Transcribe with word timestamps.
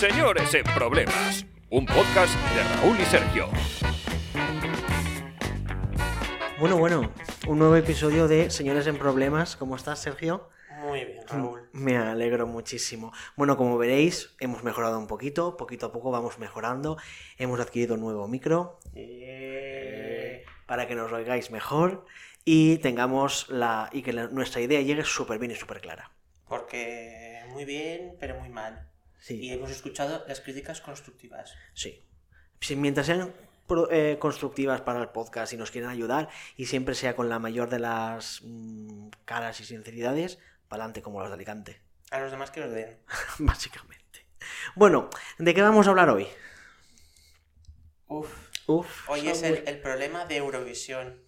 Señores 0.00 0.54
en 0.54 0.64
Problemas, 0.74 1.44
un 1.68 1.84
podcast 1.84 2.34
de 2.54 2.62
Raúl 2.62 2.98
y 2.98 3.04
Sergio. 3.04 3.48
Bueno, 6.58 6.78
bueno, 6.78 7.12
un 7.46 7.58
nuevo 7.58 7.76
episodio 7.76 8.26
de 8.26 8.48
Señores 8.50 8.86
en 8.86 8.96
Problemas. 8.96 9.56
¿Cómo 9.56 9.76
estás, 9.76 9.98
Sergio? 9.98 10.48
Muy 10.80 11.04
bien, 11.04 11.20
Raúl. 11.28 11.68
Me 11.72 11.98
alegro 11.98 12.46
muchísimo. 12.46 13.12
Bueno, 13.36 13.58
como 13.58 13.76
veréis, 13.76 14.34
hemos 14.40 14.64
mejorado 14.64 14.98
un 14.98 15.06
poquito, 15.06 15.58
poquito 15.58 15.86
a 15.86 15.92
poco 15.92 16.10
vamos 16.10 16.38
mejorando. 16.38 16.96
Hemos 17.36 17.60
adquirido 17.60 17.94
un 17.96 18.00
nuevo 18.00 18.26
micro 18.26 18.78
Eh, 18.94 20.44
para 20.66 20.88
que 20.88 20.94
nos 20.94 21.12
oigáis 21.12 21.50
mejor 21.50 22.06
y 22.46 22.78
tengamos 22.78 23.50
la 23.50 23.90
y 23.92 24.00
que 24.00 24.14
la- 24.14 24.28
nuestra 24.28 24.62
idea 24.62 24.80
llegue 24.80 25.04
súper 25.04 25.38
bien 25.38 25.52
y 25.52 25.56
súper 25.56 25.82
clara. 25.82 26.10
Porque 26.48 27.42
muy 27.50 27.66
bien, 27.66 28.14
pero 28.18 28.38
muy 28.40 28.48
mal. 28.48 28.86
Y 29.28 29.52
hemos 29.52 29.70
escuchado 29.70 30.24
las 30.26 30.40
críticas 30.40 30.80
constructivas. 30.80 31.54
sí. 31.74 32.04
Si 32.62 32.76
mientras 32.76 33.06
sean 33.06 33.32
pro- 33.66 33.90
eh, 33.90 34.18
constructivas 34.18 34.82
para 34.82 35.00
el 35.00 35.08
podcast 35.08 35.50
y 35.54 35.56
nos 35.56 35.70
quieren 35.70 35.88
ayudar 35.88 36.28
y 36.58 36.66
siempre 36.66 36.94
sea 36.94 37.16
con 37.16 37.30
la 37.30 37.38
mayor 37.38 37.70
de 37.70 37.78
las 37.78 38.40
mm, 38.42 39.08
caras 39.24 39.58
y 39.60 39.64
sinceridades, 39.64 40.38
para 40.68 40.82
adelante 40.84 41.00
como 41.00 41.20
los 41.20 41.30
de 41.30 41.34
Alicante. 41.36 41.80
A 42.10 42.20
los 42.20 42.30
demás 42.30 42.50
que 42.50 42.60
los 42.60 42.70
den. 42.72 42.98
básicamente. 43.38 44.26
Bueno, 44.74 45.08
¿de 45.38 45.54
qué 45.54 45.62
vamos 45.62 45.86
a 45.86 45.90
hablar 45.90 46.10
hoy? 46.10 46.26
Uf. 48.08 48.28
Uf, 48.66 49.08
Hoy 49.08 49.26
es 49.28 49.42
el, 49.42 49.64
el 49.66 49.80
problema 49.80 50.26
de 50.26 50.36
Eurovisión. 50.36 51.22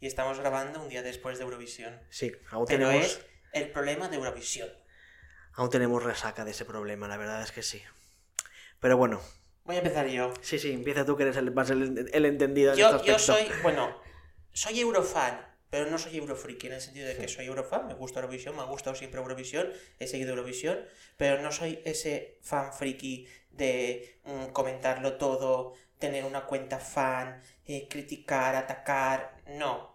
Y 0.00 0.06
estamos 0.06 0.38
grabando 0.40 0.82
un 0.82 0.88
día 0.88 1.02
después 1.02 1.38
de 1.38 1.44
Eurovisión. 1.44 2.00
Sí, 2.10 2.32
aún 2.50 2.66
Pero 2.66 2.88
tenemos, 2.88 3.06
es 3.06 3.24
el 3.52 3.70
problema 3.70 4.08
de 4.08 4.16
Eurovisión. 4.16 4.68
Aún 5.54 5.70
tenemos 5.70 6.02
resaca 6.02 6.44
de 6.44 6.52
ese 6.52 6.64
problema, 6.64 7.08
la 7.08 7.16
verdad 7.16 7.42
es 7.42 7.52
que 7.52 7.62
sí. 7.62 7.82
Pero 8.80 8.96
bueno, 8.96 9.20
Voy 9.64 9.76
a 9.76 9.78
empezar 9.78 10.06
yo. 10.08 10.32
sí, 10.40 10.58
sí, 10.58 10.72
empieza 10.72 11.04
tú 11.04 11.16
que 11.16 11.22
eres 11.24 11.36
el, 11.36 11.52
más 11.52 11.70
el, 11.70 12.10
el 12.12 12.26
entendido 12.26 12.72
en 12.72 12.78
Yo, 12.78 12.96
este 12.96 13.06
yo 13.08 13.18
soy, 13.18 13.46
bueno, 13.62 13.96
soy 14.52 14.80
eurofan, 14.80 15.40
pero 15.70 15.86
no 15.90 15.98
soy 15.98 16.18
eurofriki 16.18 16.66
en 16.66 16.74
el 16.74 16.80
sentido 16.80 17.06
de 17.08 17.16
que 17.16 17.28
soy 17.28 17.46
eurofan, 17.46 17.86
me 17.86 17.94
gusta 17.94 18.20
Eurovisión, 18.20 18.56
me 18.56 18.62
ha 18.62 18.66
gustado 18.66 18.94
siempre 18.94 19.20
Eurovisión, 19.20 19.72
he 19.98 20.06
seguido 20.06 20.30
Eurovisión, 20.30 20.84
pero 21.16 21.40
no 21.40 21.50
soy 21.52 21.80
ese 21.84 22.38
fan 22.42 22.72
friki 22.74 23.26
de 23.50 24.20
mm, 24.24 24.46
comentarlo 24.52 25.16
todo, 25.16 25.74
tener 25.98 26.24
una 26.24 26.44
cuenta 26.44 26.78
fan, 26.78 27.40
eh, 27.64 27.86
criticar, 27.88 28.56
atacar, 28.56 29.36
no. 29.46 29.91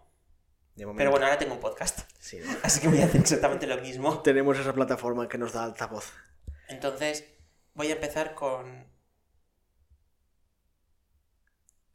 De 0.78 0.86
momento, 0.86 1.00
Pero 1.00 1.10
bueno, 1.10 1.26
ahora 1.26 1.38
tengo 1.38 1.54
un 1.54 1.60
podcast, 1.60 2.08
sí, 2.20 2.38
así 2.62 2.80
que 2.80 2.86
voy 2.86 3.00
a 3.00 3.06
hacer 3.06 3.20
exactamente 3.20 3.66
lo 3.66 3.78
mismo. 3.78 4.22
tenemos 4.22 4.56
esa 4.58 4.72
plataforma 4.72 5.28
que 5.28 5.36
nos 5.36 5.52
da 5.52 5.64
altavoz. 5.64 6.12
Entonces, 6.68 7.24
voy 7.74 7.88
a 7.88 7.94
empezar 7.94 8.36
con 8.36 8.86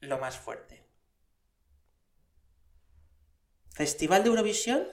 lo 0.01 0.17
más 0.17 0.37
fuerte. 0.37 0.83
¿Festival 3.71 4.21
de 4.23 4.29
Eurovisión 4.29 4.85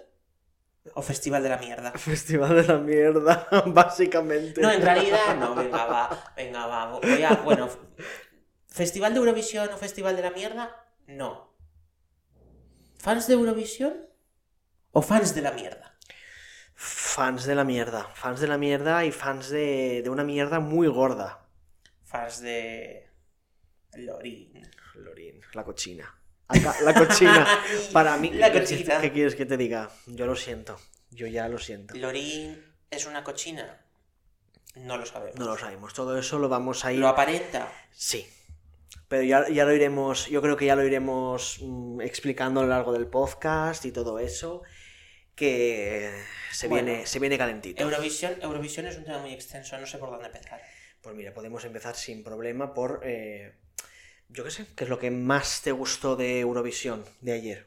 o 0.94 1.02
Festival 1.02 1.42
de 1.42 1.48
la 1.48 1.56
Mierda? 1.58 1.90
Festival 1.98 2.54
de 2.54 2.72
la 2.72 2.78
mierda, 2.78 3.48
básicamente. 3.66 4.60
No, 4.60 4.70
en 4.70 4.82
realidad 4.82 5.34
no, 5.36 5.56
venga, 5.56 5.86
va, 5.86 6.32
venga, 6.36 6.66
va. 6.68 7.00
Voy 7.00 7.24
a, 7.24 7.34
bueno, 7.42 7.68
¿Festival 8.68 9.14
de 9.14 9.18
Eurovisión 9.18 9.68
o 9.72 9.76
Festival 9.76 10.14
de 10.14 10.22
la 10.22 10.30
Mierda? 10.30 10.86
No. 11.08 11.49
¿Fans 13.04 13.26
de 13.28 13.34
Eurovisión 13.34 13.94
o 14.92 15.00
fans 15.02 15.34
de 15.34 15.42
la 15.42 15.52
mierda? 15.52 15.96
Fans 16.74 17.44
de 17.44 17.54
la 17.54 17.64
mierda, 17.64 18.08
fans 18.14 18.40
de 18.40 18.46
la 18.48 18.58
mierda 18.58 19.04
y 19.04 19.12
fans 19.12 19.48
de, 19.50 20.00
de 20.02 20.10
una 20.10 20.24
mierda 20.24 20.60
muy 20.60 20.86
gorda. 20.88 21.46
Fans 22.04 22.40
de 22.40 23.08
Lorin. 23.94 24.62
Lorín, 24.96 25.40
la 25.54 25.64
cochina. 25.64 26.14
La 26.84 26.94
cochina. 26.94 27.46
Para 27.92 28.16
mí, 28.16 28.30
La 28.30 28.50
¿qué- 28.52 28.60
cochina. 28.60 29.00
¿qué 29.00 29.12
quieres 29.12 29.34
que 29.34 29.46
te 29.46 29.56
diga? 29.56 29.88
Yo 30.06 30.26
lo 30.26 30.34
siento. 30.36 30.78
Yo 31.10 31.26
ya 31.26 31.48
lo 31.48 31.58
siento. 31.58 31.94
¿Lorin 31.96 32.62
es 32.90 33.06
una 33.06 33.22
cochina? 33.24 33.84
No 34.76 34.96
lo 34.98 35.06
sabemos. 35.06 35.38
No 35.38 35.46
lo 35.46 35.56
sabemos. 35.58 35.94
Todo 35.94 36.18
eso 36.18 36.38
lo 36.38 36.48
vamos 36.48 36.84
a 36.84 36.92
ir. 36.92 36.98
¿Lo 37.00 37.08
aparenta? 37.08 37.70
Sí. 37.92 38.26
Pero 39.08 39.22
ya, 39.22 39.48
ya 39.48 39.64
lo 39.64 39.72
iremos. 39.74 40.26
Yo 40.28 40.40
creo 40.42 40.56
que 40.56 40.66
ya 40.66 40.76
lo 40.76 40.84
iremos 40.84 41.58
mm, 41.62 42.00
explicando 42.00 42.60
a 42.60 42.62
lo 42.64 42.68
largo 42.70 42.92
del 42.92 43.06
podcast 43.06 43.84
y 43.84 43.92
todo 43.92 44.18
eso. 44.18 44.62
Que 45.34 46.10
se, 46.52 46.68
Bueno. 46.68 46.86
viene, 46.88 47.06
se 47.06 47.18
viene 47.18 47.38
calentito. 47.38 47.82
Eurovisión, 47.82 48.36
Eurovisión 48.42 48.86
es 48.86 48.96
un 48.98 49.04
tema 49.04 49.18
muy 49.18 49.32
extenso, 49.32 49.78
no 49.78 49.86
sé 49.86 49.98
por 49.98 50.10
dónde 50.10 50.26
empezar. 50.26 50.60
Pues 51.00 51.14
mira, 51.16 51.32
podemos 51.32 51.64
empezar 51.64 51.96
sin 51.96 52.22
problema 52.22 52.74
por. 52.74 53.00
eh, 53.04 53.54
yo 54.28 54.44
qué 54.44 54.50
sé, 54.50 54.66
¿qué 54.76 54.84
es 54.84 54.90
lo 54.90 54.98
que 54.98 55.10
más 55.10 55.62
te 55.62 55.72
gustó 55.72 56.14
de 56.14 56.40
Eurovisión 56.40 57.04
de 57.20 57.32
ayer? 57.32 57.66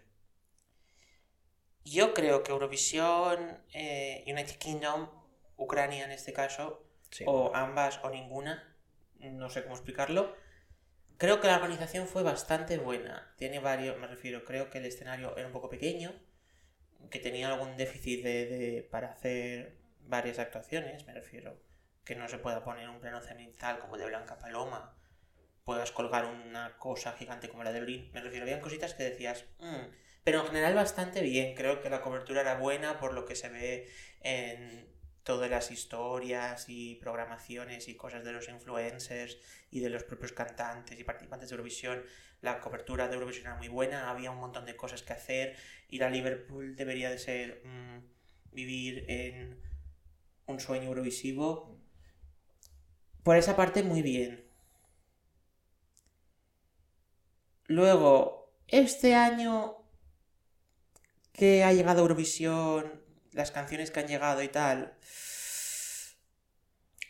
Yo 1.85 2.13
creo 2.13 2.44
que 2.44 2.51
Eurovisión, 2.51 3.57
eh, 3.73 4.23
United 4.28 4.56
Kingdom, 4.57 5.09
Ucrania 5.57 6.06
en 6.06 6.12
este 6.12 6.31
caso, 6.31 6.85
Sí. 7.09 7.25
o 7.28 7.53
ambas 7.56 8.00
o 8.03 8.09
ninguna, 8.09 8.75
no 9.19 9.50
sé 9.50 9.63
cómo 9.63 9.75
explicarlo. 9.75 10.33
Creo 11.18 11.40
que 11.40 11.47
la 11.47 11.56
organización 11.56 12.07
fue 12.07 12.24
bastante 12.24 12.78
buena. 12.78 13.34
Tiene 13.38 13.59
varios, 13.59 13.97
me 13.97 14.07
refiero, 14.07 14.44
creo 14.46 14.69
que 14.69 14.79
el 14.79 14.85
escenario 14.85 15.35
era 15.38 15.47
un 15.47 15.53
poco 15.53 15.69
pequeño, 15.69 16.13
que 17.09 17.19
tenía 17.19 17.47
algún 17.47 17.78
déficit 17.78 18.24
de, 18.24 18.88
para 18.91 19.12
hacer 19.12 19.78
varias 20.01 20.40
actuaciones, 20.40 21.06
me 21.06 21.13
refiero, 21.13 21.62
que 22.03 22.16
no 22.16 22.28
se 22.28 22.40
pueda 22.40 22.63
poner 22.63 22.90
un 22.90 23.00
plano 23.00 23.22
cenital 23.22 23.79
como 23.79 23.97
de 23.97 24.06
Blanca 24.06 24.38
Paloma, 24.40 24.97
puedas 25.63 25.91
colgar 25.91 26.25
una 26.25 26.78
cosa 26.78 27.13
gigante 27.13 27.50
como 27.50 27.63
la 27.63 27.72
de 27.72 27.80
Lorin, 27.80 28.12
me 28.13 28.22
refiero, 28.22 28.44
habían 28.44 28.59
cositas 28.62 28.94
que 28.94 29.03
decías, 29.03 29.45
"Mm", 29.59 29.88
pero 30.24 30.41
en 30.41 30.47
general 30.47 30.75
bastante 30.75 31.22
bien, 31.22 31.56
creo 31.56 31.81
que 31.81 31.90
la 31.90 32.01
cobertura 32.01 32.41
era 32.41 32.56
buena 32.57 33.00
por 33.00 33.13
lo 33.13 33.25
que 33.25 33.35
se 33.35 33.50
ve 33.50 33.90
en 34.22 34.93
todas 35.23 35.50
las 35.50 35.72
historias 35.72 36.66
y 36.67 36.95
programaciones 36.95 37.88
y 37.88 37.95
cosas 37.95 38.23
de 38.23 38.34
los 38.34 38.50
influencers 38.50 39.38
y 39.72 39.79
de 39.79 39.89
los 39.89 40.03
propios 40.03 40.34
cantantes 40.34 41.00
y 41.00 41.03
participantes 41.03 41.50
de 41.50 41.56
Eurovisión. 41.56 42.03
La 42.41 42.59
cobertura 42.59 43.07
de 43.07 43.16
Eurovisión 43.16 43.47
era 43.47 43.56
muy 43.56 43.69
buena, 43.69 44.09
había 44.09 44.31
un 44.31 44.39
montón 44.39 44.66
de 44.66 44.75
cosas 44.75 45.01
que 45.01 45.13
hacer. 45.13 45.56
Ir 45.89 46.03
a 46.03 46.09
Liverpool 46.09 46.75
debería 46.75 47.09
de 47.09 47.17
ser 47.17 47.62
mm, 47.66 48.00
vivir 48.51 49.06
en 49.07 49.62
un 50.45 50.59
sueño 50.59 50.89
eurovisivo. 50.89 51.79
Por 53.23 53.38
esa 53.38 53.56
parte, 53.56 53.83
muy 53.83 54.01
bien. 54.01 54.44
Luego, 57.67 58.51
este 58.67 59.16
año 59.16 59.78
que 61.31 61.63
ha 61.63 61.73
llegado 61.73 62.01
Eurovisión, 62.01 63.03
las 63.33 63.51
canciones 63.51 63.91
que 63.91 63.99
han 63.99 64.07
llegado 64.07 64.41
y 64.41 64.47
tal, 64.49 64.95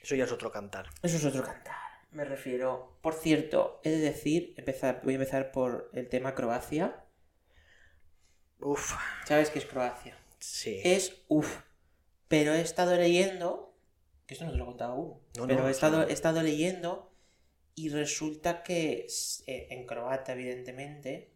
Eso 0.01 0.15
ya 0.15 0.25
es 0.25 0.31
otro 0.31 0.51
cantar. 0.51 0.87
eso 1.01 1.17
es 1.17 1.25
otro 1.25 1.43
cantar. 1.43 1.75
Me 2.11 2.25
refiero. 2.25 2.97
Por 3.01 3.13
cierto, 3.15 3.79
he 3.83 3.89
de 3.89 3.97
decir, 3.99 4.53
empezar, 4.57 5.01
voy 5.03 5.13
a 5.13 5.15
empezar 5.17 5.51
por 5.51 5.89
el 5.93 6.09
tema 6.09 6.35
Croacia. 6.35 7.03
Uf, 8.59 8.93
¿Sabes 9.25 9.49
qué 9.49 9.59
es 9.59 9.65
Croacia? 9.65 10.17
sí. 10.39 10.81
Es 10.83 11.23
uff. 11.27 11.61
Pero 12.27 12.53
he 12.53 12.61
estado 12.61 12.95
leyendo. 12.95 13.75
Que 14.25 14.33
esto 14.33 14.45
no 14.45 14.51
te 14.51 14.57
lo 14.57 14.63
he 14.63 14.67
contado 14.67 14.93
aún. 14.93 15.19
No, 15.37 15.47
pero 15.47 15.61
no, 15.61 15.67
he, 15.67 15.71
estado, 15.71 16.07
he 16.07 16.13
estado 16.13 16.41
leyendo. 16.41 17.11
Y 17.75 17.89
resulta 17.89 18.63
que 18.63 19.07
eh, 19.47 19.67
en 19.71 19.85
croata, 19.85 20.33
evidentemente, 20.33 21.33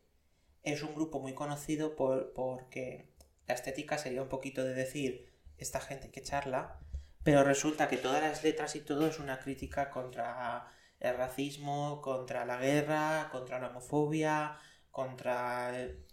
es 0.63 0.83
un 0.83 0.93
grupo 0.95 1.19
muy 1.19 1.33
conocido 1.33 1.95
por, 1.95 2.33
porque 2.33 3.09
la 3.47 3.55
estética 3.55 3.97
sería 3.97 4.21
un 4.21 4.29
poquito 4.29 4.63
de 4.63 4.73
decir, 4.73 5.29
esta 5.57 5.79
gente 5.81 6.11
que 6.11 6.19
echarla, 6.21 6.79
pero 7.23 7.43
resulta 7.43 7.87
que 7.89 7.97
todas 7.97 8.21
las 8.21 8.43
letras 8.43 8.75
y 8.75 8.81
todo 8.81 9.07
es 9.07 9.19
una 9.19 9.39
crítica 9.39 9.89
contra 9.89 10.67
el 10.99 11.15
racismo, 11.17 12.01
contra 12.01 12.45
la 12.45 12.57
guerra, 12.57 13.29
contra 13.31 13.59
la 13.59 13.67
homofobia, 13.69 14.57
contra... 14.91 15.77
el- 15.77 16.05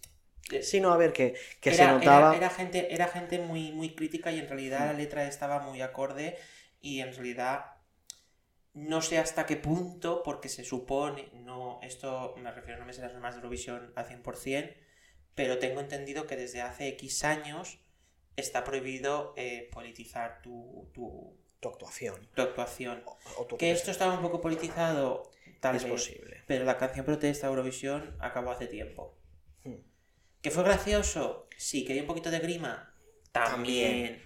Sí, 0.62 0.80
no, 0.80 0.92
a 0.92 0.96
ver, 0.96 1.12
que, 1.12 1.34
que 1.60 1.72
se 1.72 1.82
era, 1.82 1.88
notaba. 1.88 2.30
era- 2.30 2.36
era 2.36 2.50
gente, 2.50 2.94
era 2.94 3.08
gente 3.08 3.38
muy, 3.38 3.72
muy 3.72 3.94
crítica 3.94 4.30
y 4.32 4.38
en 4.40 4.48
realidad 4.48 4.86
la 4.86 4.92
letra 4.94 5.24
estaba 5.26 5.60
muy 5.60 5.80
acorde 5.82 6.38
y 6.80 7.00
en 7.00 7.12
realidad 7.14 7.66
no 8.74 9.00
sé 9.02 9.18
hasta 9.18 9.46
qué 9.46 9.56
punto, 9.56 10.22
porque 10.22 10.48
se 10.48 10.64
supone, 10.64 11.30
no, 11.34 11.78
esto 11.82 12.34
me 12.38 12.50
refiero, 12.52 12.80
no 12.80 12.86
me 12.86 12.92
sé 12.92 13.02
las 13.02 13.12
normas 13.12 13.34
de 13.34 13.38
Eurovisión 13.40 13.92
al 13.96 14.06
100%, 14.06 14.74
pero 15.34 15.58
tengo 15.58 15.80
entendido 15.80 16.26
que 16.26 16.36
desde 16.36 16.62
hace 16.62 16.88
X 16.88 17.24
años 17.24 17.78
está 18.36 18.64
prohibido 18.64 19.32
eh, 19.36 19.68
politizar 19.72 20.40
tu, 20.42 20.90
tu, 20.92 21.36
Tu 21.60 21.68
actuación. 21.68 22.28
tu 22.34 22.42
actuación. 22.42 23.02
O, 23.06 23.18
o 23.38 23.46
tu 23.46 23.56
Que 23.56 23.70
esto 23.70 23.90
estaba 23.90 24.14
un 24.14 24.22
poco 24.22 24.40
politizado, 24.40 25.30
tal 25.60 25.76
es 25.76 25.84
vez. 25.84 25.92
posible. 25.92 26.42
Pero 26.46 26.64
la 26.64 26.76
canción 26.78 27.04
protesta 27.06 27.46
Eurovisión 27.46 28.16
acabó 28.20 28.50
hace 28.50 28.66
tiempo. 28.66 29.16
Hmm. 29.64 29.76
¿Que 30.42 30.50
fue 30.50 30.62
gracioso? 30.64 31.48
Sí. 31.56 31.84
¿Que 31.84 31.92
dio 31.94 32.02
un 32.02 32.08
poquito 32.08 32.30
de 32.30 32.38
grima? 32.40 32.94
También. 33.32 34.22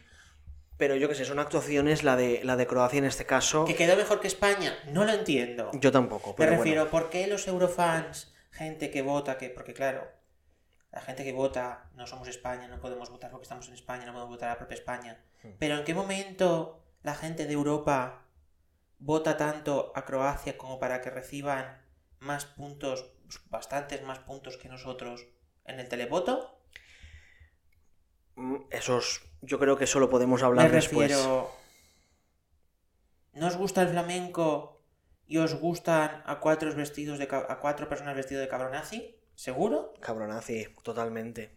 Pero 0.77 0.95
yo 0.95 1.09
qué 1.09 1.15
sé, 1.17 1.25
son 1.25 1.39
actuaciones, 1.41 2.05
la 2.05 2.15
de, 2.15 2.41
la 2.45 2.57
de 2.57 2.67
Croacia 2.67 2.99
en 2.99 3.05
este 3.05 3.27
caso. 3.27 3.65
¿Que 3.65 3.75
quedó 3.75 3.97
mejor 3.97 4.21
que 4.21 4.29
España? 4.29 4.79
No 4.93 5.05
lo 5.05 5.13
entiendo. 5.13 5.71
Yo 5.75 5.91
tampoco, 5.91 6.37
Me 6.39 6.47
refiero, 6.47 6.83
bueno. 6.85 6.91
¿por 6.91 7.11
qué 7.11 7.27
los 7.27 7.49
eurofans, 7.49 8.33
gente 8.53 8.91
que 8.91 9.03
vota, 9.03 9.39
que 9.39 9.51
porque 9.51 9.75
claro, 9.75 10.09
la 10.91 11.01
gente 11.01 11.25
que 11.25 11.33
vota, 11.33 11.91
no 11.95 12.07
somos 12.07 12.29
España, 12.29 12.67
no 12.69 12.81
podemos 12.81 13.11
votar 13.11 13.31
porque 13.31 13.45
estamos 13.45 13.69
en 13.69 13.75
España, 13.75 14.07
no 14.07 14.13
podemos 14.13 14.35
votar 14.35 14.49
a 14.49 14.53
la 14.53 14.59
propia 14.59 14.75
España. 14.77 15.23
Hmm. 15.43 15.51
Pero 15.59 15.77
¿en 15.77 15.85
qué 15.85 15.95
momento 15.95 16.83
la 17.03 17.15
gente 17.15 17.47
de 17.47 17.53
Europa 17.53 18.27
vota 18.99 19.37
tanto 19.37 19.93
a 19.95 20.05
Croacia 20.05 20.57
como 20.57 20.79
para 20.79 21.01
que 21.01 21.11
reciban 21.11 21.83
más 22.21 22.47
puntos, 22.47 23.13
bastantes 23.51 24.03
más 24.03 24.19
puntos 24.21 24.57
que 24.57 24.69
nosotros 24.69 25.27
en 25.65 25.79
el 25.79 25.89
televoto? 25.89 26.59
Mm, 28.35 28.57
Esos, 28.71 29.23
yo 29.43 29.59
creo 29.59 29.77
que 29.77 29.85
eso 29.85 30.01
lo 30.01 30.11
podemos 30.11 30.41
Me 30.41 30.47
hablar 30.47 30.71
después. 30.73 31.11
refiero, 31.11 31.51
¿no 33.35 33.47
os 33.47 33.57
gusta 33.57 33.83
el 33.83 33.89
flamenco 33.89 34.83
y 35.27 35.39
os 35.39 35.55
gustan 35.55 36.23
a 36.25 36.41
cuatro 36.41 36.75
vestidos 36.75 37.19
de 37.19 37.29
a 37.31 37.59
cuatro 37.61 37.89
personas 37.89 38.17
vestidos 38.17 38.43
de 38.43 38.49
cabronazi? 38.49 39.18
¿Seguro? 39.39 39.95
Cabronazi, 40.01 40.67
totalmente. 40.83 41.53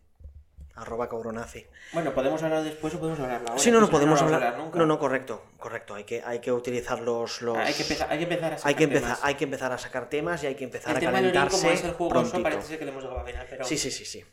Arroba 0.75 1.09
cabronazi. 1.09 1.65
Bueno, 1.93 2.13
podemos 2.13 2.43
hablar 2.43 2.63
después 2.63 2.93
o 2.93 2.99
podemos 2.99 3.19
hablar 3.19 3.41
ahora. 3.41 3.57
Sí, 3.57 3.71
no, 3.71 3.81
no 3.81 3.89
podemos 3.89 4.21
hablar. 4.21 4.55
nunca. 4.55 4.77
No, 4.77 4.85
no, 4.85 4.99
correcto, 4.99 5.43
correcto. 5.57 5.95
Hay 5.95 6.03
que, 6.03 6.21
hay 6.23 6.37
que 6.41 6.51
utilizar 6.51 6.99
los. 6.99 7.41
los... 7.41 7.57
Hay 7.57 7.73
que 7.73 7.81
empezar, 7.81 8.07
hay 8.11 8.19
que 8.19 8.23
empezar 8.25 8.53
a 8.53 8.57
sacar 8.59 8.67
hay 8.69 8.75
que 8.75 8.83
empezar, 8.83 9.01
temas. 9.07 9.19
hay 9.23 9.35
que 9.35 9.43
empezar 9.45 9.71
a 9.71 9.77
sacar 9.79 10.09
temas 10.11 10.43
y 10.43 10.45
hay 10.45 10.53
que 10.55 10.63
empezar 10.63 10.91
El 10.91 10.97
a 10.97 10.99
tema 10.99 11.11
calentarse 11.13 11.57
como 11.57 11.71
es 11.71 11.83
el 11.83 11.93
jugoso, 11.93 12.43
parece 12.43 12.67
ser 12.67 12.77
que 12.77 12.85
le 12.85 12.91
hemos 12.91 13.03
dado 13.03 13.17
a 13.17 13.25
final, 13.25 13.47
pero... 13.49 13.65
Sí, 13.65 13.79
sí, 13.79 13.89
sí, 13.89 14.05
sí. 14.05 14.23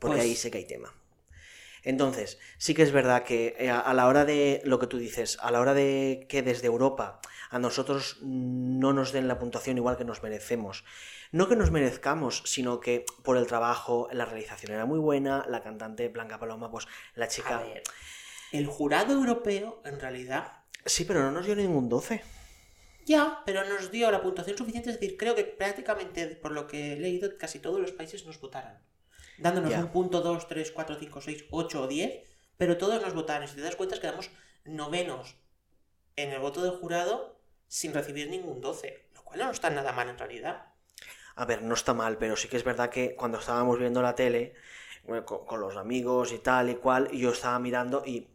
Porque 0.00 0.16
Pues- 0.16 0.22
ahí 0.22 0.34
sé 0.34 0.50
que 0.50 0.58
hay 0.58 0.64
tema. 0.66 0.92
Entonces, 1.84 2.40
sí 2.58 2.74
que 2.74 2.82
es 2.82 2.90
verdad 2.90 3.22
que 3.22 3.54
eh, 3.56 3.70
a 3.70 3.94
la 3.94 4.08
hora 4.08 4.24
de 4.24 4.62
lo 4.64 4.80
que 4.80 4.88
tú 4.88 4.98
dices, 4.98 5.38
a 5.40 5.52
la 5.52 5.60
hora 5.60 5.74
de 5.74 6.26
que 6.28 6.42
desde 6.42 6.66
Europa 6.66 7.20
a 7.54 7.58
nosotros 7.60 8.18
no 8.20 8.92
nos 8.92 9.12
den 9.12 9.28
la 9.28 9.38
puntuación 9.38 9.76
igual 9.78 9.96
que 9.96 10.04
nos 10.04 10.22
merecemos. 10.24 10.84
No 11.30 11.48
que 11.48 11.54
nos 11.54 11.70
merezcamos, 11.70 12.42
sino 12.46 12.80
que 12.80 13.04
por 13.22 13.36
el 13.36 13.46
trabajo, 13.46 14.08
la 14.12 14.24
realización 14.24 14.72
era 14.72 14.86
muy 14.86 14.98
buena, 14.98 15.46
la 15.48 15.62
cantante 15.62 16.08
Blanca 16.08 16.40
Paloma, 16.40 16.68
pues 16.70 16.86
la 17.14 17.26
A 17.26 17.28
chica... 17.28 17.60
ver, 17.60 17.82
el 18.50 18.66
jurado 18.66 19.12
europeo, 19.12 19.80
en 19.84 20.00
realidad, 20.00 20.52
Sí, 20.86 21.04
pero 21.04 21.22
no 21.22 21.30
nos 21.30 21.46
dio 21.46 21.54
ningún 21.56 21.88
12. 21.88 22.22
ya, 23.06 23.40
pero 23.46 23.64
nos 23.64 23.90
dio 23.92 24.10
la 24.10 24.20
puntuación 24.20 24.58
suficiente, 24.58 24.90
es 24.90 25.00
decir, 25.00 25.16
creo 25.16 25.34
que 25.36 25.44
prácticamente, 25.44 26.26
por 26.36 26.50
lo 26.52 26.66
que 26.66 26.94
he 26.94 26.96
leído, 26.96 27.38
casi 27.38 27.58
todos 27.60 27.80
los 27.80 27.92
países 27.92 28.26
nos 28.26 28.40
votaron. 28.40 28.76
Dándonos 29.38 29.70
Ya. 29.70 29.78
un 29.78 29.88
punto, 29.92 30.20
2, 30.22 30.48
3, 30.48 30.72
4, 30.72 30.96
5, 30.98 31.20
6, 31.20 31.44
8 31.50 31.82
o 31.82 31.86
10, 31.86 32.12
pero 32.56 32.76
todos 32.78 33.00
nos 33.00 33.14
votaron. 33.14 33.44
Y 33.44 33.48
si 33.48 33.54
te 33.56 33.62
das 33.62 33.76
cuenta, 33.76 34.00
quedamos 34.00 34.30
novenos 34.64 35.36
en 36.16 36.30
el 36.30 36.38
voto 36.40 36.62
del 36.62 36.72
jurado 36.72 37.33
sin 37.74 37.92
recibir 37.92 38.30
ningún 38.30 38.60
12, 38.60 39.08
lo 39.16 39.24
cual 39.24 39.40
no 39.40 39.50
está 39.50 39.68
nada 39.68 39.90
mal 39.90 40.08
en 40.08 40.16
realidad. 40.16 40.66
A 41.34 41.44
ver, 41.44 41.62
no 41.62 41.74
está 41.74 41.92
mal, 41.92 42.18
pero 42.18 42.36
sí 42.36 42.46
que 42.46 42.56
es 42.56 42.62
verdad 42.62 42.88
que 42.88 43.16
cuando 43.16 43.40
estábamos 43.40 43.80
viendo 43.80 44.00
la 44.00 44.14
tele, 44.14 44.54
bueno, 45.02 45.26
con, 45.26 45.44
con 45.44 45.60
los 45.60 45.76
amigos 45.76 46.30
y 46.30 46.38
tal 46.38 46.70
y 46.70 46.76
cual, 46.76 47.10
yo 47.10 47.32
estaba 47.32 47.58
mirando 47.58 48.04
y 48.06 48.28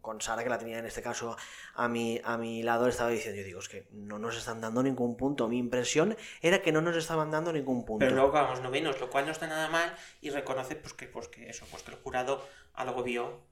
con 0.00 0.20
Sara, 0.20 0.42
que 0.42 0.50
la 0.50 0.58
tenía 0.58 0.80
en 0.80 0.86
este 0.86 1.00
caso 1.00 1.36
a 1.74 1.86
mi, 1.86 2.20
a 2.24 2.36
mi 2.36 2.64
lado, 2.64 2.88
estaba 2.88 3.10
diciendo, 3.10 3.38
yo 3.38 3.46
digo, 3.46 3.60
es 3.60 3.68
que 3.68 3.86
no 3.92 4.18
nos 4.18 4.36
están 4.36 4.60
dando 4.60 4.82
ningún 4.82 5.16
punto. 5.16 5.46
Mi 5.46 5.58
impresión 5.58 6.16
era 6.40 6.60
que 6.60 6.72
no 6.72 6.80
nos 6.80 6.96
estaban 6.96 7.30
dando 7.30 7.52
ningún 7.52 7.84
punto. 7.84 8.04
Pero 8.04 8.16
luego 8.16 8.32
vamos 8.32 8.62
novenos, 8.62 8.98
lo 8.98 9.10
cual 9.10 9.26
no 9.26 9.30
está 9.30 9.46
nada 9.46 9.68
mal 9.68 9.94
y 10.20 10.30
reconoce 10.30 10.74
pues 10.74 10.92
que, 10.92 11.06
pues 11.06 11.28
que 11.28 11.48
eso, 11.48 11.66
pues 11.70 11.84
que 11.84 11.92
el 11.92 11.98
jurado 11.98 12.44
algo 12.74 13.04
vio. 13.04 13.42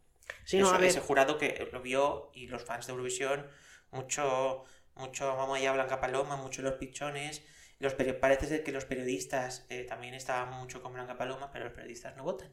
sí, 0.42 0.58
no, 0.58 0.66
Eso, 0.66 0.74
a 0.74 0.78
ver, 0.78 0.88
Ese 0.88 0.98
jurado 0.98 1.38
que 1.38 1.68
lo 1.72 1.80
vio 1.82 2.32
y 2.34 2.48
los 2.48 2.64
fans 2.64 2.88
de 2.88 2.94
Eurovisión, 2.94 3.46
mucho, 3.92 4.64
mucho 5.00 5.36
vamos 5.36 5.58
allá 5.58 5.72
Blanca 5.72 6.00
Paloma, 6.00 6.36
mucho 6.36 6.62
los 6.62 6.74
pichones. 6.74 7.42
Los 7.78 7.94
parece 7.94 8.46
ser 8.46 8.62
que 8.62 8.72
los 8.72 8.84
periodistas 8.84 9.66
eh, 9.70 9.84
también 9.84 10.14
estaban 10.14 10.50
mucho 10.50 10.82
con 10.82 10.92
Blanca 10.92 11.16
Paloma, 11.16 11.50
pero 11.50 11.64
los 11.64 11.74
periodistas 11.74 12.14
no 12.16 12.24
votan. 12.24 12.50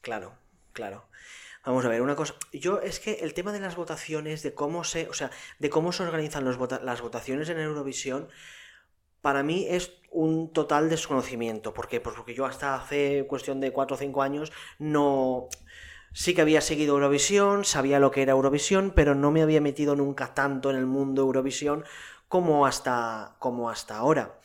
Claro, 0.00 0.38
claro. 0.72 1.08
Vamos 1.64 1.84
a 1.84 1.88
ver, 1.88 2.00
una 2.00 2.16
cosa. 2.16 2.34
Yo 2.52 2.80
es 2.80 2.98
que 2.98 3.18
el 3.20 3.34
tema 3.34 3.52
de 3.52 3.60
las 3.60 3.76
votaciones, 3.76 4.42
de 4.42 4.54
cómo 4.54 4.84
se, 4.84 5.08
o 5.08 5.12
sea, 5.12 5.30
de 5.58 5.68
cómo 5.68 5.92
se 5.92 6.02
organizan 6.02 6.44
las 6.44 7.00
votaciones 7.00 7.48
en 7.50 7.58
Eurovisión, 7.58 8.28
para 9.20 9.42
mí 9.42 9.66
es 9.68 9.92
un 10.10 10.52
total 10.52 10.88
desconocimiento. 10.88 11.74
¿Por 11.74 11.88
qué? 11.88 12.00
Pues 12.00 12.16
porque 12.16 12.34
yo 12.34 12.46
hasta 12.46 12.74
hace 12.74 13.26
cuestión 13.28 13.60
de 13.60 13.72
4 13.72 13.96
o 13.96 13.98
5 13.98 14.22
años 14.22 14.52
no. 14.78 15.48
Sí 16.12 16.34
que 16.34 16.40
había 16.40 16.60
seguido 16.60 16.94
Eurovisión, 16.94 17.64
sabía 17.64 18.00
lo 18.00 18.10
que 18.10 18.22
era 18.22 18.32
Eurovisión, 18.32 18.92
pero 18.94 19.14
no 19.14 19.30
me 19.30 19.42
había 19.42 19.60
metido 19.60 19.94
nunca 19.94 20.34
tanto 20.34 20.70
en 20.70 20.76
el 20.76 20.86
mundo 20.86 21.22
Eurovisión 21.22 21.84
como 22.28 22.66
hasta, 22.66 23.36
como 23.38 23.70
hasta 23.70 23.96
ahora. 23.96 24.40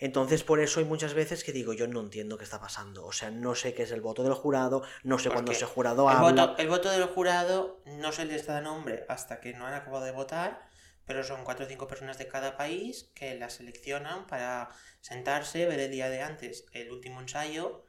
Entonces, 0.00 0.44
por 0.44 0.60
eso 0.60 0.78
hay 0.78 0.86
muchas 0.86 1.12
veces 1.14 1.42
que 1.42 1.52
digo, 1.52 1.72
yo 1.72 1.88
no 1.88 2.00
entiendo 2.00 2.38
qué 2.38 2.44
está 2.44 2.60
pasando. 2.60 3.04
O 3.04 3.12
sea, 3.12 3.30
no 3.32 3.56
sé 3.56 3.74
qué 3.74 3.82
es 3.82 3.90
el 3.90 4.00
voto 4.00 4.22
del 4.22 4.32
jurado, 4.32 4.82
no 5.02 5.18
sé 5.18 5.28
cuándo 5.28 5.50
ese 5.50 5.66
jurado 5.66 6.08
El 6.08 6.16
habla. 6.16 6.46
voto, 6.46 6.58
el 6.62 6.68
voto 6.68 6.90
del 6.90 7.04
jurado 7.06 7.82
no 7.84 8.12
se 8.12 8.24
les 8.24 8.46
da 8.46 8.60
nombre 8.60 9.04
hasta 9.08 9.40
que 9.40 9.54
no 9.54 9.66
han 9.66 9.74
acabado 9.74 10.04
de 10.04 10.12
votar, 10.12 10.68
pero 11.04 11.24
son 11.24 11.42
cuatro 11.42 11.66
o 11.66 11.68
cinco 11.68 11.88
personas 11.88 12.16
de 12.16 12.28
cada 12.28 12.56
país 12.56 13.10
que 13.14 13.34
las 13.34 13.54
seleccionan 13.54 14.28
para 14.28 14.68
sentarse, 15.00 15.66
ver 15.66 15.80
el 15.80 15.90
día 15.90 16.08
de 16.10 16.22
antes 16.22 16.66
el 16.72 16.92
último 16.92 17.20
ensayo 17.20 17.82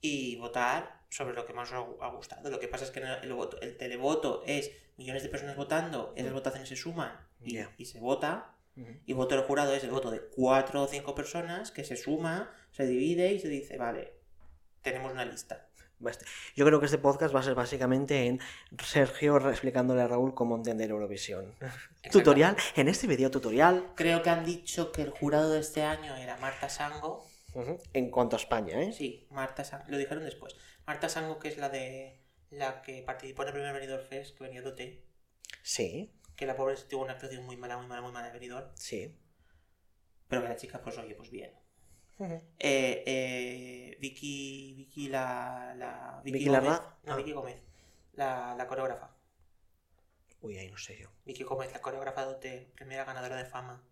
y 0.00 0.36
votar 0.36 0.93
sobre 1.10 1.34
lo 1.34 1.46
que 1.46 1.52
más 1.52 1.72
os 1.72 1.86
ha 2.00 2.08
gustado. 2.08 2.50
Lo 2.50 2.58
que 2.60 2.68
pasa 2.68 2.84
es 2.84 2.90
que 2.90 3.00
el, 3.00 3.32
voto- 3.32 3.60
el 3.60 3.76
televoto 3.76 4.42
es 4.46 4.70
millones 4.96 5.22
de 5.22 5.28
personas 5.28 5.56
votando, 5.56 6.12
esas 6.16 6.32
votaciones 6.32 6.68
se 6.68 6.76
suman 6.76 7.12
y, 7.42 7.54
Ya. 7.54 7.70
y 7.78 7.84
se 7.86 8.00
vota. 8.00 8.50
Y 9.06 9.12
voto 9.12 9.36
del 9.36 9.44
jurado 9.44 9.72
es 9.72 9.84
el 9.84 9.90
voto 9.90 10.10
de 10.10 10.20
cuatro 10.20 10.82
o 10.82 10.86
cinco 10.88 11.14
personas 11.14 11.70
que 11.70 11.84
se 11.84 11.96
suma, 11.96 12.50
se 12.72 12.84
divide 12.86 13.32
y 13.32 13.38
se 13.38 13.46
dice, 13.48 13.76
vale, 13.78 14.14
tenemos 14.82 15.12
una 15.12 15.24
lista. 15.24 15.68
Yo 16.56 16.66
creo 16.66 16.80
que 16.80 16.86
este 16.86 16.98
podcast 16.98 17.34
va 17.34 17.38
a 17.40 17.42
ser 17.44 17.54
básicamente 17.54 18.26
en 18.26 18.40
Sergio 18.84 19.36
explicándole 19.48 20.02
a 20.02 20.08
Raúl 20.08 20.34
cómo 20.34 20.56
entender 20.56 20.90
Eurovisión. 20.90 21.54
Tutorial, 22.10 22.56
en 22.76 22.88
este 22.88 23.06
video 23.06 23.30
tutorial, 23.30 23.92
Creo 23.94 24.20
que 24.22 24.28
han 24.30 24.44
dicho 24.44 24.90
que 24.92 25.02
el 25.02 25.10
jurado 25.10 25.50
de 25.52 25.60
este 25.60 25.82
año 25.84 26.14
era 26.16 26.36
Marta 26.38 26.68
Sango. 26.68 27.24
en 27.92 28.10
cuanto 28.10 28.34
a 28.34 28.40
España, 28.40 28.82
¿eh? 28.82 28.92
Sí, 28.92 29.26
Marta 29.30 29.62
Sango. 29.64 29.84
Lo 29.88 29.96
dijeron 29.96 30.24
después. 30.24 30.56
Marta 30.86 31.08
Sango, 31.08 31.38
que 31.38 31.48
es 31.48 31.56
la 31.58 31.68
de 31.68 32.20
la 32.50 32.82
que 32.82 33.02
participó 33.02 33.42
en 33.42 33.48
el 33.48 33.54
primer 33.54 33.72
Benidorm 33.74 34.04
Fest, 34.06 34.36
que 34.36 34.44
venía 34.44 34.62
de 34.62 34.68
OT. 34.68 34.80
Sí, 35.62 36.12
Que 36.36 36.46
la 36.46 36.56
pobre 36.56 36.76
tuvo 36.76 37.02
una 37.04 37.12
actuación 37.14 37.44
muy 37.44 37.56
mala, 37.56 37.76
muy 37.78 37.86
mala, 37.86 38.02
muy 38.02 38.12
mala 38.12 38.26
de 38.28 38.32
Benidorm. 38.34 38.70
sí. 38.76 39.18
Pero 40.28 40.42
que 40.42 40.48
la 40.48 40.56
chica, 40.56 40.80
pues 40.82 40.96
oye, 40.98 41.14
pues 41.14 41.30
bien. 41.30 41.52
Eh, 42.18 43.02
eh, 43.06 43.96
Vicky, 44.00 44.72
Vicky 44.74 45.08
la... 45.08 45.74
la 45.76 46.20
¿Vicky 46.24 46.46
Gómez. 46.46 46.62
Larraz? 46.64 46.80
No, 47.04 47.12
Ah. 47.12 47.16
Vicky 47.16 47.32
Gómez. 47.32 47.56
La, 48.14 48.54
la 48.56 48.66
coreógrafa. 48.66 49.14
Uy, 50.40 50.58
ahí 50.58 50.70
no 50.70 50.78
sé 50.78 50.96
yo. 50.98 51.10
Vicky 51.26 51.42
Gómez, 51.44 51.72
la 51.72 51.80
coreógrafa 51.82 52.24
de 52.26 52.32
OT, 52.34 52.74
primera 52.74 53.04
ganadora 53.04 53.36
de 53.36 53.44
fama. 53.44 53.82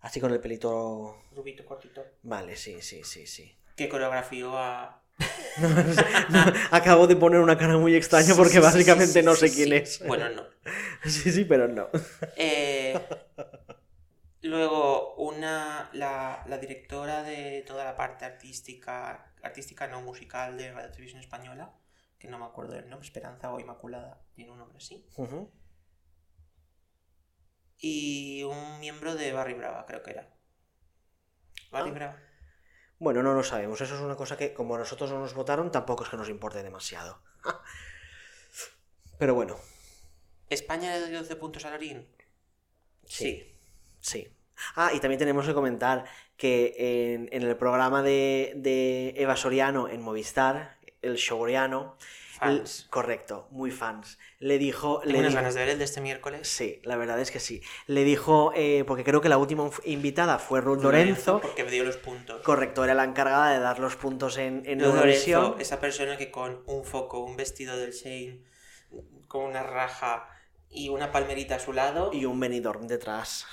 Así 0.00 0.20
con 0.20 0.32
el 0.32 0.40
pelito... 0.40 1.22
Rubito 1.30 1.64
cortito. 1.64 2.04
Vale, 2.22 2.56
sí, 2.56 2.82
sí, 2.82 3.04
sí, 3.04 3.26
sí. 3.26 3.56
Que 3.76 3.88
coreografió 3.88 4.58
a... 4.58 5.01
Acabo 6.70 7.06
de 7.06 7.16
poner 7.16 7.40
una 7.40 7.58
cara 7.58 7.76
muy 7.76 7.94
extraña 7.94 8.34
porque 8.34 8.52
sí, 8.52 8.58
sí, 8.58 8.62
básicamente 8.62 9.20
sí, 9.20 9.22
no 9.22 9.34
sé 9.34 9.52
quién 9.52 9.72
es. 9.72 10.04
Bueno, 10.06 10.28
no. 10.30 10.42
Sí, 11.04 11.32
sí, 11.32 11.44
pero 11.44 11.66
no. 11.66 11.88
Eh, 12.36 12.98
luego, 14.42 15.14
una, 15.16 15.90
la, 15.92 16.44
la 16.46 16.58
directora 16.58 17.22
de 17.22 17.64
toda 17.66 17.84
la 17.84 17.96
parte 17.96 18.24
artística, 18.24 19.32
artística 19.42 19.88
no 19.88 20.00
musical 20.00 20.56
de 20.56 20.72
Radio 20.72 20.90
Televisión 20.90 21.20
Española, 21.20 21.74
que 22.18 22.28
no 22.28 22.38
me 22.38 22.44
acuerdo 22.44 22.74
del 22.74 22.88
nombre, 22.88 23.06
Esperanza 23.06 23.52
o 23.52 23.58
Inmaculada, 23.58 24.22
tiene 24.34 24.52
un 24.52 24.58
nombre 24.58 24.78
así. 24.78 25.04
Y 27.78 28.44
un 28.44 28.78
miembro 28.78 29.16
de 29.16 29.32
Barry 29.32 29.54
Brava, 29.54 29.84
creo 29.86 30.02
que 30.02 30.12
era. 30.12 30.28
Barry 31.72 31.90
Ah. 31.90 31.94
Brava. 31.94 32.16
Bueno, 33.02 33.20
no 33.24 33.34
lo 33.34 33.42
sabemos. 33.42 33.80
Eso 33.80 33.96
es 33.96 34.00
una 34.00 34.14
cosa 34.14 34.36
que, 34.36 34.54
como 34.54 34.78
nosotros 34.78 35.10
no 35.10 35.18
nos 35.18 35.34
votaron, 35.34 35.72
tampoco 35.72 36.04
es 36.04 36.08
que 36.08 36.16
nos 36.16 36.28
importe 36.28 36.62
demasiado. 36.62 37.20
Pero 39.18 39.34
bueno, 39.34 39.56
¿España 40.48 40.96
le 40.96 41.08
dio 41.08 41.18
12 41.18 41.34
puntos 41.34 41.64
a 41.64 41.70
Lorín? 41.70 42.06
Sí. 43.04 43.58
Sí. 43.98 44.28
Ah, 44.76 44.92
y 44.94 45.00
también 45.00 45.18
tenemos 45.18 45.44
que 45.44 45.52
comentar 45.52 46.04
que 46.36 46.76
en, 46.78 47.28
en 47.32 47.42
el 47.42 47.56
programa 47.56 48.04
de, 48.04 48.52
de 48.54 49.14
Eva 49.16 49.34
Soriano 49.34 49.88
en 49.88 50.00
Movistar, 50.00 50.78
el 51.02 51.16
showriano, 51.16 51.98
Fans. 52.46 52.86
correcto, 52.90 53.46
muy 53.50 53.70
fans, 53.70 54.18
le 54.38 54.58
dijo... 54.58 55.00
Tengo 55.00 55.12
le 55.12 55.18
unas 55.20 55.30
di- 55.32 55.36
ganas 55.36 55.54
de 55.54 55.60
ver 55.60 55.68
el 55.70 55.78
de 55.78 55.84
este 55.84 56.00
miércoles. 56.00 56.48
Sí, 56.48 56.80
la 56.84 56.96
verdad 56.96 57.20
es 57.20 57.30
que 57.30 57.40
sí. 57.40 57.62
Le 57.86 58.04
dijo, 58.04 58.52
eh, 58.54 58.84
porque 58.86 59.04
creo 59.04 59.20
que 59.20 59.28
la 59.28 59.38
última 59.38 59.68
invitada 59.84 60.38
fue 60.38 60.60
Ruth 60.60 60.82
Lorenzo. 60.82 61.40
Porque 61.40 61.64
me 61.64 61.70
dio 61.70 61.84
los 61.84 61.96
puntos. 61.96 62.42
Correcto, 62.42 62.84
era 62.84 62.94
la 62.94 63.04
encargada 63.04 63.52
de 63.52 63.58
dar 63.60 63.78
los 63.78 63.96
puntos 63.96 64.36
en, 64.38 64.62
en 64.66 64.80
Ruth 64.80 64.88
Eurovisión. 64.94 65.42
Lorenzo, 65.42 65.60
esa 65.60 65.80
persona 65.80 66.16
que 66.16 66.30
con 66.30 66.62
un 66.66 66.84
foco, 66.84 67.20
un 67.20 67.36
vestido 67.36 67.76
del 67.76 67.92
Shane, 67.92 68.40
con 69.28 69.44
una 69.44 69.62
raja 69.62 70.28
y 70.68 70.88
una 70.88 71.12
palmerita 71.12 71.56
a 71.56 71.58
su 71.58 71.72
lado 71.72 72.10
Y 72.12 72.24
un 72.24 72.40
Benidorm 72.40 72.86
detrás. 72.86 73.46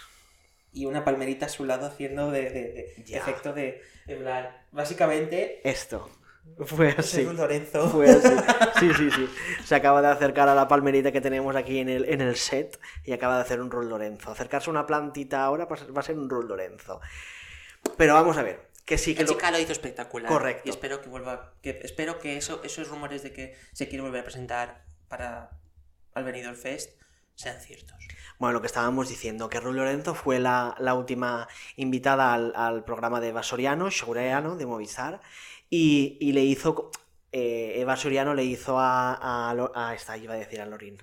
y 0.72 0.86
una 0.86 1.04
palmerita 1.04 1.48
a 1.48 1.50
su 1.50 1.66
lado 1.66 1.86
haciendo 1.88 2.32
de, 2.32 2.44
de- 2.50 2.94
de 2.98 3.04
Ya. 3.06 3.18
efecto 3.20 3.54
de, 3.54 3.82
plan, 4.06 4.50
básicamente 4.72 5.62
Esto. 5.70 6.10
Fue 6.66 6.90
así. 6.98 7.24
Lorenzo 7.24 7.90
Fue 7.90 8.10
así. 8.10 8.30
Sí, 8.80 8.94
sí, 8.96 9.12
sí. 9.12 9.30
Se 9.66 9.76
acaba 9.76 10.02
de 10.02 10.08
acercar 10.10 10.50
a 10.50 10.56
la 10.56 10.68
palmerita 10.68 11.12
que 11.12 11.22
tenemos 11.22 11.56
aquí 11.56 11.80
en 11.80 11.90
el, 11.90 12.06
en 12.10 12.22
el 12.22 12.36
set 12.36 12.80
y 13.06 13.14
acaba 13.14 13.36
de 13.38 13.42
hacer 13.44 13.62
un 13.62 13.72
Rul 13.72 13.88
Lorenzo. 13.90 14.32
Acercarse 14.32 14.70
a 14.70 14.72
una 14.72 14.86
plantita 14.86 15.44
ahora 15.44 15.66
va 15.66 15.76
a 15.76 15.80
ser- 15.80 15.96
va 15.96 16.02
a 16.02 16.04
ser 16.04 16.18
un 16.18 16.30
Rul 16.30 16.48
Lorenzo. 16.48 17.00
Pero 17.98 18.14
vamos 18.14 18.38
a 18.38 18.44
ver. 18.44 18.68
Que 18.86 18.98
sí 18.98 19.14
que 19.16 19.22
La 19.24 19.30
chica 19.30 19.52
lo 19.52 19.60
hizo 19.60 19.72
espectacular. 19.72 20.28
Correcto. 20.32 20.64
Y 20.66 20.70
espero 20.72 21.00
que 21.02 21.10
vuelva. 21.10 21.54
Que, 21.62 21.80
espero 21.84 22.20
que 22.20 22.38
eso, 22.38 22.62
esos 22.64 22.88
rumores 22.90 23.22
de 23.24 23.32
que 23.32 23.56
se 23.72 23.88
quiere 23.88 24.02
volver 24.04 24.22
a 24.22 24.24
presentar 24.24 24.84
para 25.08 25.52
al 26.16 26.24
Benidorm 26.24 26.56
Fest 26.58 27.00
sean 27.36 27.60
ciertos. 27.62 27.96
Bueno, 28.40 28.54
lo 28.54 28.62
que 28.62 28.68
estábamos 28.68 29.08
diciendo, 29.10 29.48
que 29.50 29.60
Rul 29.60 29.76
Lorenzo 29.78 30.16
fue 30.16 30.40
la, 30.40 30.76
la 30.80 30.94
última 30.96 31.48
invitada 31.76 32.34
al, 32.34 32.54
al 32.56 32.84
programa 32.84 33.20
de 33.22 33.30
Eva 33.30 33.44
Soriano, 33.44 33.90
Shoureano, 33.90 34.56
de 34.56 34.66
Movistar, 34.66 35.22
y, 35.70 36.18
y 36.20 36.32
le 36.34 36.44
hizo... 36.44 36.92
eh, 37.32 37.74
Eva 37.78 37.96
Soriano 37.96 38.34
le 38.34 38.44
hizo 38.44 38.80
a, 38.80 39.14
a, 39.14 39.72
a 39.76 39.94
esta, 39.94 40.18
iba 40.18 40.34
a 40.34 40.38
decir 40.38 40.62
a 40.62 40.66
Lorín. 40.66 40.98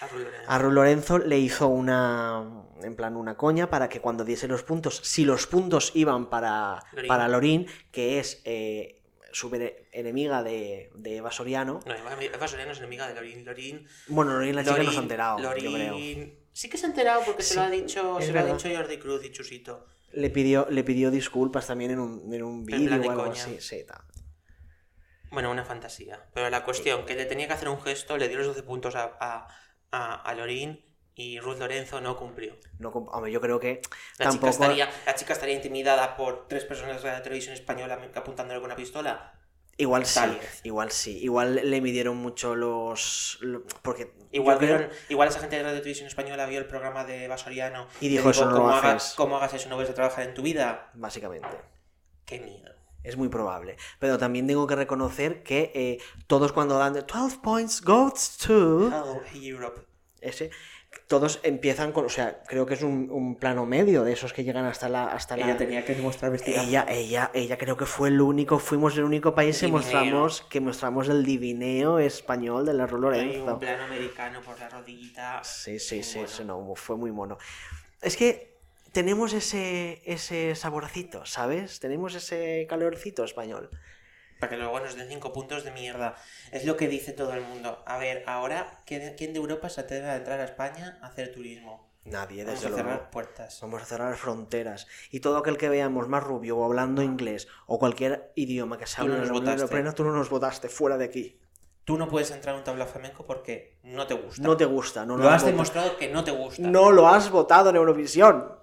A 0.00 0.06
Rul 0.08 0.24
Lorenzo. 0.24 0.50
A 0.50 0.58
Rul 0.58 0.74
Lorenzo 0.74 1.18
le 1.18 1.38
hizo 1.38 1.68
una, 1.68 2.44
en 2.82 2.96
plan, 2.96 3.16
una 3.16 3.36
coña 3.36 3.70
para 3.70 3.88
que 3.88 4.00
cuando 4.00 4.24
diese 4.24 4.46
los 4.48 4.62
puntos, 4.62 5.00
si 5.04 5.24
los 5.24 5.46
puntos 5.46 5.92
iban 5.94 6.28
para 6.28 6.82
Lorín. 6.92 7.08
para 7.08 7.28
Lorín, 7.28 7.66
que 7.90 8.18
es 8.18 8.42
eh, 8.44 9.02
su 9.32 9.48
bene- 9.48 9.88
enemiga 9.92 10.42
de, 10.42 10.90
de 10.94 11.16
Eva 11.16 11.30
Soriano, 11.30 11.80
No, 11.86 11.94
Eva, 11.94 12.46
Soriano 12.48 12.72
es 12.72 12.78
enemiga 12.78 13.08
de 13.08 13.14
Lorín. 13.14 13.44
Lorín. 13.44 13.86
bueno, 14.08 14.34
Lorín 14.34 14.56
la 14.56 14.64
chica 14.64 14.82
no 14.82 14.90
se 14.90 14.98
ha 14.98 15.02
enterado, 15.02 15.38
yo 15.38 15.50
Lorín- 15.52 15.74
creo. 15.74 16.36
Sí 16.52 16.70
que 16.70 16.78
se 16.78 16.86
ha 16.86 16.88
enterado 16.88 17.22
porque 17.24 17.42
se 17.42 17.54
lo 17.54 17.62
ha 17.62 17.70
dicho, 17.70 18.18
se 18.20 18.32
lo 18.32 18.40
ha 18.40 18.44
dicho 18.44 18.68
Jordi 18.74 18.98
Cruz 18.98 19.24
y 19.24 19.30
Chusito. 19.32 19.86
Le 20.22 20.30
pidió, 20.30 20.66
le 20.70 20.82
pidió 20.82 21.10
disculpas 21.12 21.66
también 21.68 21.92
en 21.92 22.00
un, 22.00 22.34
en 22.34 22.42
un 22.42 22.64
vídeo 22.66 22.98
de 22.98 23.08
o 23.08 23.10
algo 23.10 23.24
coña. 23.24 23.32
así. 23.32 23.60
Sí, 23.60 23.84
tal. 23.86 24.02
Bueno, 25.30 25.50
una 25.52 25.64
fantasía. 25.64 26.28
Pero 26.34 26.50
la 26.50 26.64
cuestión, 26.64 27.04
que 27.06 27.14
le 27.14 27.26
tenía 27.26 27.46
que 27.46 27.52
hacer 27.54 27.68
un 27.68 27.80
gesto, 27.80 28.16
le 28.18 28.28
dio 28.28 28.38
los 28.38 28.46
12 28.48 28.62
puntos 28.64 28.94
a, 28.96 29.16
a, 29.20 29.46
a, 29.90 30.14
a 30.22 30.34
Lorín 30.34 30.84
y 31.14 31.38
Ruth 31.40 31.58
Lorenzo 31.58 32.00
no 32.00 32.16
cumplió. 32.16 32.56
No, 32.78 32.90
hombre, 32.90 33.32
yo 33.32 33.40
creo 33.40 33.58
que 33.60 33.80
La, 34.18 34.26
tampoco. 34.26 34.30
chica 34.30 34.50
estaría, 34.50 34.90
la 35.06 35.14
chica 35.14 35.32
estaría 35.32 35.54
intimidada 35.56 36.16
por 36.16 36.46
tres 36.48 36.64
personas 36.64 37.02
de 37.02 37.10
la 37.10 37.22
televisión 37.22 37.54
española 37.54 38.10
apuntándole 38.14 38.60
con 38.60 38.66
una 38.66 38.76
pistola. 38.76 39.35
Igual 39.78 40.06
sí, 40.06 40.20
igual 40.64 40.90
sí. 40.90 41.18
Igual 41.22 41.60
le 41.70 41.80
midieron 41.82 42.16
mucho 42.16 42.54
los. 42.54 43.38
lo- 43.42 43.62
Porque. 43.82 44.12
Igual, 44.32 44.58
creo- 44.58 44.88
igual 45.10 45.28
esa 45.28 45.40
gente 45.40 45.56
de 45.56 45.62
la 45.62 45.70
televisión 45.70 46.06
española 46.06 46.46
vio 46.46 46.58
el 46.58 46.66
programa 46.66 47.04
de 47.04 47.28
Basoriano 47.28 47.86
Y 48.00 48.08
dijo, 48.08 48.30
"Eso 48.30 48.46
no 48.46 48.52
lo 48.52 48.56
¿cómo 48.58 48.70
haces". 48.70 48.84
hagas, 48.84 49.14
¿Cómo 49.16 49.36
hagas 49.36 49.54
eso? 49.54 49.68
¿No 49.68 49.76
vas 49.76 49.90
a 49.90 49.94
trabajar 49.94 50.26
en 50.26 50.34
tu 50.34 50.42
vida? 50.42 50.90
Básicamente. 50.94 51.48
Qué 52.24 52.40
miedo. 52.40 52.72
Es 53.04 53.16
muy 53.16 53.28
probable. 53.28 53.76
Pero 54.00 54.18
también 54.18 54.46
tengo 54.46 54.66
que 54.66 54.74
reconocer 54.76 55.42
que 55.42 55.70
eh, 55.74 55.98
todos 56.26 56.52
cuando 56.52 56.78
dan 56.78 56.92
de 56.94 57.02
12 57.02 57.38
points 57.42 57.82
goes 57.82 58.36
to. 58.38 58.86
Hello, 58.88 59.22
Europe. 59.34 59.82
Ese. 60.20 60.50
Todos 61.06 61.40
empiezan 61.42 61.92
con. 61.92 62.04
O 62.06 62.08
sea, 62.08 62.42
creo 62.46 62.66
que 62.66 62.74
es 62.74 62.82
un, 62.82 63.08
un 63.10 63.36
plano 63.36 63.64
medio 63.66 64.02
de 64.04 64.12
esos 64.12 64.32
que 64.32 64.44
llegan 64.44 64.64
hasta 64.64 64.88
la. 64.88 65.06
Hasta 65.06 65.36
la... 65.36 65.44
Ella 65.46 65.56
tenía 65.56 65.84
que 65.84 65.94
demostrar 65.94 66.32
vestida. 66.32 66.62
Ella, 66.62 66.86
ella, 66.88 67.30
ella 67.34 67.58
creo 67.58 67.76
que 67.76 67.86
fue 67.86 68.08
el 68.08 68.20
único, 68.20 68.58
fuimos 68.58 68.96
el 68.96 69.04
único 69.04 69.34
país 69.34 69.60
que 69.60 69.68
mostramos, 69.68 70.42
que 70.42 70.60
mostramos 70.60 71.08
el 71.08 71.24
divineo 71.24 71.98
español 71.98 72.66
de 72.66 72.74
la 72.74 72.84
Hay 72.84 72.90
Lorenzo. 72.90 73.54
un 73.54 73.58
plano 73.58 73.84
americano 73.84 74.40
por 74.40 74.58
la 74.58 74.68
rodillita. 74.68 75.42
Sí, 75.44 75.78
sí, 75.78 75.96
Muy 75.96 76.04
sí, 76.04 76.18
bueno. 76.18 76.28
sí, 76.32 76.44
no, 76.44 76.74
fue 76.74 76.96
muy 76.96 77.12
mono. 77.12 77.38
Es 78.02 78.16
que 78.16 78.56
tenemos 78.92 79.32
ese, 79.32 80.02
ese 80.06 80.54
saborcito, 80.54 81.26
¿sabes? 81.26 81.80
Tenemos 81.80 82.14
ese 82.14 82.66
calorcito 82.68 83.24
español. 83.24 83.70
Para 84.38 84.50
que 84.50 84.56
luego 84.56 84.80
nos 84.80 84.96
den 84.96 85.08
cinco 85.08 85.32
puntos 85.32 85.64
de 85.64 85.70
mierda. 85.70 86.14
Es 86.52 86.64
lo 86.64 86.76
que 86.76 86.88
dice 86.88 87.12
todo 87.12 87.32
el 87.32 87.42
mundo. 87.42 87.82
A 87.86 87.98
ver, 87.98 88.22
ahora, 88.26 88.82
¿quién, 88.84 89.16
de 89.16 89.36
Europa 89.36 89.68
se 89.68 89.80
atreve 89.80 90.10
a 90.10 90.16
entrar 90.16 90.40
a 90.40 90.44
España 90.44 90.98
a 91.02 91.06
hacer 91.06 91.32
turismo? 91.32 91.86
Nadie, 92.04 92.44
Vamos 92.44 92.60
desde 92.60 92.72
a 92.72 92.76
cerrar 92.76 92.94
luego. 92.96 93.10
puertas. 93.10 93.58
Vamos 93.62 93.82
a 93.82 93.84
cerrar 93.84 94.14
fronteras. 94.16 94.86
Y 95.10 95.20
todo 95.20 95.38
aquel 95.38 95.56
que 95.56 95.68
veamos 95.68 96.06
más 96.08 96.22
rubio 96.22 96.56
o 96.58 96.64
hablando 96.64 97.02
inglés 97.02 97.48
o 97.66 97.78
cualquier 97.78 98.30
idioma 98.36 98.78
que 98.78 98.86
se 98.86 99.00
hable 99.00 99.14
no 99.16 99.22
en 99.22 99.28
la 99.28 99.34
Unión. 99.34 99.58
Europea, 99.58 99.92
tú 99.92 100.04
no 100.04 100.12
nos 100.12 100.28
votaste, 100.28 100.68
fuera 100.68 100.96
de 100.98 101.06
aquí. 101.06 101.40
Tú 101.84 101.96
no 101.96 102.08
puedes 102.08 102.30
entrar 102.30 102.54
a 102.54 102.58
un 102.58 102.64
tablao 102.64 102.86
flamenco 102.86 103.24
porque 103.24 103.78
no 103.84 104.06
te 104.06 104.14
gusta. 104.14 104.42
No 104.42 104.56
te 104.56 104.64
gusta, 104.64 105.06
no 105.06 105.16
lo 105.16 105.28
has 105.28 105.34
votado. 105.42 105.46
demostrado 105.52 105.96
que 105.96 106.08
no 106.08 106.24
te 106.24 106.32
gusta. 106.32 106.62
No 106.62 106.90
lo 106.90 107.08
has 107.08 107.30
votado 107.30 107.70
en 107.70 107.76
Eurovisión. 107.76 108.56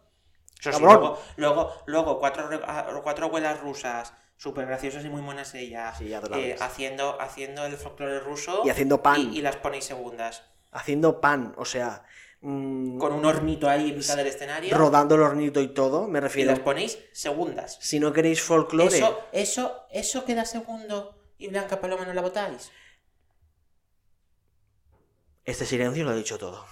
Eso 0.60 0.78
sí, 0.78 0.84
luego, 0.84 1.20
luego, 1.36 1.74
luego 1.88 2.20
cuatro, 2.20 2.50
ah, 2.66 2.88
cuatro 3.04 3.26
abuelas 3.26 3.60
rusas, 3.60 4.14
súper 4.44 4.66
graciosas 4.66 5.06
y 5.06 5.10
muy 5.10 5.22
monas 5.22 5.56
ellas, 5.56 5.98
Sí, 5.98 6.12
eh, 6.14 6.56
haciendo, 6.60 7.20
haciendo 7.22 7.66
el 7.66 7.78
folclore 7.78 8.20
ruso 8.20 8.62
Y 8.66 8.70
haciendo 8.70 9.02
pan. 9.02 9.22
y, 9.22 9.38
y 9.38 9.42
las 9.42 9.56
ponéis 9.56 9.86
segundas. 9.86 10.44
Haciendo 10.72 11.22
pan, 11.22 11.54
o 11.58 11.64
sea, 11.64 12.04
mm, 12.42 12.98
Con 12.98 13.14
un 13.14 13.24
hornito 13.24 13.70
ahí 13.70 13.92
en 13.92 13.98
mitad 14.00 14.18
del 14.18 14.28
escenario 14.28 14.78
rodando 14.78 15.16
el 15.16 15.22
hornito 15.22 15.62
y 15.62 15.70
todo, 15.74 16.08
me 16.10 16.20
y 16.20 16.22
refiero. 16.22 16.52
las 16.52 16.60
ponéis 16.60 17.00
segundas. 17.14 17.78
Si 17.80 18.02
no 18.02 18.12
queréis 18.12 18.42
folclore, 18.42 18.94
Eso, 18.98 19.18
eso, 19.32 19.86
eso 19.92 20.26
queda 20.26 20.44
segundo 20.44 21.16
y 21.38 21.48
Blanca 21.48 21.80
Paloma 21.80 22.04
no 22.06 22.14
la 22.14 22.22
votáis. 22.22 22.70
este 25.46 25.66
silencio 25.66 26.04
lo 26.04 26.12
ha 26.12 26.16
dicho 26.16 26.38
todo. 26.38 26.66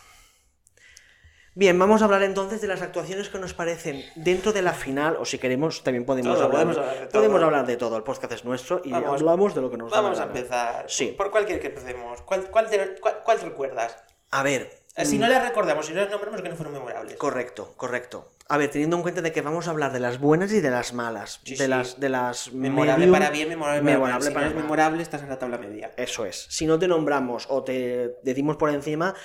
Bien, 1.53 1.77
vamos 1.77 2.01
a 2.01 2.05
hablar 2.05 2.23
entonces 2.23 2.61
de 2.61 2.67
las 2.67 2.81
actuaciones 2.81 3.27
que 3.27 3.37
nos 3.37 3.53
parecen 3.53 4.05
dentro 4.15 4.53
de 4.53 4.61
la 4.61 4.71
final, 4.71 5.17
o 5.19 5.25
si 5.25 5.37
queremos, 5.37 5.83
también 5.83 6.05
podemos, 6.05 6.33
Todo, 6.35 6.45
hablar, 6.45 6.61
podemos 6.63 6.77
hablar 6.77 6.93
de 6.99 7.07
todo. 7.07 7.11
podemos 7.21 7.43
hablar 7.43 7.65
de 7.65 7.77
todo. 7.77 7.97
El 7.97 8.03
podcast 8.03 8.31
es 8.33 8.45
nuestro 8.45 8.81
y 8.85 8.91
Vamos. 8.91 9.19
hablamos 9.19 9.53
de 9.53 9.61
lo 9.61 9.69
que 9.69 9.75
nos 9.77 9.91
Vamos 9.91 10.17
a 10.19 10.23
empezar. 10.23 10.85
Sí. 10.87 11.13
Por 11.17 11.29
cualquier 11.29 11.59
que 11.59 11.67
empecemos. 11.67 12.21
¿Cuál, 12.21 12.49
cuál, 12.49 12.69
te- 12.69 12.95
cuál- 13.01 13.19
cuál 13.25 13.41
recuerdas? 13.41 13.97
A 14.31 14.43
ver, 14.43 14.79
Eh, 14.93 15.05
Si 15.05 15.15
mm, 15.17 15.21
no 15.21 15.27
las 15.29 15.41
recordamos, 15.41 15.85
si 15.85 15.93
no 15.93 16.01
las 16.01 16.09
nombramos, 16.11 16.41
que 16.41 16.49
no 16.49 16.55
fueron 16.57 16.73
memorables. 16.73 17.15
correcto, 17.15 17.73
correcto. 17.77 18.29
A 18.49 18.57
ver, 18.57 18.69
teniendo 18.69 18.97
en 18.97 19.03
cuenta 19.03 19.21
de 19.21 19.31
que 19.31 19.41
vamos 19.41 19.67
a 19.67 19.71
hablar 19.71 19.93
de 19.93 20.01
las 20.01 20.19
buenas 20.19 20.51
y 20.51 20.59
de 20.59 20.69
las 20.69 20.91
malas, 20.93 21.39
Sí, 21.45 21.51
de 21.55 21.63
sí. 21.63 21.67
las 21.69 21.97
de 21.97 22.09
las 22.09 22.51
Memorable 22.51 23.05
medium- 23.07 23.11
para 23.13 23.29
bien, 23.29 23.47
memorable 23.47 23.79
para 23.79 23.93
memorable 23.93 24.19
mal. 24.19 24.27
Si 24.27 24.33
para 24.33 24.45
no 24.47 24.51
es 24.51 24.61
memorable, 24.61 25.01
estás 25.01 25.21
en 25.23 25.29
la 25.29 25.39
tabla 25.39 25.57
media. 25.57 25.91
Eso 25.95 26.25
es. 26.25 26.45
Si 26.49 26.65
no 26.65 26.77
te 26.77 26.89
nombramos 26.89 27.45
o 27.49 27.63
te 27.63 28.17
decimos 28.23 28.57
por 28.57 28.69
encima, 28.69 29.15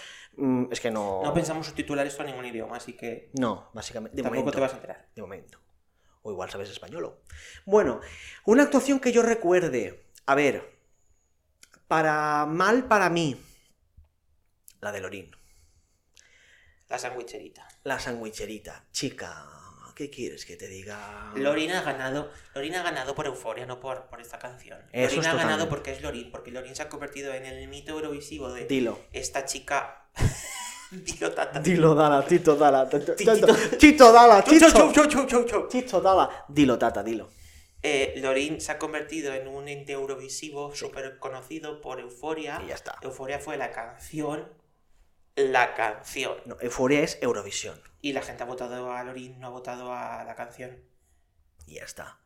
es 0.70 0.80
que 0.80 0.90
no. 0.90 1.22
No 1.22 1.32
pensamos 1.32 1.66
subtitular 1.66 2.06
esto 2.06 2.22
a 2.22 2.26
ningún 2.26 2.44
idioma, 2.44 2.76
así 2.76 2.92
que 2.92 3.30
No, 3.34 3.70
básicamente. 3.72 4.16
De 4.16 4.22
tampoco 4.22 4.40
momento. 4.40 4.56
te 4.56 4.60
vas 4.60 4.72
a 4.72 4.76
enterar. 4.76 5.08
De 5.14 5.22
momento. 5.22 5.60
O 6.22 6.30
igual 6.30 6.50
sabes 6.50 6.70
español. 6.70 7.18
Bueno, 7.64 8.00
una 8.44 8.64
actuación 8.64 9.00
que 9.00 9.12
yo 9.12 9.22
recuerde. 9.22 10.06
A 10.26 10.34
ver. 10.34 10.76
Para 11.88 12.46
mal 12.46 12.86
para 12.88 13.08
mí. 13.10 13.40
La 14.80 14.92
de 14.92 15.00
Lorín. 15.00 15.30
La 16.88 16.98
sandwicherita. 16.98 17.66
La 17.84 17.98
sandwicherita. 17.98 18.86
Chica, 18.92 19.46
¿qué 19.96 20.10
quieres 20.10 20.44
que 20.44 20.56
te 20.56 20.68
diga? 20.68 21.32
Lorina 21.34 21.80
ha 21.80 21.82
ganado, 21.82 22.30
Lorina 22.54 22.80
ha 22.80 22.84
ganado 22.84 23.14
por 23.14 23.26
euforia, 23.26 23.66
no 23.66 23.80
por, 23.80 24.04
por 24.06 24.20
esta 24.20 24.38
canción. 24.38 24.78
Eso 24.92 25.16
Lorina 25.16 25.32
es 25.32 25.34
ha 25.34 25.38
ganado 25.38 25.68
porque 25.68 25.90
es 25.90 26.02
Lorin, 26.02 26.30
porque 26.30 26.52
Lorin 26.52 26.76
se 26.76 26.82
ha 26.82 26.88
convertido 26.88 27.32
en 27.34 27.46
el 27.46 27.66
mito 27.66 27.92
eurovisivo 27.92 28.52
de 28.52 28.66
Dilo. 28.66 29.00
esta 29.12 29.46
chica. 29.46 30.04
Dilo, 30.92 31.32
tata. 31.32 31.58
Dilo, 31.58 31.94
Dala, 31.96 32.24
Tito, 32.24 32.54
Dala. 32.54 32.88
Tito, 32.88 34.12
Dala, 34.12 34.42
Tito. 34.44 35.66
Tito, 35.68 36.00
Dala. 36.00 36.44
Dilo, 36.48 36.78
Tata, 36.78 37.02
dilo. 37.02 37.28
Eh, 37.82 38.14
Lorin 38.18 38.60
se 38.60 38.72
ha 38.72 38.78
convertido 38.78 39.34
en 39.34 39.48
un 39.48 39.68
ente 39.68 39.92
eurovisivo 39.92 40.74
súper 40.74 41.18
conocido 41.18 41.80
por 41.80 42.00
Euforia. 42.00 42.60
Y 42.64 42.68
ya 42.68 42.74
está. 42.74 42.98
Euforia 43.02 43.40
fue 43.40 43.56
la 43.56 43.72
canción. 43.72 44.48
La 45.36 45.74
canción. 45.74 46.36
No, 46.46 46.56
Euforia 46.60 47.00
es 47.00 47.18
Eurovisión. 47.20 47.80
Y 48.00 48.12
la 48.12 48.22
gente 48.22 48.42
ha 48.42 48.46
votado 48.46 48.92
a 48.92 49.04
Lorin, 49.04 49.38
no 49.38 49.48
ha 49.48 49.50
votado 49.50 49.92
a 49.92 50.24
la 50.24 50.34
canción. 50.34 50.78
Y 51.66 51.74
ya 51.74 51.84
está. 51.84 52.18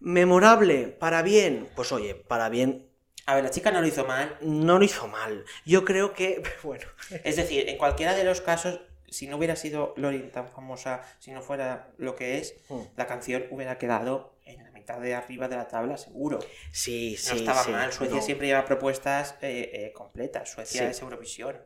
Memorable, 0.00 0.88
para 0.88 1.22
bien. 1.22 1.68
Pues 1.74 1.92
oye, 1.92 2.14
para 2.14 2.48
bien 2.48 2.88
A 3.26 3.34
ver, 3.34 3.44
la 3.44 3.50
chica 3.50 3.70
no 3.70 3.80
lo 3.80 3.86
hizo 3.86 4.04
mal. 4.06 4.36
no 4.40 4.78
lo 4.78 4.84
hizo 4.84 5.08
mal. 5.08 5.44
Yo 5.64 5.84
creo 5.84 6.12
que, 6.14 6.42
bueno, 6.62 6.86
Es 7.24 7.36
decir, 7.36 7.68
en 7.68 7.78
cualquiera 7.78 8.14
de 8.14 8.24
los 8.24 8.40
casos, 8.40 8.80
si 9.08 9.26
no 9.26 9.36
hubiera 9.36 9.56
sido 9.56 9.94
Lorin 9.96 10.30
tan 10.32 10.48
famosa, 10.48 11.02
si 11.20 11.30
no 11.32 11.42
fuera 11.42 11.90
lo 11.96 12.16
que 12.16 12.38
es, 12.38 12.56
Hmm. 12.68 12.82
la 12.96 13.06
canción 13.06 13.46
hubiera 13.50 13.78
quedado 13.78 14.34
en 14.44 14.62
la 14.64 14.70
mitad 14.70 15.00
de 15.00 15.14
arriba 15.14 15.48
de 15.48 15.56
la 15.56 15.66
tabla, 15.68 15.96
seguro. 15.96 16.38
sí, 16.72 17.16
sí, 17.16 17.30
No 17.30 17.36
estaba 17.36 17.62
sí, 17.64 17.70
mal. 17.70 17.92
Suecia 17.92 18.16
no. 18.16 18.22
siempre 18.22 18.46
lleva 18.48 18.64
propuestas 18.64 19.34
eh, 19.42 19.70
eh, 19.72 19.92
completas. 19.92 20.50
Suecia 20.52 20.82
Sí. 20.82 20.88
es 20.90 21.00
Eurovisión. 21.02 21.56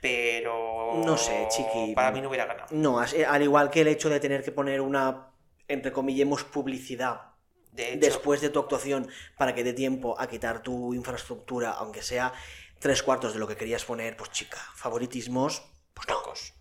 Pero. 0.00 1.02
No 1.04 1.16
sé, 1.16 1.46
chiqui. 1.50 1.94
Para 1.94 2.10
mí 2.10 2.20
no 2.20 2.28
hubiera 2.28 2.46
ganado. 2.46 2.68
No, 2.70 3.02
eh, 3.04 3.24
al 3.24 3.42
igual 3.42 3.70
que 3.70 3.82
el 3.82 3.88
hecho 3.88 4.08
de 4.08 4.20
tener 4.20 4.42
que 4.42 4.52
poner 4.52 4.80
una, 4.80 5.28
entre 5.68 5.92
comillemos, 5.92 6.44
publicidad 6.44 7.32
De 7.72 7.90
hecho, 7.90 8.00
después 8.00 8.40
de 8.40 8.48
tu 8.48 8.58
actuación 8.58 9.08
para 9.36 9.54
que 9.54 9.64
dé 9.64 9.72
tiempo 9.72 10.18
a 10.18 10.26
quitar 10.26 10.62
tu 10.62 10.94
infraestructura, 10.94 11.72
aunque 11.72 12.02
sea, 12.02 12.32
tres 12.78 13.02
cuartos 13.02 13.34
de 13.34 13.38
lo 13.38 13.46
que 13.46 13.56
querías 13.56 13.84
poner, 13.84 14.16
pues 14.16 14.30
chica, 14.30 14.58
favoritismos, 14.74 15.62
pues 15.94 16.08
no. 16.08 16.14
pocos. 16.14 16.54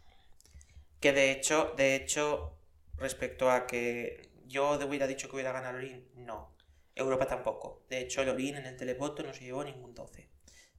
Que 0.99 1.13
de 1.13 1.31
hecho, 1.31 1.73
de 1.77 1.95
hecho, 1.95 2.53
respecto 2.97 3.49
a 3.49 3.65
que 3.65 4.29
yo 4.47 4.71
hubiera 4.85 5.07
dicho 5.07 5.29
que 5.29 5.35
hubiera 5.35 5.53
ganado 5.53 5.77
Lorin, 5.77 6.05
no. 6.15 6.51
Europa 6.95 7.25
tampoco. 7.25 7.83
De 7.89 8.01
hecho, 8.01 8.23
Lorin 8.25 8.57
en 8.57 8.65
el 8.65 8.75
televoto 8.75 9.23
no 9.23 9.33
se 9.33 9.45
llevó 9.45 9.63
ningún 9.63 9.93
12. 9.93 10.27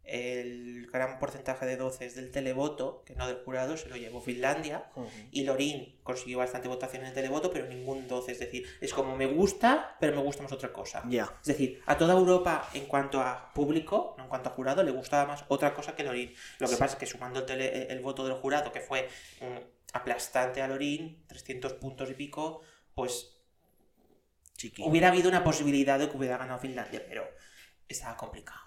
El 0.03 0.89
gran 0.91 1.19
porcentaje 1.21 1.67
de 1.67 1.77
12 1.77 2.05
es 2.07 2.17
del 2.17 2.33
televoto, 2.33 3.05
que 3.07 3.15
no 3.15 3.29
del 3.29 3.37
jurado, 3.45 3.77
se 3.77 3.89
lo 3.89 3.97
llevó 3.97 4.21
Finlandia. 4.21 4.91
Y 5.31 5.45
Lorin 5.45 6.01
consiguió 6.03 6.39
bastante 6.39 6.67
votación 6.67 7.03
en 7.03 7.09
el 7.09 7.15
televoto, 7.15 7.53
pero 7.53 7.67
ningún 7.67 8.09
12. 8.09 8.33
Es 8.33 8.41
decir, 8.41 8.67
es 8.81 8.93
como 8.93 9.15
me 9.17 9.27
gusta, 9.27 9.97
pero 10.01 10.17
me 10.17 10.23
gusta 10.23 10.43
más 10.43 10.51
otra 10.53 10.73
cosa. 10.73 11.05
Es 11.41 11.47
decir, 11.47 11.81
a 11.87 11.97
toda 11.97 12.15
Europa, 12.15 12.69
en 12.75 12.87
cuanto 12.87 13.21
a 13.21 13.53
público, 13.55 14.15
no 14.19 14.25
en 14.25 14.29
cuanto 14.31 14.49
a 14.49 14.53
jurado, 14.53 14.83
le 14.83 14.91
gustaba 14.91 15.27
más 15.27 15.45
otra 15.49 15.75
cosa 15.75 15.95
que 15.95 16.03
Lorin. 16.03 16.35
Lo 16.59 16.67
que 16.67 16.75
Sí. 16.75 16.81
pasa 16.81 16.95
es 16.95 16.99
que 16.99 17.07
sumando 17.07 17.41
el, 17.41 17.47
tele- 17.47 17.87
el 17.93 18.01
voto 18.01 18.25
del 18.25 18.35
jurado, 18.35 18.73
que 18.73 18.81
fue 18.81 19.09
mm, 19.41 19.59
aplastante 19.93 20.61
a 20.61 20.67
Lorin, 20.67 21.25
300 21.29 21.75
puntos 21.75 22.11
y 22.11 22.15
pico, 22.15 22.63
pues 22.97 23.37
Chiqui. 24.57 24.83
hubiera 24.85 25.09
habido 25.09 25.29
una 25.29 25.45
posibilidad 25.45 25.99
de 25.99 26.09
que 26.11 26.17
hubiera 26.17 26.37
ganado 26.37 26.59
Finlandia, 26.59 27.05
pero 27.09 27.29
estaba 27.89 28.17
complicado. 28.17 28.61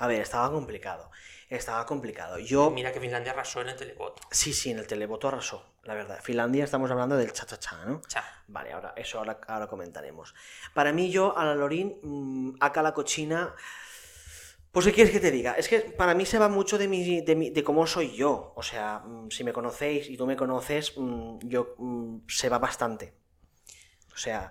A 0.00 0.06
ver, 0.06 0.20
estaba 0.20 0.50
complicado. 0.50 1.10
Estaba 1.48 1.84
complicado. 1.84 2.38
Yo. 2.38 2.70
Mira 2.70 2.92
que 2.92 3.00
Finlandia 3.00 3.32
arrasó 3.32 3.60
en 3.60 3.68
el 3.70 3.76
televoto. 3.76 4.22
Sí, 4.30 4.52
sí, 4.52 4.70
en 4.70 4.78
el 4.78 4.86
televoto 4.86 5.28
arrasó, 5.28 5.74
la 5.84 5.94
verdad. 5.94 6.20
Finlandia 6.22 6.64
estamos 6.64 6.90
hablando 6.90 7.16
del 7.16 7.32
cha-cha-cha, 7.32 7.84
¿no? 7.84 8.00
Cha. 8.06 8.24
Vale, 8.48 8.72
ahora, 8.72 8.94
eso 8.96 9.18
ahora, 9.18 9.40
ahora 9.46 9.66
comentaremos. 9.66 10.34
Para 10.74 10.92
mí, 10.92 11.10
yo, 11.10 11.36
a 11.36 11.44
la 11.44 11.54
Lorín, 11.54 11.98
mm, 12.02 12.56
acá 12.60 12.82
la 12.82 12.94
cochina. 12.94 13.54
Pues, 14.72 14.86
¿qué 14.86 14.92
quieres 14.92 15.12
que 15.12 15.18
te 15.20 15.32
diga? 15.32 15.54
Es 15.54 15.68
que 15.68 15.80
para 15.80 16.14
mí 16.14 16.24
se 16.24 16.38
va 16.38 16.48
mucho 16.48 16.78
de, 16.78 16.86
mi, 16.86 17.20
de, 17.22 17.34
mi- 17.34 17.50
de 17.50 17.64
cómo 17.64 17.86
soy 17.86 18.14
yo. 18.14 18.52
O 18.54 18.62
sea, 18.62 19.00
mm, 19.00 19.30
si 19.30 19.42
me 19.42 19.52
conocéis 19.52 20.08
y 20.08 20.16
tú 20.16 20.26
me 20.26 20.36
conoces, 20.36 20.94
mm, 20.96 21.38
yo 21.42 21.74
mm, 21.78 22.18
se 22.28 22.48
va 22.48 22.58
bastante. 22.58 23.12
O 24.14 24.16
sea, 24.16 24.50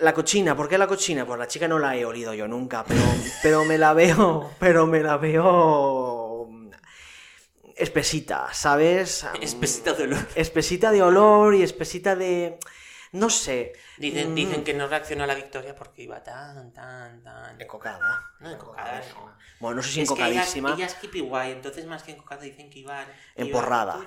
la 0.00 0.12
cochina, 0.12 0.56
¿por 0.56 0.68
qué 0.68 0.78
la 0.78 0.86
cochina? 0.86 1.26
Pues 1.26 1.38
la 1.38 1.48
chica 1.48 1.68
no 1.68 1.78
la 1.78 1.96
he 1.96 2.04
olido 2.04 2.34
yo 2.34 2.46
nunca, 2.46 2.84
pero, 2.84 3.00
pero 3.42 3.64
me 3.64 3.78
la 3.78 3.92
veo, 3.92 4.50
pero 4.58 4.86
me 4.86 5.00
la 5.00 5.16
veo 5.16 6.36
espesita, 7.76 8.52
¿sabes? 8.52 9.26
Espesita 9.40 9.92
de 9.92 10.04
olor. 10.04 10.26
Espesita 10.34 10.90
de 10.90 11.02
olor 11.02 11.54
y 11.54 11.62
espesita 11.62 12.16
de... 12.16 12.58
No 13.12 13.30
sé. 13.30 13.72
Dicen, 13.98 14.32
mm, 14.32 14.34
dicen 14.34 14.64
que 14.64 14.74
no 14.74 14.88
reaccionó 14.88 15.24
a 15.24 15.26
la 15.26 15.34
victoria 15.34 15.74
porque 15.74 16.02
iba 16.02 16.22
tan, 16.22 16.72
tan, 16.72 17.22
tan... 17.22 17.60
Encocada. 17.60 18.20
No, 18.40 18.50
encocada, 18.50 19.00
no. 19.14 19.36
Bueno, 19.60 19.76
no 19.76 19.82
sé 19.82 19.90
si 19.90 20.00
Es 20.02 20.08
que 20.10 20.14
ella, 20.14 20.28
encocadísima. 20.28 20.74
ella 20.74 20.86
es 20.86 20.96
hippie 21.02 21.22
guay, 21.22 21.52
entonces 21.52 21.86
más 21.86 22.02
que 22.02 22.12
encocada 22.12 22.42
dicen 22.42 22.68
que 22.68 22.84
que 22.84 23.06
Emporrada. 23.36 24.04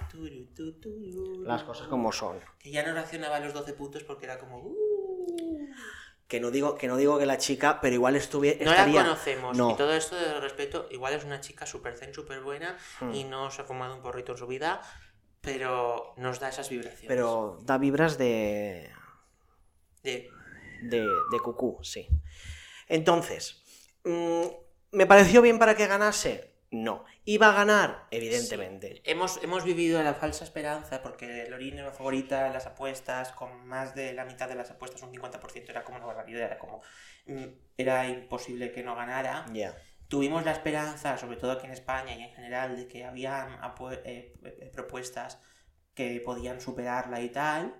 Las 1.43 1.63
cosas 1.63 1.87
como 1.87 2.11
son. 2.11 2.39
Que 2.59 2.71
ya 2.71 2.85
no 2.85 2.93
reaccionaba 2.93 3.37
a 3.37 3.39
los 3.39 3.53
12 3.53 3.73
puntos 3.73 4.03
porque 4.03 4.25
era 4.25 4.37
como... 4.37 4.73
Que 6.29 6.39
no 6.39 6.49
digo 6.51 6.75
que, 6.75 6.87
no 6.87 6.95
digo 6.95 7.17
que 7.19 7.25
la 7.25 7.37
chica, 7.39 7.81
pero 7.81 7.95
igual 7.95 8.15
estuviera... 8.15 8.63
No 8.63 8.71
la 8.71 8.85
conocemos. 9.03 9.57
No. 9.57 9.71
Y 9.71 9.75
todo 9.75 9.93
esto 9.93 10.15
de 10.15 10.39
respeto, 10.39 10.87
igual 10.91 11.13
es 11.13 11.25
una 11.25 11.41
chica 11.41 11.65
súper 11.65 11.97
zen, 11.97 12.13
súper 12.13 12.39
buena 12.41 12.77
Hmm. 13.01 13.13
y 13.13 13.23
no 13.25 13.49
se 13.51 13.63
ha 13.63 13.65
fumado 13.65 13.95
un 13.95 14.01
porrito 14.01 14.31
en 14.33 14.37
su 14.37 14.47
vida, 14.47 14.79
pero 15.41 16.13
nos 16.17 16.39
da 16.39 16.49
esas 16.49 16.69
vibraciones. 16.69 17.07
Pero 17.07 17.59
da 17.63 17.77
vibras 17.77 18.17
de... 18.17 18.89
De- 20.03 20.29
de, 20.83 21.01
de 21.01 21.39
cucú, 21.43 21.79
sí. 21.83 22.07
Entonces, 22.87 23.61
mm, 24.05 24.43
¿me 24.91 25.05
pareció 25.07 25.41
bien 25.41 25.59
para 25.59 25.75
que 25.75 25.87
ganase? 25.87 26.53
No. 26.71 27.03
¿Iba 27.35 27.47
a 27.49 27.53
ganar? 27.53 27.89
Evidentemente. 28.11 28.87
Sí. 28.95 29.01
Hemos, 29.05 29.31
hemos 29.43 29.63
vivido 29.63 30.01
la 30.03 30.13
falsa 30.15 30.43
esperanza 30.43 31.01
porque 31.03 31.45
Lorín 31.49 31.77
era 31.77 31.91
favorita 31.91 32.47
en 32.47 32.53
las 32.53 32.65
apuestas, 32.65 33.31
con 33.33 33.67
más 33.67 33.93
de 33.95 34.13
la 34.13 34.25
mitad 34.25 34.47
de 34.49 34.55
las 34.55 34.71
apuestas, 34.71 35.01
un 35.03 35.11
50%, 35.11 35.69
era 35.69 35.83
como 35.83 35.97
una 35.97 36.07
barbaridad, 36.07 36.41
era 36.43 36.57
como. 36.57 36.81
mm, 37.27 37.45
Era 37.77 38.07
imposible 38.07 38.71
que 38.71 38.83
no 38.83 38.95
ganara. 38.95 39.45
Ya. 39.53 39.75
Tuvimos 40.07 40.43
la 40.43 40.53
esperanza, 40.53 41.17
sobre 41.17 41.37
todo 41.37 41.51
aquí 41.51 41.67
en 41.67 41.73
España 41.73 42.15
y 42.15 42.23
en 42.23 42.33
general, 42.33 42.75
de 42.75 42.87
que 42.87 43.05
había 43.05 43.59
apu- 43.61 44.01
eh, 44.05 44.33
eh, 44.43 44.71
propuestas 44.73 45.39
que 45.93 46.19
podían 46.25 46.59
superarla 46.61 47.21
y 47.21 47.29
tal, 47.29 47.75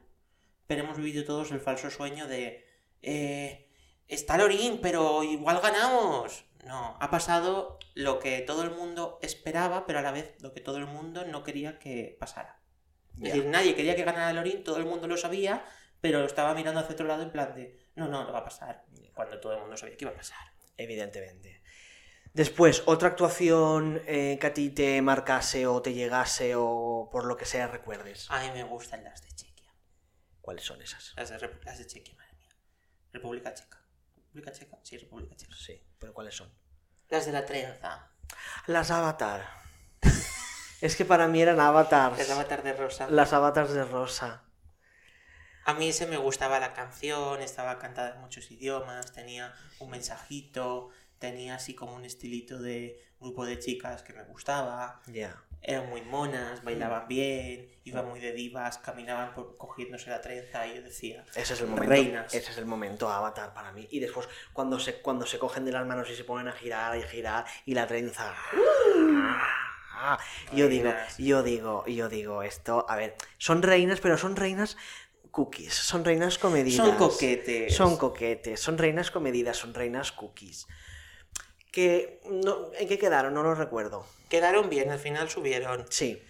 pero 0.68 0.84
hemos 0.84 0.98
vivido 0.98 1.24
todos 1.26 1.52
el 1.52 1.60
falso 1.60 1.90
sueño 1.90 2.28
de. 2.28 2.66
eh, 3.02 3.68
está 4.08 4.38
Lorín, 4.38 4.80
pero 4.82 5.24
igual 5.24 5.60
ganamos. 5.62 6.46
No, 6.66 6.98
ha 7.00 7.10
pasado 7.10 7.79
lo 7.94 8.20
que 8.20 8.42
todo 8.42 8.64
el 8.64 8.72
mundo 8.72 9.20
esperaba, 9.22 9.86
pero 9.86 10.00
a 10.00 10.02
la 10.02 10.12
vez 10.12 10.36
lo 10.42 10.54
que 10.54 10.62
todo 10.62 10.78
el 10.78 10.86
mundo 10.86 11.26
no 11.26 11.44
quería 11.44 11.80
que 11.80 12.18
pasara. 12.20 12.62
Es 13.18 13.34
decir, 13.34 13.46
nadie 13.46 13.76
quería 13.76 13.96
que 13.96 14.04
ganara 14.04 14.32
Lorín, 14.32 14.64
todo 14.64 14.78
el 14.78 14.86
mundo 14.86 15.08
lo 15.08 15.18
sabía, 15.18 15.66
pero 16.00 16.24
estaba 16.24 16.54
mirando 16.54 16.80
hacia 16.80 16.94
otro 16.94 17.08
lado 17.08 17.24
en 17.24 17.32
plan 17.32 17.54
de, 17.54 17.78
no, 17.96 18.08
no, 18.08 18.24
no 18.24 18.32
va 18.32 18.40
a 18.40 18.44
pasar, 18.46 18.86
cuando 19.14 19.40
todo 19.40 19.54
el 19.54 19.60
mundo 19.60 19.76
sabía 19.76 19.98
que 19.98 20.06
iba 20.06 20.12
a 20.12 20.16
pasar. 20.16 20.38
Evidentemente. 20.78 21.62
Después, 22.34 22.84
otra 22.86 23.10
actuación 23.10 24.02
eh, 24.06 24.38
que 24.40 24.48
a 24.48 24.54
ti 24.54 24.70
te 24.70 25.02
marcase 25.02 25.68
o 25.68 25.82
te 25.82 25.94
llegase 25.94 26.54
o 26.56 27.10
por 27.12 27.26
lo 27.26 27.36
que 27.36 27.46
sea 27.46 27.68
recuerdes. 27.68 28.28
A 28.30 28.42
mí 28.42 28.52
me 28.54 28.64
gustan 28.64 29.04
las 29.04 29.22
de 29.22 29.30
Chequia. 29.32 29.74
¿Cuáles 30.40 30.64
son 30.64 30.82
esas? 30.82 31.14
Las 31.18 31.30
de, 31.30 31.60
las 31.64 31.78
de 31.78 31.88
Chequia, 31.88 32.16
madre 32.16 32.34
mía. 32.38 32.56
República 33.12 33.54
Checa. 33.54 33.84
¿República 34.16 34.52
Checa? 34.52 34.80
Sí, 34.84 34.98
República 34.98 35.36
Checa. 35.36 35.56
Sí, 35.56 35.84
pero 35.98 36.14
¿cuáles 36.14 36.36
son? 36.36 36.54
Las 37.10 37.26
de 37.26 37.32
la 37.32 37.46
trenza. 37.46 38.08
Las 38.68 38.92
Avatar. 38.92 39.48
es 40.82 40.96
que 40.96 41.06
para 41.06 41.28
mí 41.28 41.42
eran 41.42 41.60
avatars. 41.60 42.18
Las 42.18 42.30
Avatar 42.30 42.64
de 42.64 42.74
Rosa. 42.74 43.10
Las 43.10 43.34
avatars 43.34 43.72
de 43.72 43.84
Rosa. 43.84 44.44
A 45.66 45.74
mí 45.74 45.92
se 45.92 46.06
me 46.08 46.18
gustaba 46.18 46.60
la 46.60 46.74
canción, 46.74 47.42
estaba 47.42 47.80
cantada 47.80 48.16
en 48.16 48.22
muchos 48.22 48.50
idiomas, 48.52 49.12
tenía 49.12 49.54
un 49.80 49.90
mensajito, 49.90 50.90
tenía 51.18 51.56
así 51.56 51.76
como 51.76 51.96
un 51.96 52.06
estilito 52.06 52.60
de 52.60 53.04
grupo 53.20 53.46
de 53.46 53.60
chicas 53.60 54.04
que 54.04 54.14
me 54.14 54.24
gustaba. 54.24 55.02
Ya. 55.08 55.44
Eran 55.62 55.90
muy 55.90 56.02
monas, 56.02 56.64
bailaban 56.64 57.08
bien, 57.08 57.70
iban 57.84 58.08
muy 58.08 58.20
de 58.20 58.32
divas, 58.32 58.78
caminaban 58.78 59.34
por, 59.34 59.58
cogiéndose 59.58 60.10
la 60.10 60.22
trenza 60.22 60.66
y 60.68 60.76
yo 60.76 60.82
decía, 60.82 61.26
Ese 61.36 61.54
es 61.54 61.62
el 61.62 61.68
momento. 61.68 61.90
Reinas. 61.90 62.34
Ese 62.34 62.52
es 62.52 62.58
el 62.58 62.66
momento 62.66 63.10
Avatar 63.10 63.54
para 63.54 63.72
mí. 63.72 63.88
Y 63.92 64.00
después, 64.00 64.28
cuando 64.54 64.80
se, 64.80 65.02
cuando 65.02 65.26
se 65.26 65.38
cogen 65.38 65.66
de 65.66 65.72
las 65.72 65.86
manos 65.86 66.10
y 66.10 66.16
se 66.16 66.24
ponen 66.24 66.48
a 66.48 66.54
girar 66.54 66.98
y 66.98 67.04
girar 67.04 67.46
y 67.66 67.74
la 67.74 67.88
trenza. 67.88 68.34
Yo 70.54 70.68
digo, 70.68 70.94
yo 71.18 71.44
digo, 71.44 71.86
yo 71.86 72.10
digo 72.10 72.44
esto. 72.44 72.86
A 72.88 72.96
ver, 72.96 73.16
son 73.38 73.62
reinas, 73.62 74.00
pero 74.00 74.18
son 74.18 74.36
reinas 74.36 74.78
cookies. 75.32 75.74
Son 75.74 76.06
reinas 76.06 76.38
comedidas. 76.38 76.88
son 76.88 76.96
coquetes. 76.98 77.76
Son 77.76 77.98
coquetes, 77.98 78.60
son 78.60 78.78
reinas 78.78 79.12
comedidas, 79.12 79.58
son 79.58 79.74
reinas 79.74 80.12
cookies. 80.12 80.68
Que 81.72 82.20
no, 82.26 82.72
¿En 82.74 82.88
qué 82.88 82.98
quedaron? 82.98 83.34
No 83.34 83.44
lo 83.44 83.54
recuerdo. 83.56 84.06
Quedaron 84.30 84.70
bien, 84.70 84.90
al 84.92 85.00
final 85.00 85.30
subieron. 85.30 85.86
Sí. 85.90 86.22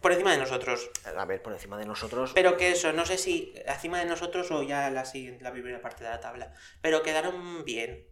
Por 0.00 0.12
encima 0.12 0.30
de 0.32 0.38
nosotros. 0.38 0.90
A 1.16 1.24
ver, 1.24 1.42
por 1.42 1.52
encima 1.52 1.76
de 1.76 1.84
nosotros. 1.84 2.30
Pero 2.34 2.56
que 2.56 2.70
eso, 2.70 2.92
no 2.92 3.04
sé 3.04 3.18
si 3.18 3.52
encima 3.66 3.98
de 3.98 4.04
nosotros 4.06 4.48
o 4.52 4.62
ya 4.62 4.88
la 4.90 5.04
siguiente, 5.04 5.42
la 5.42 5.50
primera 5.52 5.80
parte 5.82 6.04
de 6.04 6.10
la 6.10 6.20
tabla. 6.20 6.54
Pero 6.80 7.02
quedaron 7.02 7.64
bien. 7.64 8.06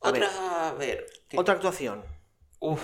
A 0.00 0.10
ver. 0.10 0.22
Otra, 0.22 0.68
a 0.68 0.72
ver. 0.74 1.06
¿qué- 1.28 1.38
Otra 1.38 1.54
actuación. 1.54 2.04
Uf, 2.60 2.82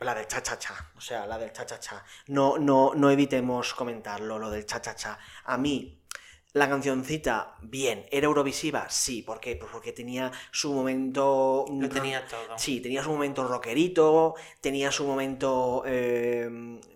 La 0.00 0.14
del 0.14 0.28
cha-cha-cha. 0.28 0.92
O 0.96 1.00
sea, 1.00 1.26
la 1.26 1.36
del 1.38 1.52
cha-cha-cha. 1.52 2.04
No, 2.28 2.58
no, 2.58 2.92
no 2.94 3.10
evitemos 3.10 3.74
comentarlo, 3.74 4.38
lo 4.38 4.50
del 4.50 4.64
cha-cha-cha. 4.66 5.18
A 5.44 5.58
mí, 5.58 6.00
la 6.52 6.68
cancioncita, 6.68 7.54
bien. 7.62 8.06
¿Era 8.10 8.26
Eurovisiva? 8.26 8.88
Sí. 8.88 9.22
¿Por 9.22 9.38
qué? 9.40 9.56
Pues 9.56 9.70
porque 9.70 9.92
tenía 9.92 10.32
su 10.50 10.72
momento. 10.72 11.66
lo 11.70 11.88
tenía 11.88 12.26
todo. 12.26 12.58
Sí, 12.58 12.80
tenía 12.80 13.02
su 13.02 13.10
momento 13.10 13.46
rockerito, 13.46 14.34
tenía 14.60 14.90
su 14.90 15.04
momento 15.04 15.82
eh, 15.86 16.48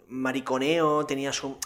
mariconeo, 0.08 1.04
tenía 1.06 1.32
su... 1.32 1.58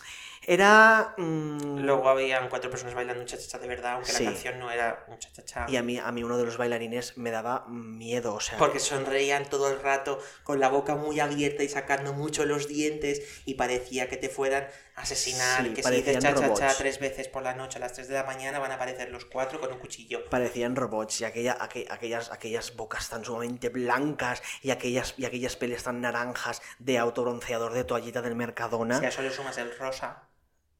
Era... 0.48 1.14
mm, 1.18 1.78
Luego 1.80 2.08
habían 2.08 2.48
cuatro 2.48 2.70
personas 2.70 2.94
bailando 2.94 3.20
un 3.20 3.26
cha-cha-cha 3.26 3.58
de 3.58 3.66
verdad, 3.66 3.94
aunque 3.94 4.12
Sí. 4.12 4.22
la 4.24 4.30
canción 4.30 4.58
no 4.60 4.70
era 4.70 5.04
un 5.08 5.18
cha-cha-cha. 5.18 5.66
Y 5.68 5.76
a 5.76 5.82
mí, 5.82 5.98
a 5.98 6.12
mí 6.12 6.22
uno 6.22 6.38
de 6.38 6.44
los 6.44 6.56
bailarines 6.56 7.18
me 7.18 7.32
daba 7.32 7.66
miedo, 7.68 8.34
o 8.34 8.40
sea... 8.40 8.56
Porque 8.56 8.78
sonreían 8.78 9.48
todo 9.50 9.68
el 9.72 9.80
rato 9.80 10.20
con 10.44 10.60
la 10.60 10.68
boca 10.68 10.94
muy 10.94 11.18
abierta 11.18 11.64
y 11.64 11.68
sacando 11.68 12.12
mucho 12.12 12.44
los 12.44 12.68
dientes 12.68 13.42
y 13.44 13.54
parecía 13.54 14.08
que 14.08 14.16
te 14.18 14.28
fueran 14.28 14.68
asesinar. 14.96 15.62
Sí, 15.64 15.74
que 15.74 15.82
si 15.82 15.90
dices 15.90 16.14
cha-cha-cha 16.18 16.46
robots. 16.46 16.78
tres 16.78 16.98
veces 16.98 17.28
por 17.28 17.42
la 17.42 17.54
noche 17.54 17.78
a 17.78 17.80
las 17.80 17.92
3 17.92 18.08
de 18.08 18.14
la 18.14 18.24
mañana 18.24 18.58
van 18.58 18.72
a 18.72 18.74
aparecer 18.74 19.10
los 19.10 19.24
cuatro 19.26 19.60
con 19.60 19.72
un 19.72 19.78
cuchillo. 19.78 20.28
parecían 20.30 20.74
robots 20.74 21.20
y 21.20 21.24
aquella, 21.24 21.56
aqu- 21.58 21.86
aquellas, 21.90 22.32
aquellas 22.32 22.74
bocas 22.76 23.08
tan 23.08 23.24
sumamente 23.24 23.68
blancas 23.68 24.42
y 24.62 24.70
aquellas, 24.70 25.14
y 25.16 25.24
aquellas 25.26 25.56
peles 25.56 25.82
tan 25.84 26.00
naranjas 26.00 26.62
de 26.78 26.98
autobronceador 26.98 27.72
de 27.74 27.84
toallita 27.84 28.22
del 28.22 28.34
Mercadona. 28.34 28.98
Si 28.98 29.04
a 29.04 29.08
eso 29.08 29.22
le 29.22 29.30
sumas 29.30 29.56
el 29.58 29.76
rosa. 29.78 30.28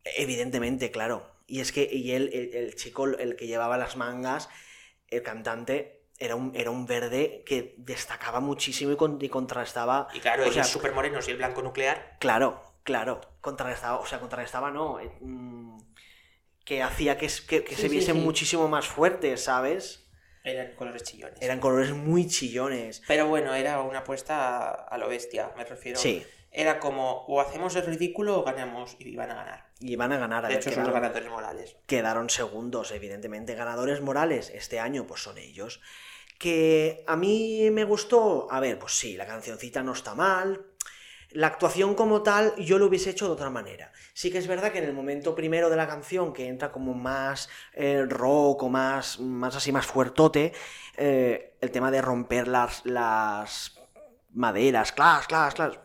Evidentemente, 0.05 0.91
claro. 0.91 1.31
Y 1.47 1.61
es 1.61 1.73
que 1.73 1.89
y 1.91 2.13
él, 2.13 2.31
el, 2.33 2.55
el 2.55 2.75
chico, 2.75 3.07
el 3.07 3.37
que 3.37 3.47
llevaba 3.47 3.77
las 3.77 3.97
mangas, 3.97 4.49
el 5.09 5.23
cantante, 5.23 6.05
era 6.19 6.35
un, 6.35 6.53
era 6.57 6.71
un 6.71 6.87
verde 6.87 7.43
que 7.47 7.75
destacaba 7.79 8.41
muchísimo 8.41 8.93
y, 8.93 8.97
con- 8.97 9.19
y 9.21 9.29
contrastaba. 9.29 10.09
Y 10.15 10.21
claro, 10.21 10.49
o 10.49 10.53
sea, 10.53 10.65
súper 10.65 10.93
morenos 10.93 11.29
y 11.29 11.33
el 11.33 11.37
blanco 11.37 11.63
nuclear. 11.63 12.17
Claro, 12.21 12.63
claro. 12.87 13.20
Contrarrestaba, 13.42 13.99
o 13.99 14.07
sea, 14.07 14.18
contrarrestaba 14.20 14.70
no. 14.70 14.99
eh, 15.01 15.11
mm, 15.20 15.77
que 16.64 16.83
hacía 16.83 17.18
que, 17.18 17.27
es- 17.27 17.42
que, 17.42 17.62
que 17.62 17.75
Sí, 17.77 17.83
se 17.83 17.88
viesen 17.88 18.16
sí. 18.16 18.22
muchísimo 18.22 18.66
más 18.68 18.87
fuertes, 18.88 19.44
¿sabes? 19.44 20.09
Eran 20.42 20.75
colores 20.77 21.03
chillones. 21.03 21.40
Eran 21.42 21.61
colores 21.61 21.92
muy 21.92 22.27
chillones. 22.29 23.03
Pero 23.07 23.27
bueno, 23.29 23.55
era 23.55 23.81
una 23.83 23.99
apuesta 24.01 24.70
a 24.70 24.96
lo 24.99 25.09
bestia, 25.09 25.53
me 25.57 25.64
refiero. 25.64 25.99
Sí. 25.99 26.25
Era 26.53 26.79
como, 26.81 27.25
o 27.27 27.40
hacemos 27.40 27.77
el 27.77 27.85
ridículo 27.85 28.38
o 28.40 28.44
ganamos 28.44 28.96
y 28.99 29.09
iban 29.11 29.31
a 29.31 29.35
ganar. 29.35 29.66
Y 29.81 29.94
van 29.96 30.12
a 30.12 30.18
ganar. 30.18 30.44
A 30.44 30.49
De 30.49 30.55
ver, 30.55 30.62
hecho, 30.62 30.70
son 30.70 30.85
los 30.85 30.88
quedaron, 30.88 31.03
ganadores 31.03 31.31
morales. 31.31 31.77
quedaron 31.87 32.31
segundos, 32.31 32.92
evidentemente. 32.92 33.55
Ganadores 33.55 34.01
morales 34.01 34.51
este 34.55 34.81
año, 34.81 35.07
pues 35.07 35.20
son 35.22 35.37
ellos. 35.38 35.81
Que 36.38 37.05
a 37.07 37.16
mí 37.16 37.68
me 37.70 37.85
gustó. 37.85 38.46
A 38.51 38.59
ver, 38.61 38.79
pues 38.79 38.92
sí, 38.92 39.16
la 39.16 39.27
cancioncita 39.27 39.83
no 39.83 39.92
está 39.92 40.14
mal. 40.14 40.64
La 41.31 41.49
actuación 41.49 41.95
como 41.95 42.23
tal, 42.23 42.55
yo 42.57 42.79
lo 42.79 42.87
hubiese 42.87 43.11
hecho 43.11 43.27
de 43.27 43.33
otra 43.33 43.51
manera. 43.51 43.93
Sí 44.15 44.31
que 44.31 44.39
es 44.39 44.47
verdad 44.47 44.73
que 44.73 44.79
en 44.79 44.85
el 44.85 44.93
momento 44.93 45.35
primero 45.35 45.69
de 45.69 45.77
la 45.77 45.87
canción, 45.87 46.33
que 46.33 46.49
entra 46.49 46.73
como 46.73 46.95
más 46.95 47.49
eh, 47.73 48.05
rock 48.09 48.62
o 48.62 48.69
más, 48.69 49.19
más 49.21 49.57
así, 49.57 49.73
más 49.73 49.87
fuertote, 49.87 50.53
eh, 50.97 51.57
el 51.61 51.71
tema 51.71 51.91
de 51.91 52.01
romper 52.01 52.49
las, 52.49 52.85
las 52.87 53.79
maderas, 54.33 54.93
clas, 54.93 55.27
clas, 55.27 55.55
clas. 55.55 55.79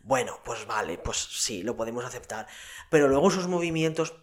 Bueno, 0.00 0.40
pues 0.44 0.66
vale, 0.66 0.96
pues 0.96 1.18
sí, 1.18 1.62
lo 1.62 1.76
podemos 1.76 2.04
aceptar. 2.04 2.46
Pero 2.90 3.08
luego 3.08 3.30
sus 3.30 3.46
movimientos. 3.46 4.14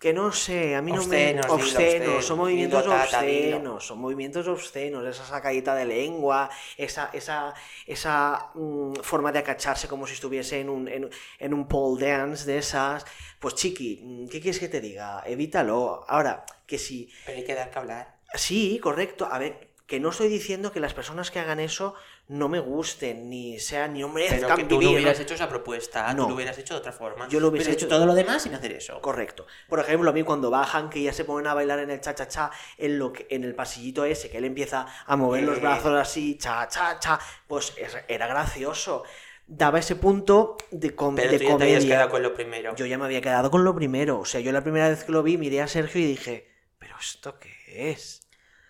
Que 0.00 0.14
no 0.14 0.32
sé, 0.32 0.74
a 0.74 0.80
mí 0.80 0.92
no 0.92 1.04
me. 1.04 1.38
Obscenos, 1.38 1.50
obsceno, 1.50 2.22
son 2.22 2.38
movimientos 2.38 2.84
dilo, 2.84 2.94
tata, 2.96 3.20
dilo. 3.20 3.56
obscenos, 3.56 3.86
son 3.86 3.98
movimientos 3.98 4.48
obscenos, 4.48 5.06
esa 5.06 5.26
sacadita 5.26 5.74
de 5.74 5.84
lengua, 5.84 6.48
esa, 6.78 7.10
esa, 7.12 7.52
esa 7.86 8.48
mm, 8.54 8.94
forma 9.02 9.30
de 9.30 9.40
acacharse 9.40 9.88
como 9.88 10.06
si 10.06 10.14
estuviese 10.14 10.58
en 10.58 10.70
un, 10.70 10.88
en, 10.88 11.10
en 11.38 11.52
un 11.52 11.68
pole 11.68 12.08
dance 12.08 12.46
de 12.46 12.56
esas. 12.56 13.04
Pues 13.38 13.54
chiqui, 13.56 14.00
mm, 14.02 14.28
¿qué 14.28 14.40
quieres 14.40 14.58
que 14.58 14.70
te 14.70 14.80
diga? 14.80 15.22
Evítalo. 15.26 16.06
Ahora, 16.08 16.46
que 16.66 16.78
si 16.78 17.12
Pero 17.26 17.36
hay 17.36 17.44
que 17.44 17.54
dar 17.54 17.70
que 17.70 17.78
hablar. 17.78 18.16
Sí, 18.32 18.78
correcto. 18.82 19.28
A 19.30 19.38
ver, 19.38 19.68
que 19.86 20.00
no 20.00 20.08
estoy 20.08 20.28
diciendo 20.28 20.72
que 20.72 20.80
las 20.80 20.94
personas 20.94 21.30
que 21.30 21.40
hagan 21.40 21.60
eso 21.60 21.94
no 22.30 22.48
me 22.48 22.60
gusten, 22.60 23.28
ni 23.28 23.58
sean, 23.58 23.92
ni 23.92 24.00
no 24.02 24.12
Pero 24.14 24.30
merezcan 24.30 24.56
que 24.56 24.62
tú 24.64 24.76
no 24.76 24.78
vivir. 24.80 24.94
hubieras 24.98 25.18
hecho 25.18 25.34
esa 25.34 25.48
propuesta, 25.48 26.14
No. 26.14 26.22
tú 26.22 26.28
lo 26.28 26.34
hubieras 26.36 26.56
hecho 26.58 26.74
de 26.74 26.78
otra 26.80 26.92
forma. 26.92 27.26
Yo 27.28 27.40
lo 27.40 27.48
hubiese 27.48 27.72
hecho- 27.72 27.88
todo 27.88 28.06
lo 28.06 28.14
demás 28.14 28.42
sin 28.44 28.54
hacer 28.54 28.70
eso. 28.72 29.00
Correcto. 29.00 29.46
Por 29.68 29.80
ejemplo, 29.80 30.10
a 30.10 30.12
mí 30.12 30.22
cuando 30.22 30.48
bajan, 30.48 30.90
que 30.90 31.02
ya 31.02 31.12
se 31.12 31.24
ponen 31.24 31.48
a 31.48 31.54
bailar 31.54 31.80
en 31.80 31.90
el 31.90 32.00
cha-cha-cha, 32.00 32.52
en, 32.78 33.00
lo 33.00 33.12
que, 33.12 33.26
en 33.30 33.42
el 33.42 33.56
pasillito 33.56 34.04
ese, 34.04 34.30
que 34.30 34.38
él 34.38 34.44
empieza 34.44 34.86
a 35.06 35.16
mover 35.16 35.42
los 35.42 35.58
Eh. 35.58 35.60
brazos 35.60 35.98
así, 35.98 36.38
cha-cha-cha, 36.38 37.18
pues 37.48 37.72
es- 37.76 37.96
era 38.06 38.28
gracioso. 38.28 39.02
Daba 39.48 39.80
ese 39.80 39.96
punto 39.96 40.56
de, 40.70 40.94
com- 40.94 41.16
Pero 41.16 41.32
de 41.32 41.38
tú 41.38 41.44
ya 41.44 41.56
te 41.56 41.64
habías 41.64 41.78
comedia. 41.80 41.96
quedado 41.96 42.10
con 42.10 42.22
lo 42.22 42.32
primero. 42.34 42.76
Yo 42.76 42.86
ya 42.86 42.96
me 42.96 43.06
había 43.06 43.20
quedado 43.20 43.50
con 43.50 43.64
lo 43.64 43.74
primero. 43.74 44.20
O 44.20 44.24
sea, 44.24 44.40
yo 44.40 44.52
la 44.52 44.62
primera 44.62 44.88
vez 44.88 45.02
que 45.02 45.10
lo 45.10 45.24
vi 45.24 45.36
miré 45.36 45.62
a 45.62 45.66
Sergio 45.66 46.00
y 46.00 46.04
dije, 46.06 46.48
¿pero 46.78 46.94
esto 47.00 47.40
qué 47.40 47.90
es? 47.90 48.28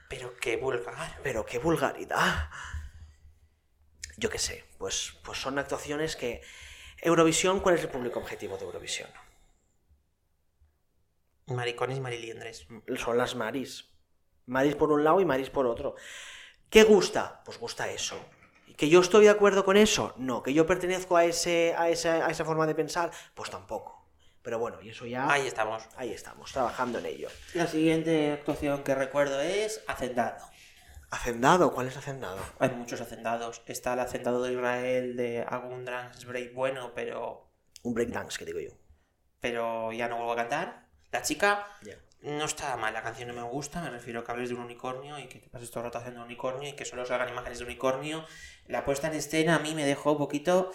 Pero 0.08 0.34
qué 0.40 0.56
vulgar. 0.56 1.18
Pero 1.22 1.44
qué 1.44 1.58
vulgaridad. 1.58 2.48
Yo 4.20 4.28
qué 4.28 4.38
sé, 4.38 4.64
pues, 4.76 5.14
pues 5.24 5.40
son 5.40 5.58
actuaciones 5.58 6.14
que... 6.14 6.42
Eurovisión, 7.00 7.60
¿cuál 7.60 7.76
es 7.76 7.80
el 7.80 7.88
público 7.88 8.18
objetivo 8.20 8.58
de 8.58 8.66
Eurovisión? 8.66 9.08
Maricones 11.46 11.96
y 11.96 12.00
mariliendres. 12.02 12.66
Son 13.02 13.16
las 13.16 13.34
Maris. 13.34 13.88
Maris 14.44 14.74
por 14.74 14.92
un 14.92 15.04
lado 15.04 15.22
y 15.22 15.24
Maris 15.24 15.48
por 15.48 15.66
otro. 15.66 15.94
¿Qué 16.68 16.82
gusta? 16.82 17.40
Pues 17.46 17.58
gusta 17.58 17.88
eso. 17.88 18.22
¿Que 18.76 18.90
yo 18.90 19.00
estoy 19.00 19.24
de 19.24 19.30
acuerdo 19.30 19.64
con 19.64 19.78
eso? 19.78 20.12
No. 20.18 20.42
¿Que 20.42 20.52
yo 20.52 20.66
pertenezco 20.66 21.16
a, 21.16 21.24
ese, 21.24 21.74
a, 21.78 21.88
esa, 21.88 22.26
a 22.26 22.30
esa 22.30 22.44
forma 22.44 22.66
de 22.66 22.74
pensar? 22.74 23.10
Pues 23.34 23.48
tampoco. 23.48 24.06
Pero 24.42 24.58
bueno, 24.58 24.82
y 24.82 24.90
eso 24.90 25.06
ya... 25.06 25.32
Ahí 25.32 25.46
estamos. 25.46 25.82
Ahí 25.96 26.12
estamos, 26.12 26.52
trabajando 26.52 26.98
en 26.98 27.06
ello. 27.06 27.30
La 27.54 27.66
siguiente 27.66 28.32
actuación 28.32 28.82
que 28.82 28.94
recuerdo 28.94 29.40
es 29.40 29.82
Hacendado. 29.86 30.50
¿Hacendado? 31.10 31.72
¿Cuál 31.72 31.88
es 31.88 31.96
Hacendado? 31.96 32.38
Hay 32.58 32.70
muchos 32.70 33.00
hacendados. 33.00 33.62
Está 33.66 33.94
el 33.94 34.00
hacendado 34.00 34.42
de 34.42 34.52
Israel 34.52 35.16
de 35.16 35.44
Agun 35.48 35.84
Dance 35.84 36.24
Break 36.26 36.54
bueno, 36.54 36.92
pero, 36.94 37.50
Un 37.82 37.94
breakdance, 37.94 38.38
que 38.38 38.44
digo 38.44 38.60
yo. 38.60 38.70
pero 39.40 39.92
ya 39.92 40.08
no 40.08 40.16
vuelvo 40.16 40.32
a 40.32 40.36
cantar. 40.36 40.86
La 41.10 41.22
chica 41.22 41.66
Ya. 41.82 41.96
no 42.22 42.44
está 42.44 42.76
mal, 42.76 42.94
la 42.94 43.02
canción 43.02 43.28
no 43.28 43.34
me 43.34 43.42
gusta, 43.42 43.80
me 43.82 43.90
refiero 43.90 44.20
a 44.20 44.24
que 44.24 44.30
hables 44.30 44.50
de 44.50 44.54
un 44.54 44.60
unicornio 44.60 45.18
y 45.18 45.26
que 45.26 45.40
te 45.40 45.48
pases 45.48 45.70
todo 45.70 45.80
el 45.80 45.84
rato 45.86 45.98
haciendo 45.98 46.20
un 46.20 46.26
unicornio 46.26 46.68
y 46.68 46.74
que 46.74 46.84
solo 46.84 47.04
salgan 47.04 47.30
imágenes 47.30 47.58
de 47.58 47.64
unicornio. 47.64 48.24
La 48.66 48.84
puesta 48.84 49.08
en 49.08 49.14
escena 49.14 49.56
a 49.56 49.58
mí 49.58 49.74
me 49.74 49.84
dejó 49.84 50.12
un 50.12 50.18
poquito... 50.18 50.70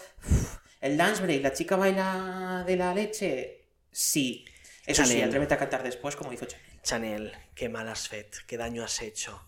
El 0.82 0.98
dance 0.98 1.24
break, 1.24 1.41
la 1.41 1.54
chica 1.54 1.78
baila 1.78 2.63
de 2.67 2.76
la 2.76 2.93
leche. 2.93 3.69
Sí. 3.91 4.45
Eso 4.86 5.04
sí, 5.04 5.12
Chanel. 5.13 5.30
atrévete 5.30 5.54
a 5.54 5.58
cantar 5.58 5.82
después 5.82 6.15
como 6.15 6.32
hizo 6.34 6.45
Chanel. 6.45 6.65
Chanel, 6.84 7.34
qué 7.56 7.69
mal 7.69 7.88
has 7.89 8.08
fet, 8.10 8.36
qué 8.45 8.58
daño 8.58 8.84
has 8.84 9.02
hecho. 9.02 9.48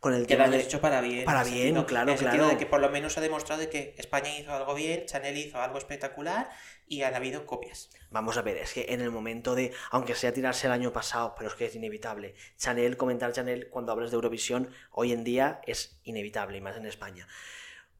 Con 0.00 0.14
el 0.14 0.22
Que 0.26 0.34
tema 0.34 0.46
lo 0.46 0.52
de... 0.52 0.58
has 0.58 0.64
hecho 0.64 0.80
para 0.80 1.02
bien. 1.02 1.26
Para 1.26 1.44
bien, 1.44 1.56
sentido- 1.74 1.84
claro, 1.86 2.10
en 2.12 2.18
el 2.18 2.24
claro. 2.24 2.48
de 2.48 2.56
que 2.56 2.64
por 2.66 2.80
lo 2.80 2.88
menos 2.88 3.18
ha 3.18 3.20
demostrado 3.20 3.60
de 3.60 3.68
que 3.68 3.94
España 3.98 4.36
hizo 4.38 4.50
algo 4.52 4.74
bien, 4.74 5.04
Chanel 5.04 5.36
hizo 5.36 5.60
algo 5.60 5.76
espectacular 5.76 6.48
y 6.88 7.02
han 7.02 7.14
habido 7.14 7.44
copias. 7.44 7.90
Vamos 8.10 8.38
a 8.38 8.42
ver, 8.42 8.56
es 8.56 8.72
que 8.72 8.86
en 8.88 9.02
el 9.02 9.10
momento 9.10 9.54
de, 9.54 9.72
aunque 9.90 10.14
sea 10.14 10.32
tirarse 10.32 10.66
el 10.68 10.72
año 10.72 10.90
pasado, 10.92 11.34
pero 11.36 11.50
es 11.50 11.54
que 11.54 11.66
es 11.66 11.74
inevitable. 11.76 12.34
Chanel, 12.56 12.96
comentar 12.96 13.32
Chanel 13.32 13.68
cuando 13.68 13.92
hablas 13.92 14.10
de 14.10 14.14
Eurovisión, 14.16 14.70
hoy 14.90 15.12
en 15.12 15.22
día 15.22 15.60
es 15.66 16.00
inevitable, 16.04 16.56
y 16.56 16.60
más 16.62 16.76
en 16.78 16.86
España. 16.86 17.28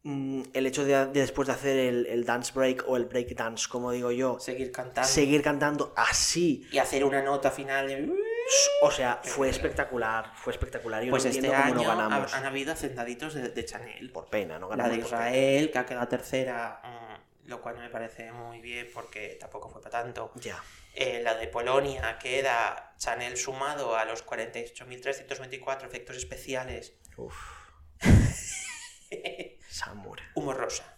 Mm, 0.02 0.44
el 0.54 0.66
hecho 0.66 0.84
de, 0.86 0.94
de 1.06 1.20
después 1.20 1.48
de 1.48 1.52
hacer 1.52 1.76
el, 1.76 2.06
el 2.06 2.24
dance 2.24 2.52
break 2.54 2.84
o 2.88 2.96
el 2.96 3.04
break 3.04 3.34
dance, 3.36 3.68
como 3.68 3.92
digo 3.92 4.10
yo, 4.10 4.40
Seguir 4.40 4.72
cantando 4.72 5.06
seguir 5.06 5.42
cantando 5.42 5.92
así, 5.94 6.66
y 6.72 6.78
hacer 6.78 7.04
una 7.04 7.20
nota 7.20 7.50
final 7.50 7.86
de... 7.88 8.10
o 8.82 8.90
sea, 8.90 9.20
fue 9.22 9.48
espectacular, 9.48 10.32
fue 10.34 10.52
espectacular. 10.52 11.02
Yo 11.02 11.10
Pues 11.10 11.24
no 11.24 11.30
este 11.30 11.48
cómo 11.48 11.58
no 11.58 11.64
año 11.80 11.88
ganamos. 11.88 12.32
ha- 12.32 12.38
han 12.38 12.46
habido 12.46 12.72
hacendaditos 12.72 13.34
de, 13.34 13.48
de 13.50 13.64
Chanel. 13.64 14.10
Por 14.10 14.28
pena, 14.28 14.58
no 14.58 14.68
La 14.68 14.76
ganamos. 14.76 14.96
de 14.96 15.02
por 15.02 15.10
pena. 15.10 15.28
Israel, 15.30 15.70
que 15.70 15.78
ha 15.78 15.86
quedado 15.86 16.08
tercera, 16.08 16.80
mm, 16.84 17.48
lo 17.48 17.60
cual 17.60 17.76
no 17.76 17.80
me 17.82 17.90
parece 17.90 18.32
muy 18.32 18.60
bien 18.60 18.88
porque 18.92 19.36
tampoco 19.40 19.68
fue 19.70 19.80
para 19.82 20.02
tanto. 20.02 20.32
Ya. 20.36 20.62
Eh, 20.94 21.20
la 21.22 21.34
de 21.34 21.46
Polonia 21.48 22.18
queda 22.18 22.94
Chanel 22.98 23.36
sumado 23.36 23.96
a 23.96 24.04
los 24.04 24.22
48.324 24.26 25.84
efectos 25.86 26.16
especiales. 26.16 26.94
Uf. 27.16 27.34
Samur. 29.68 30.18
Humo 30.34 30.52
rosa. 30.52 30.96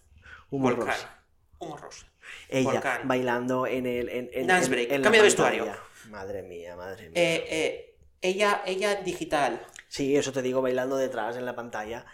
Humor 0.51 0.77
Volcán. 0.77 0.95
rosa. 0.95 1.19
Humo 1.59 1.77
rosa. 1.77 2.07
Ella 2.49 2.71
Volcán. 2.73 3.09
bailando 3.09 3.67
en 3.67 3.87
el. 3.87 4.09
En, 4.09 4.31
en- 4.33 4.47
Dance 4.47 4.67
en- 4.67 4.71
break, 4.73 4.91
en 4.93 5.03
cambio 5.03 5.21
de 5.23 5.27
vestuario. 5.27 5.67
Madre 6.11 6.43
mía, 6.43 6.77
madre 6.77 7.09
mía. 7.11 7.13
Eh, 7.23 7.47
eh, 7.49 7.97
ella, 8.21 8.63
ella 8.67 8.97
digital. 8.97 9.61
Sí, 9.89 10.17
eso 10.17 10.33
te 10.33 10.43
digo, 10.43 10.63
bailando 10.63 10.97
detrás 10.97 11.37
en 11.37 11.45
la 11.47 11.55
pantalla. 11.55 12.05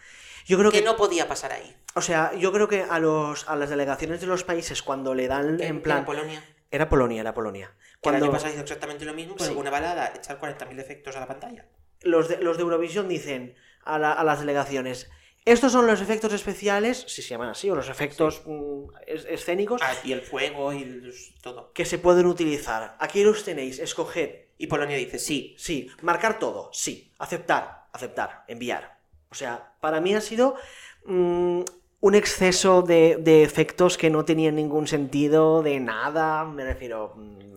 Yo 0.46 0.59
creo 0.59 0.70
que 0.70 0.78
que. 0.81 0.85
no 0.85 0.96
podía 0.96 1.28
pasar 1.28 1.52
ahí. 1.52 1.76
O 1.94 2.00
sea, 2.00 2.33
yo 2.35 2.52
creo 2.52 2.68
que 2.68 2.83
a, 2.88 2.98
los, 2.98 3.48
a 3.48 3.57
las 3.57 3.70
delegaciones 3.70 4.20
de 4.20 4.26
los 4.26 4.44
países, 4.44 4.83
cuando 4.83 5.14
le 5.14 5.26
dan 5.28 5.61
en 5.61 5.83
plan. 5.83 5.98
En 5.98 6.04
Polonia. 6.04 6.44
Era 6.70 6.88
Polonia, 6.88 7.20
era 7.22 7.35
Polonia. 7.35 7.72
Que 8.02 8.11
el 8.11 8.14
año 8.16 8.26
Cuando 8.26 8.33
pasado 8.33 8.52
hizo 8.52 8.62
exactamente 8.62 9.04
lo 9.04 9.14
mismo, 9.14 9.35
pero 9.37 9.48
Sí. 9.48 9.54
con 9.54 9.62
una 9.62 9.70
balada, 9.70 10.12
echar 10.14 10.38
40.000 10.38 10.78
efectos 10.81 11.16
a 11.16 11.20
la 11.20 11.26
pantalla. 11.26 11.66
los, 12.02 12.28
de, 12.28 12.37
los 12.38 12.57
de 12.57 12.62
Eurovisión 12.62 13.09
dicen 13.09 13.54
a, 13.85 13.98
la- 13.98 14.12
a 14.12 14.22
las 14.22 14.40
delegaciones. 14.40 15.11
Estos 15.50 15.72
son 15.72 15.87
los 15.87 16.00
efectos 16.00 16.32
especiales, 16.32 17.04
si 17.08 17.22
se 17.22 17.30
llaman 17.30 17.48
así, 17.50 17.70
o 17.70 17.74
los 17.74 17.88
efectos 17.88 18.42
mm, 18.46 18.84
es- 19.06 19.24
escénicos 19.24 19.80
Ah, 19.82 19.94
y 20.04 20.12
el 20.12 20.20
fuego 20.22 20.72
y 20.72 20.82
el- 20.82 21.14
todo. 21.42 21.72
que 21.72 21.84
se 21.84 21.98
pueden 21.98 22.26
utilizar. 22.26 22.96
Aquí 22.98 23.24
los 23.24 23.44
tenéis, 23.44 23.78
escoged. 23.78 24.30
Y 24.58 24.66
Polonia 24.66 24.96
dice, 24.96 25.18
sí, 25.18 25.54
Sí, 25.58 25.88
marcar 26.02 26.38
todo, 26.38 26.70
sí, 26.72 27.12
aceptar, 27.18 27.87
aceptar, 27.92 28.44
enviar. 28.48 28.98
O 29.30 29.34
sea, 29.34 29.72
para 29.80 30.00
mí 30.00 30.14
ha 30.14 30.20
sido 30.20 30.56
mm, 31.04 31.62
un 32.00 32.14
exceso 32.14 32.82
de, 32.82 33.16
de 33.20 33.42
efectos 33.42 33.96
que 33.96 34.11
no 34.11 34.24
tenían 34.24 34.56
ningún 34.56 34.87
sentido, 34.87 35.62
de 35.62 35.80
nada, 35.80 36.44
me 36.44 36.64
refiero... 36.64 37.14
mm, 37.16 37.48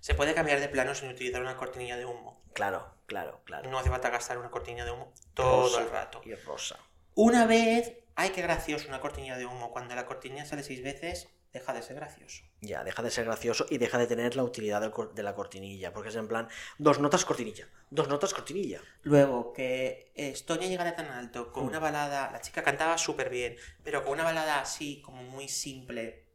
se 0.00 0.14
puede 0.14 0.34
cambiar 0.34 0.60
de 0.60 0.68
plano 0.68 0.94
sin 0.94 1.08
utilizar 1.10 1.40
una 1.42 1.56
cortinilla 1.56 1.96
de 1.96 2.04
humo. 2.04 2.40
Claro, 2.54 2.86
claro, 3.06 3.40
claro. 3.44 3.68
No 3.70 3.78
hace 3.78 3.90
falta 3.90 4.10
gastar 4.10 4.38
una 4.38 4.50
cortinilla 4.50 4.84
de 4.84 4.92
humo 4.92 5.12
todo 5.34 5.62
Rosa 5.64 5.82
el 5.82 5.90
rato. 5.90 6.20
Y 6.24 6.34
rosa. 6.34 6.78
Una 7.16 7.46
vez, 7.46 7.94
ay, 8.14 8.30
qué 8.30 8.42
gracioso 8.42 8.88
una 8.88 9.00
cortinilla 9.00 9.36
de 9.38 9.46
humo. 9.46 9.72
Cuando 9.72 9.94
la 9.94 10.06
cortinilla 10.06 10.44
sale 10.44 10.62
seis 10.62 10.82
veces, 10.82 11.28
deja 11.52 11.72
de 11.72 11.82
ser 11.82 11.96
gracioso. 11.96 12.44
Ya, 12.60 12.84
deja 12.84 13.02
de 13.02 13.10
ser 13.10 13.24
gracioso 13.24 13.66
y 13.70 13.78
deja 13.78 13.96
de 13.96 14.06
tener 14.06 14.36
la 14.36 14.44
utilidad 14.44 14.82
de 15.14 15.22
la 15.22 15.34
cortinilla, 15.34 15.94
porque 15.94 16.10
es 16.10 16.16
en 16.16 16.28
plan, 16.28 16.48
dos 16.78 17.00
notas 17.00 17.24
cortinilla, 17.24 17.68
dos 17.90 18.08
notas 18.08 18.34
cortinilla. 18.34 18.82
Luego, 19.02 19.54
que 19.54 20.12
Estonia 20.14 20.68
llegara 20.68 20.94
tan 20.94 21.06
alto 21.10 21.52
con 21.52 21.64
Mm. 21.64 21.68
una 21.68 21.78
balada, 21.78 22.30
la 22.30 22.40
chica 22.42 22.62
cantaba 22.62 22.98
súper 22.98 23.30
bien, 23.30 23.56
pero 23.82 24.02
con 24.04 24.12
una 24.12 24.24
balada 24.24 24.60
así, 24.60 25.00
como 25.00 25.22
muy 25.22 25.48
simple, 25.48 26.26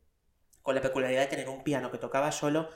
con 0.64 0.76
la 0.76 0.82
peculiaridad 0.82 1.22
de 1.22 1.28
tener 1.28 1.50
un 1.50 1.64
piano 1.64 1.92
que 1.92 2.00
tocaba 2.00 2.32
solo, 2.32 2.70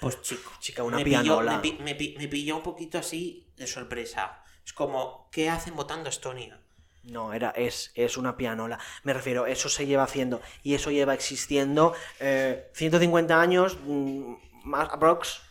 pues 0.00 0.22
chico, 0.22 0.52
Chica, 0.60 0.82
una 0.84 0.98
me, 0.98 1.04
pilló, 1.04 1.20
pianola. 1.20 1.52
me, 1.56 1.58
pi- 1.62 1.78
me 1.80 1.94
pi- 1.96 2.14
me 2.18 2.28
pilló 2.28 2.56
un 2.56 2.62
poquito 2.62 2.98
así 2.98 3.52
de 3.56 3.66
sorpresa. 3.66 4.44
Es 4.64 4.72
como, 4.72 5.28
¿qué 5.32 5.50
hacen 5.50 5.74
votando 5.76 6.08
Estonia? 6.08 6.61
No, 7.04 7.32
era, 7.32 7.50
es, 7.50 7.90
es 7.94 8.16
una 8.16 8.36
pianola. 8.36 8.78
Me 9.02 9.12
refiero, 9.12 9.46
eso 9.46 9.68
se 9.68 9.86
lleva 9.86 10.04
haciendo 10.04 10.40
y 10.62 10.74
eso 10.74 10.90
lleva 10.90 11.14
existiendo 11.14 11.94
eh, 12.20 12.70
150 12.74 13.40
años, 13.40 13.76
mm, 13.84 14.34
más 14.64 14.88
aprox. 14.90 15.42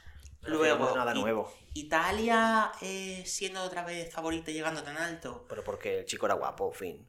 No 0.43 0.49
Luego, 0.49 0.89
es 0.89 0.95
nada 0.95 1.13
nuevo. 1.13 1.53
Italia 1.73 2.71
eh, 2.81 3.23
siendo 3.25 3.61
otra 3.63 3.83
vez 3.83 4.11
favorita 4.11 4.51
y 4.51 4.55
llegando 4.55 4.83
tan 4.83 4.97
alto. 4.97 5.45
Pero 5.47 5.63
porque 5.63 5.99
el 5.99 6.05
chico 6.05 6.25
era 6.25 6.35
guapo, 6.35 6.71
fin. 6.71 7.05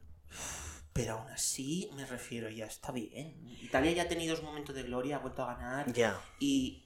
Pero 0.93 1.13
aún 1.13 1.29
así, 1.31 1.89
me 1.95 2.05
refiero, 2.05 2.49
ya 2.49 2.65
está 2.65 2.91
bien. 2.91 3.35
Italia 3.61 3.91
ya 3.91 4.03
ha 4.03 4.07
tenido 4.07 4.35
su 4.35 4.43
momento 4.43 4.73
de 4.73 4.83
gloria, 4.83 5.17
ha 5.17 5.19
vuelto 5.19 5.43
a 5.43 5.55
ganar. 5.55 5.91
Ya. 5.91 6.21
Y 6.39 6.85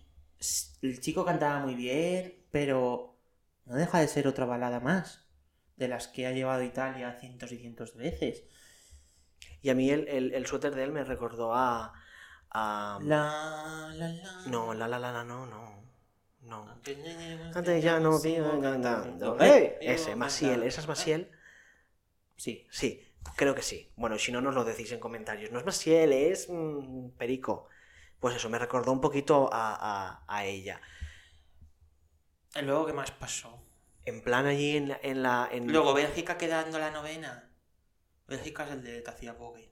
el 0.81 1.01
chico 1.01 1.25
cantaba 1.25 1.59
muy 1.59 1.75
bien, 1.75 2.45
pero 2.51 3.17
no 3.65 3.75
deja 3.75 3.99
de 3.99 4.07
ser 4.07 4.27
otra 4.27 4.45
balada 4.45 4.79
más. 4.79 5.26
De 5.77 5.87
las 5.87 6.07
que 6.07 6.27
ha 6.27 6.31
llevado 6.31 6.63
Italia 6.63 7.17
cientos 7.19 7.51
y 7.51 7.57
cientos 7.57 7.95
de 7.95 8.03
veces. 8.03 8.43
Y 9.61 9.69
a 9.69 9.75
mí 9.75 9.89
el, 9.89 10.07
el, 10.07 10.33
el 10.33 10.45
suéter 10.45 10.75
de 10.75 10.83
él 10.83 10.91
me 10.91 11.03
recordó 11.03 11.53
a. 11.53 11.93
a... 12.49 12.99
La, 13.01 13.91
la, 13.93 14.07
la. 14.09 14.41
No, 14.47 14.73
la 14.73 14.87
la 14.87 14.99
la 14.99 15.11
la, 15.11 15.23
no, 15.23 15.45
no. 15.45 15.77
No. 16.41 16.65
Antes 17.53 17.83
ya 17.83 17.99
no 17.99 18.21
pido 18.21 18.59
cantando. 18.61 19.37
Eh, 19.39 19.77
¡Eh! 19.81 19.93
Ese, 19.93 20.15
Maciel, 20.15 20.63
¿esa 20.63 20.81
es 20.81 20.87
Maciel? 20.87 21.29
Sí. 22.37 22.65
Sí, 22.71 23.03
creo 23.35 23.53
que 23.53 23.61
sí. 23.61 23.91
Bueno, 23.97 24.17
si 24.17 24.31
no, 24.31 24.39
nos 24.41 24.55
lo 24.55 24.63
decís 24.63 24.91
en 24.93 24.99
comentarios. 24.99 25.51
No 25.51 25.59
es 25.59 25.65
Maciel, 25.65 26.13
es 26.13 26.47
mm, 26.49 27.09
Perico. 27.17 27.67
Pues 28.19 28.35
eso, 28.35 28.49
me 28.49 28.59
recordó 28.59 28.91
un 28.93 29.01
poquito 29.01 29.49
a, 29.51 29.75
a, 29.75 30.23
a 30.27 30.45
ella. 30.45 30.81
Y 32.55 32.61
Luego, 32.61 32.85
¿qué 32.85 32.93
más 32.93 33.11
pasó? 33.11 33.66
En 34.07 34.21
plan 34.21 34.45
allí 34.45 34.77
en 34.77 34.87
la... 34.89 34.99
En 35.03 35.21
la 35.21 35.49
en... 35.51 35.71
Luego, 35.71 35.93
Bélgica 35.93 36.37
quedando 36.37 36.79
la 36.79 36.91
novena. 36.91 37.51
Bélgica 38.27 38.65
es 38.65 38.71
el 38.71 38.83
de 38.83 39.03
que 39.03 39.09
hacía 39.09 39.33
Bogue. 39.33 39.71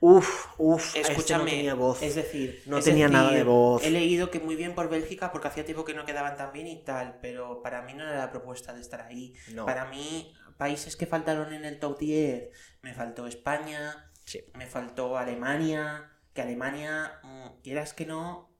Uf, 0.00 0.48
uf, 0.58 0.96
este 0.96 1.12
Escúchame, 1.12 1.44
no 1.44 1.50
tenía 1.50 1.74
voz. 1.74 2.02
es 2.02 2.14
decir, 2.14 2.62
No 2.66 2.78
es 2.78 2.84
tenía 2.84 3.08
nada 3.08 3.30
de 3.30 3.44
voz. 3.44 3.82
He 3.84 3.90
leído 3.90 4.30
que 4.30 4.40
muy 4.40 4.56
bien 4.56 4.74
por 4.74 4.90
Bélgica 4.90 5.32
porque 5.32 5.48
hacía 5.48 5.64
tiempo 5.64 5.84
que 5.84 5.94
no 5.94 6.04
quedaban 6.04 6.36
tan 6.36 6.52
bien 6.52 6.66
y 6.66 6.82
tal, 6.84 7.18
pero 7.22 7.62
para 7.62 7.82
mí 7.82 7.94
no 7.94 8.02
era 8.02 8.18
la 8.18 8.30
propuesta 8.30 8.74
de 8.74 8.80
estar 8.80 9.00
ahí. 9.00 9.34
No. 9.52 9.64
Para 9.64 9.86
mí, 9.86 10.34
países 10.58 10.96
que 10.96 11.06
faltaron 11.06 11.52
en 11.52 11.64
el 11.64 11.78
top 11.78 11.98
10, 11.98 12.50
me 12.82 12.92
faltó 12.92 13.26
España, 13.26 14.10
Sí. 14.24 14.40
me 14.54 14.66
faltó 14.66 15.16
Alemania, 15.16 16.10
que 16.34 16.42
Alemania, 16.42 17.20
mm, 17.22 17.62
quieras 17.62 17.94
que 17.94 18.04
no, 18.04 18.53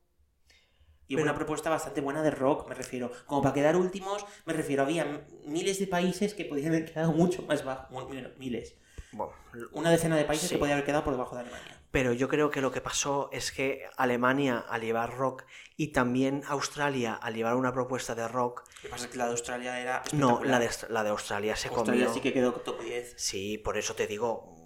y 1.08 1.14
Pero- 1.16 1.24
una 1.24 1.34
propuesta 1.34 1.70
bastante 1.70 2.00
buena 2.00 2.22
de 2.22 2.30
rock, 2.30 2.68
me 2.68 2.74
refiero. 2.74 3.10
Como 3.26 3.42
para 3.42 3.54
quedar 3.54 3.76
últimos, 3.76 4.24
me 4.46 4.52
refiero, 4.52 4.82
había 4.84 5.26
miles 5.46 5.78
de 5.78 5.86
países 5.86 6.34
que 6.34 6.44
podían 6.44 6.68
haber 6.68 6.84
quedado 6.90 7.12
mucho 7.12 7.42
más 7.42 7.64
bajo, 7.64 7.92
bueno, 7.92 8.28
miles. 8.38 8.76
Bueno, 9.12 9.32
Una 9.72 9.90
decena 9.92 10.16
de 10.16 10.24
países 10.24 10.48
Sí. 10.48 10.54
que 10.56 10.58
podían 10.58 10.74
haber 10.78 10.86
quedado 10.86 11.04
por 11.04 11.12
debajo 11.12 11.36
de 11.36 11.42
Alemania. 11.42 11.80
Pero 11.92 12.12
yo 12.12 12.26
creo 12.28 12.50
que 12.50 12.60
lo 12.60 12.72
que 12.72 12.80
pasó 12.80 13.28
es 13.32 13.52
que 13.52 13.82
Alemania 13.96 14.58
al 14.68 14.80
llevar 14.80 15.16
rock 15.16 15.44
y 15.76 15.92
también 15.92 16.42
Australia 16.48 17.14
al 17.14 17.34
llevar 17.34 17.54
una 17.54 17.72
propuesta 17.72 18.16
de 18.16 18.26
rock, 18.26 18.64
Lo 18.66 18.82
que 18.82 18.88
pasa 18.88 19.04
es 19.04 19.12
que 19.12 19.18
la 19.18 19.26
de 19.26 19.30
Australia 19.30 19.78
era. 19.80 20.02
no, 20.12 20.42
la 20.42 20.58
de, 20.58 20.64
espectacular. 20.66 20.90
la 20.92 21.04
de 21.04 21.10
Australia 21.10 21.54
se 21.54 21.68
Australia 21.68 22.06
comió. 22.06 22.14
sí 22.14 22.20
que 22.20 22.32
quedó 22.32 22.52
top 22.54 22.80
10. 22.82 23.14
Sí, 23.16 23.58
por 23.58 23.78
eso 23.78 23.94
te 23.94 24.08
digo 24.08 24.56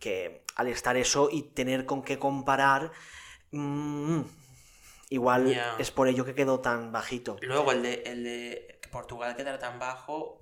que 0.00 0.44
al 0.54 0.68
estar 0.68 0.96
eso 0.96 1.28
y 1.30 1.42
tener 1.42 1.84
con 1.84 2.02
qué 2.02 2.18
comparar, 2.18 2.90
mm, 3.50 4.20
igual 5.10 5.56
es 5.78 5.90
por 5.90 6.08
ello 6.08 6.24
que 6.24 6.34
quedó 6.34 6.60
tan 6.60 6.92
bajito. 6.92 7.36
Luego 7.42 7.72
el 7.72 7.82
de, 7.82 8.02
el 8.06 8.24
de 8.24 8.78
que 8.80 8.88
Portugal 8.88 9.36
quedara 9.36 9.58
tan 9.58 9.78
bajo, 9.78 10.40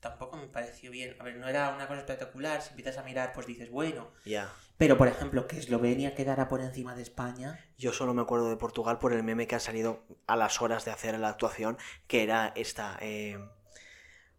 tampoco 0.00 0.36
me 0.36 0.46
pareció 0.46 0.90
bien. 0.90 1.16
A 1.18 1.24
ver, 1.24 1.36
no 1.36 1.48
era 1.48 1.70
una 1.70 1.86
cosa 1.86 2.00
espectacular. 2.00 2.62
Si 2.62 2.70
empiezas 2.70 2.98
a 2.98 3.02
mirar, 3.02 3.32
pues 3.32 3.46
dices, 3.46 3.70
bueno. 3.70 4.10
Ya. 4.24 4.52
Pero, 4.78 4.98
por 4.98 5.08
ejemplo, 5.08 5.46
que 5.46 5.58
Eslovenia 5.58 6.14
quedara 6.14 6.48
por 6.48 6.60
encima 6.60 6.94
de 6.94 7.02
España. 7.02 7.58
Yo 7.78 7.92
solo 7.92 8.14
me 8.14 8.22
acuerdo 8.22 8.50
de 8.50 8.56
Portugal 8.56 8.98
por 8.98 9.12
el 9.12 9.22
meme 9.22 9.46
que 9.46 9.54
ha 9.54 9.60
salido 9.60 10.04
a 10.26 10.36
las 10.36 10.60
horas 10.60 10.84
de 10.84 10.90
hacer 10.90 11.18
la 11.18 11.30
actuación, 11.30 11.78
que 12.06 12.22
era 12.22 12.52
esta. 12.54 12.98
Eh, 13.00 13.38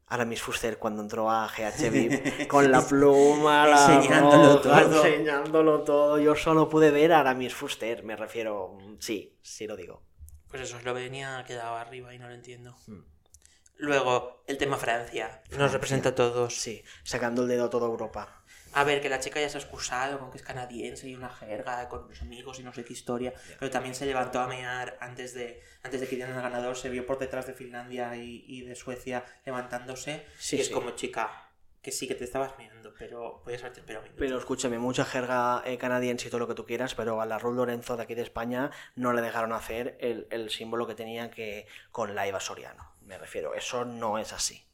Aramis 0.10 0.42
Fuster 0.42 0.78
cuando 0.78 1.02
entró 1.02 1.30
a 1.30 1.48
GHB 1.48 2.48
con 2.48 2.72
la 2.72 2.82
pluma, 2.82 3.68
la 3.68 3.96
Enseñándolo 3.96 4.62
roja, 4.64 4.84
todo. 4.84 5.06
enseñándolo 5.06 5.84
todo. 5.84 6.20
Yo 6.20 6.36
solo 6.36 6.70
pude 6.70 6.92
ver 6.92 7.12
a 7.14 7.20
Aramis 7.20 7.54
Fuster, 7.54 8.04
me 8.04 8.16
refiero. 8.16 8.78
Sí, 9.00 9.38
sí 9.42 9.68
lo 9.68 9.76
digo. 9.76 10.04
Pues 10.50 10.62
eso, 10.62 10.78
Eslovenia 10.78 11.44
quedaba 11.46 11.82
arriba 11.82 12.14
y 12.14 12.20
no 12.20 12.28
lo 12.30 12.34
entiendo. 12.34 12.76
Hmm. 12.88 13.02
Luego, 13.80 14.44
el 14.48 14.58
tema 14.58 14.78
Francia. 14.78 15.42
Nos 15.50 15.56
Francia. 15.58 15.68
representa 15.74 16.10
a 16.10 16.16
todos. 16.16 16.56
Sí, 16.56 16.82
sacando 17.04 17.44
el 17.44 17.48
dedo 17.50 17.66
a 17.66 17.70
toda 17.70 17.86
Europa. 17.88 18.37
A 18.80 18.84
ver, 18.84 19.02
que 19.02 19.10
la 19.10 19.20
chica 19.20 19.42
ya 19.42 19.50
se 19.50 19.58
ha 19.58 19.62
excusado 19.62 20.20
con 20.20 20.30
que 20.30 20.38
es 20.38 20.44
canadiense 20.44 21.08
y 21.10 21.16
una 21.16 21.30
jerga 21.30 21.90
con 21.90 22.08
los 22.08 22.22
amigos 22.22 22.60
y 22.60 22.64
no 22.64 22.72
sé 22.74 22.86
qué 22.86 22.94
historia, 22.94 23.34
pero 23.58 23.72
también 23.72 23.96
se 23.96 24.06
levantó 24.06 24.40
a 24.40 24.48
mear 24.48 24.98
antes 25.02 25.34
de, 25.34 25.62
antes 25.82 26.00
de 26.00 26.08
que 26.08 26.16
dieran 26.16 26.36
el 26.36 26.42
ganador, 26.44 26.78
se 26.78 26.90
vio 26.90 27.06
por 27.08 27.18
detrás 27.18 27.48
de 27.48 27.54
Finlandia 27.54 28.16
y, 28.16 28.46
y 28.48 28.62
de 28.62 28.76
Suecia 28.76 29.26
levantándose. 29.46 30.28
Sí, 30.38 30.58
y 30.58 30.62
es 30.62 30.68
sí. 30.68 30.74
como, 30.74 30.92
chica, 30.92 31.50
que 31.82 31.92
sí 31.92 32.08
que 32.08 32.14
te 32.14 32.24
estabas 32.24 32.56
meando, 32.60 32.94
pero 33.00 33.42
podías 33.44 33.62
haberte 33.62 33.80
esperado. 33.80 34.06
Pero 34.16 34.38
escúchame, 34.38 34.78
mucha 34.78 35.06
jerga 35.06 35.64
eh, 35.66 35.80
canadiense 35.80 36.28
y 36.28 36.30
todo 36.30 36.42
lo 36.42 36.48
que 36.48 36.54
tú 36.54 36.66
quieras, 36.68 36.94
pero 36.94 37.20
a 37.20 37.26
la 37.26 37.40
Ruth 37.40 37.56
Lorenzo 37.56 37.98
de 37.98 38.04
aquí 38.04 38.14
de 38.14 38.22
España 38.22 38.70
no 38.96 39.12
le 39.12 39.24
dejaron 39.24 39.54
hacer 39.54 39.98
el, 40.02 40.28
el 40.30 40.52
símbolo 40.52 40.86
que 40.86 40.94
tenía 40.94 41.32
que 41.32 41.66
con 41.92 42.14
la 42.14 42.28
Eva 42.28 42.40
Soriano. 42.40 42.94
Me 43.02 43.18
refiero, 43.18 43.56
eso 43.56 43.86
no 43.86 44.20
es 44.20 44.34
así. 44.34 44.68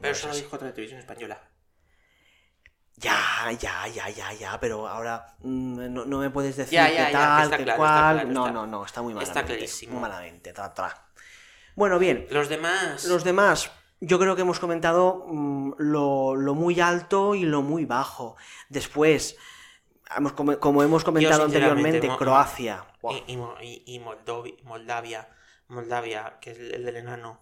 No 0.00 0.02
Pero 0.02 0.12
es 0.12 0.18
eso 0.18 0.26
lo 0.26 0.32
así. 0.32 0.42
dijo 0.42 0.56
otra 0.56 0.70
televisión 0.74 1.00
española. 1.00 1.48
Ya, 2.98 3.50
ya, 3.58 3.86
ya, 3.88 4.08
ya, 4.08 4.32
ya, 4.32 4.58
pero 4.58 4.88
ahora 4.88 5.26
mm, 5.40 5.92
no, 5.92 6.04
no 6.06 6.18
me 6.18 6.30
puedes 6.30 6.56
decir 6.56 6.72
Ya, 6.74 6.88
qué 6.88 6.94
ya, 6.94 7.10
tal, 7.12 7.44
está 7.44 7.56
qué 7.58 7.64
claro, 7.64 7.82
está 7.84 7.92
cual. 7.94 8.14
claro, 8.14 8.28
no, 8.32 8.40
está- 8.46 8.52
no, 8.52 8.66
no, 8.66 8.84
está 8.86 9.02
muy 9.02 9.12
está 9.12 9.26
malamente. 9.26 9.52
clarísimo. 9.54 9.92
Muy 9.92 10.00
malamente, 10.00 10.52
tra, 10.54 10.72
tra. 10.72 11.02
Bueno, 11.74 11.98
bien, 11.98 12.26
Los 12.30 12.48
demás. 12.48 13.04
los 13.04 13.22
demás, 13.22 13.70
yo 14.00 14.18
creo 14.18 14.34
que 14.34 14.42
hemos 14.42 14.58
comentado 14.58 15.26
mm, 15.28 15.74
lo, 15.78 16.36
lo 16.36 16.54
muy 16.54 16.80
alto 16.80 17.34
y 17.34 17.42
lo 17.42 17.60
muy 17.60 17.84
bajo. 17.84 18.36
Después, 18.70 19.36
hemos 20.16 20.32
come- 20.32 20.56
como 20.58 20.82
hemos 20.82 21.04
comentado 21.04 21.44
anteriormente, 21.44 22.08
Mo- 22.08 22.16
Croacia. 22.16 22.82
Y, 23.62 23.82
y, 23.86 23.98
Moldavia, 24.64 25.28
Moldavia, 25.68 26.38
que 26.40 26.52
es 26.52 26.58
el, 26.58 26.74
el 26.76 26.84
del 26.86 26.96
enano. 26.96 27.40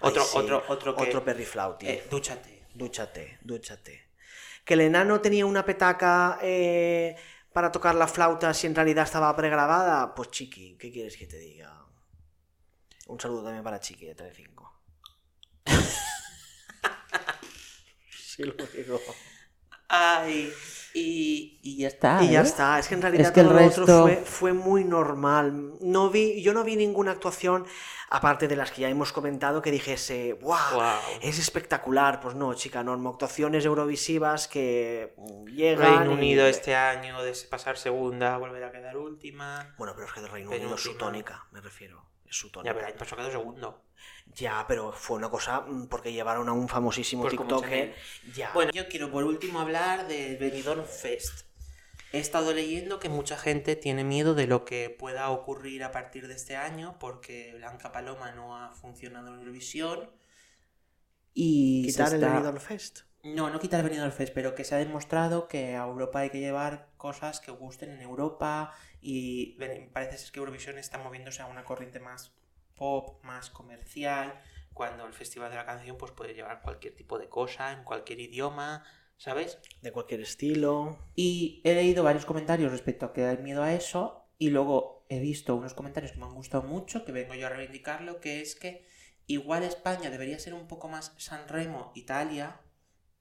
Otro, 0.00 0.22
Ay, 0.22 0.28
sí, 0.32 0.38
otro, 0.38 0.64
otro 0.66 0.96
que. 0.96 1.02
Otro 1.04 1.24
perriflauti. 1.24 1.86
eh, 1.86 2.06
dúchate. 2.10 2.66
Dúchate, 2.74 3.38
dúchate. 3.42 4.08
Que 4.64 4.74
el 4.74 4.80
enano 4.80 5.20
tenía 5.20 5.46
una 5.46 5.64
petaca 5.64 6.38
eh, 6.42 7.16
para 7.52 7.70
tocar 7.70 7.94
la 7.94 8.08
flauta 8.08 8.52
si 8.54 8.66
en 8.66 8.74
realidad 8.74 9.04
estaba 9.04 9.34
pregrabada. 9.36 10.14
Pues 10.14 10.30
chiqui, 10.30 10.76
¿qué 10.78 10.90
quieres 10.90 11.16
que 11.16 11.26
te 11.26 11.38
diga? 11.38 11.84
Un 13.06 13.20
saludo 13.20 13.44
también 13.44 13.62
para 13.62 13.80
Chiqui 13.80 14.06
de 14.06 14.14
Telecinco. 14.14 14.80
sí 18.10 18.44
lo 18.44 18.54
digo. 18.66 19.00
Ay, 19.88 20.52
y, 20.94 21.58
y 21.62 21.76
ya 21.78 21.88
está. 21.88 22.22
Y 22.22 22.30
ya 22.30 22.40
¿eh? 22.40 22.44
está, 22.44 22.78
es 22.78 22.88
que 22.88 22.94
en 22.94 23.02
realidad 23.02 23.26
Es 23.26 23.32
que 23.32 23.40
el 23.40 23.48
todo 23.48 23.58
lo 23.60 23.66
otro 23.66 23.84
resto- 23.86 24.02
fue, 24.02 24.16
fue 24.24 24.52
muy 24.52 24.84
normal. 24.84 25.74
No 25.80 26.08
vi, 26.10 26.40
yo 26.42 26.52
no 26.54 26.62
vi 26.64 26.76
ninguna 26.76 27.10
actuación, 27.10 27.66
aparte 28.10 28.46
de 28.48 28.54
las 28.56 28.70
que 28.70 28.82
ya 28.82 28.88
hemos 28.88 29.12
comentado, 29.12 29.60
que 29.60 29.70
dijese, 29.72 30.34
¡wow! 30.34 30.56
Guau. 30.74 31.00
Es 31.20 31.38
espectacular. 31.38 32.20
Pues 32.20 32.34
no, 32.36 32.54
chica, 32.54 32.82
norma, 32.84 33.10
actuaciones 33.10 33.64
eurovisivas 33.64 34.46
que 34.48 35.14
llegan. 35.52 35.98
Reino 35.98 36.12
y- 36.12 36.14
Unido 36.14 36.46
este 36.46 36.74
año, 36.76 37.22
de 37.22 37.34
pasar 37.50 37.76
segunda, 37.76 38.38
volver 38.38 38.62
a 38.64 38.70
quedar 38.72 38.96
última. 38.96 39.74
Bueno, 39.76 39.94
pero 39.94 40.06
es 40.06 40.12
que 40.12 40.20
el 40.20 40.28
Reino 40.28 40.50
Unido 40.50 40.74
es 40.76 40.80
su 40.80 40.96
tónica, 40.96 41.46
me 41.50 41.60
refiero. 41.60 42.04
Es 42.28 42.36
su 42.36 42.50
tónica. 42.50 42.72
Ya, 42.72 42.74
pero 42.78 42.88
el 42.88 42.94
pasado 42.94 43.22
quedó 43.22 43.30
segundo. 43.32 43.80
Ya, 44.34 44.64
pero 44.66 44.90
fue 44.92 45.16
una 45.16 45.28
cosa 45.30 45.60
mm, 45.60 45.86
porque 45.86 46.12
llevaron 46.12 46.48
a 46.48 46.52
un 46.52 46.68
famosísimo 46.68 47.22
Pues 47.22 47.34
como 47.34 47.48
TikToker. 47.56 47.94
Ya. 48.34 48.50
Bueno, 48.54 48.72
yo 48.72 48.88
quiero 48.88 49.10
por 49.10 49.24
último 49.24 49.60
hablar 49.60 50.08
del 50.08 50.36
Benidorm 50.84 50.88
Fest. 50.88 51.46
He 52.12 52.18
estado 52.20 52.52
leyendo 52.52 53.00
que 53.00 53.08
mucha 53.08 53.36
gente 53.36 53.74
tiene 53.74 54.04
miedo 54.04 54.34
de 54.34 54.46
lo 54.46 54.64
que 54.64 54.88
pueda 54.90 55.30
ocurrir 55.30 55.82
a 55.82 55.90
partir 55.90 56.28
de 56.28 56.34
este 56.34 56.54
año 56.56 56.96
porque 57.00 57.54
Blanca 57.56 57.90
Paloma 57.90 58.30
no 58.32 58.56
ha 58.56 58.72
funcionado 58.74 59.28
en 59.34 59.40
Eurovisión. 59.40 60.10
Y 61.32 61.82
se 61.86 61.90
quitar 61.90 62.08
el 62.14 62.22
está- 62.22 62.32
Benidorm 62.34 62.60
Fest. 62.60 63.00
No, 63.24 63.48
no 63.50 63.58
quitar 63.58 63.80
el 63.80 63.86
Benidorm 63.88 64.12
Fest, 64.12 64.32
pero 64.34 64.54
que 64.54 64.64
se 64.64 64.74
ha 64.74 64.78
demostrado 64.78 65.48
que 65.48 65.74
a 65.76 65.84
Europa 65.84 66.20
hay 66.20 66.30
que 66.30 66.38
llevar 66.40 66.90
cosas 66.98 67.40
que 67.40 67.50
gusten 67.50 67.90
en 67.90 68.02
Europa 68.02 68.72
y 69.00 69.56
parece 69.92 70.18
ser 70.18 70.30
que 70.30 70.38
Eurovisión 70.40 70.78
está 70.78 70.98
moviéndose 70.98 71.42
a 71.42 71.46
una 71.46 71.64
corriente 71.64 71.98
más 72.00 72.32
pop, 72.76 73.24
más 73.24 73.50
comercial, 73.50 74.40
cuando 74.74 75.06
el 75.06 75.14
Festival 75.14 75.50
de 75.50 75.56
la 75.56 75.64
Canción 75.66 75.96
pues 75.96 76.12
puede 76.12 76.34
llevar 76.34 76.60
cualquier 76.60 76.94
tipo 76.94 77.18
de 77.18 77.28
cosa, 77.28 77.72
en 77.72 77.82
cualquier 77.84 78.20
idioma, 78.20 78.84
¿sabes? 79.16 79.58
De 79.82 79.92
cualquier 79.92 80.20
estilo. 80.20 81.10
Y 81.14 81.60
he 81.64 81.74
leído 81.74 82.04
varios 82.04 82.26
comentarios 82.26 82.72
respecto 82.72 83.06
a 83.06 83.12
que 83.12 83.24
hay 83.24 83.38
miedo 83.38 83.62
a 83.62 83.74
eso 83.74 84.28
y 84.38 84.50
luego 84.50 85.06
he 85.08 85.20
visto 85.20 85.54
unos 85.54 85.74
comentarios 85.74 86.12
que 86.12 86.18
me 86.18 86.26
han 86.26 86.34
gustado 86.34 86.62
mucho, 86.62 87.04
que 87.04 87.12
vengo 87.12 87.34
yo 87.34 87.46
a 87.46 87.50
reivindicarlo, 87.50 88.20
que 88.20 88.40
es 88.40 88.54
que 88.54 88.86
igual 89.26 89.62
España 89.62 90.10
debería 90.10 90.38
ser 90.38 90.54
un 90.54 90.66
poco 90.66 90.88
más 90.88 91.14
San 91.18 91.48
Remo, 91.48 91.92
Italia, 91.94 92.60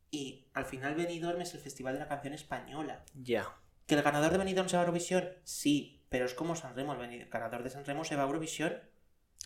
y 0.09 0.47
al 0.53 0.65
final 0.65 0.95
Benidorm 0.95 1.41
es 1.41 1.53
el 1.53 1.59
festival 1.59 1.95
de 1.95 2.01
la 2.01 2.07
canción 2.07 2.33
española. 2.33 3.03
Ya. 3.15 3.57
¿Que 3.87 3.95
el 3.95 4.03
ganador 4.03 4.31
de 4.31 4.37
Benidorm 4.37 4.69
se 4.69 4.75
va 4.75 4.83
a 4.83 4.85
Eurovisión? 4.85 5.29
Sí, 5.43 6.05
pero 6.09 6.25
es 6.25 6.33
como 6.33 6.55
San 6.55 6.75
Remo, 6.75 6.93
el 6.93 7.29
ganador 7.29 7.63
de 7.63 7.69
San 7.69 7.85
Remo 7.85 8.03
se 8.03 8.15
va 8.15 8.23
a 8.23 8.25
Eurovisión 8.25 8.79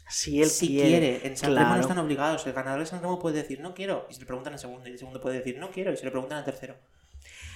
Si 0.09 0.41
él 0.41 0.49
si 0.49 0.67
quiere. 0.67 0.89
quiere. 0.89 1.27
En 1.27 1.37
San 1.37 1.55
Remo 1.55 1.75
no 1.75 1.81
están 1.81 1.97
obligados. 1.97 2.45
El 2.47 2.53
ganador 2.53 2.79
de 2.81 2.85
San 2.85 3.01
Remo 3.01 3.19
puede 3.19 3.41
decir 3.41 3.59
no 3.59 3.73
quiero, 3.73 4.07
y 4.09 4.13
se 4.13 4.19
le 4.21 4.25
preguntan 4.25 4.53
al 4.53 4.59
segundo, 4.59 4.87
y 4.87 4.93
el 4.93 4.99
segundo 4.99 5.19
puede 5.19 5.37
decir 5.39 5.57
no 5.57 5.69
quiero, 5.71 5.91
y 5.91 5.97
se 5.97 6.05
le 6.05 6.11
preguntan 6.11 6.37
al 6.39 6.45
tercero. 6.45 6.75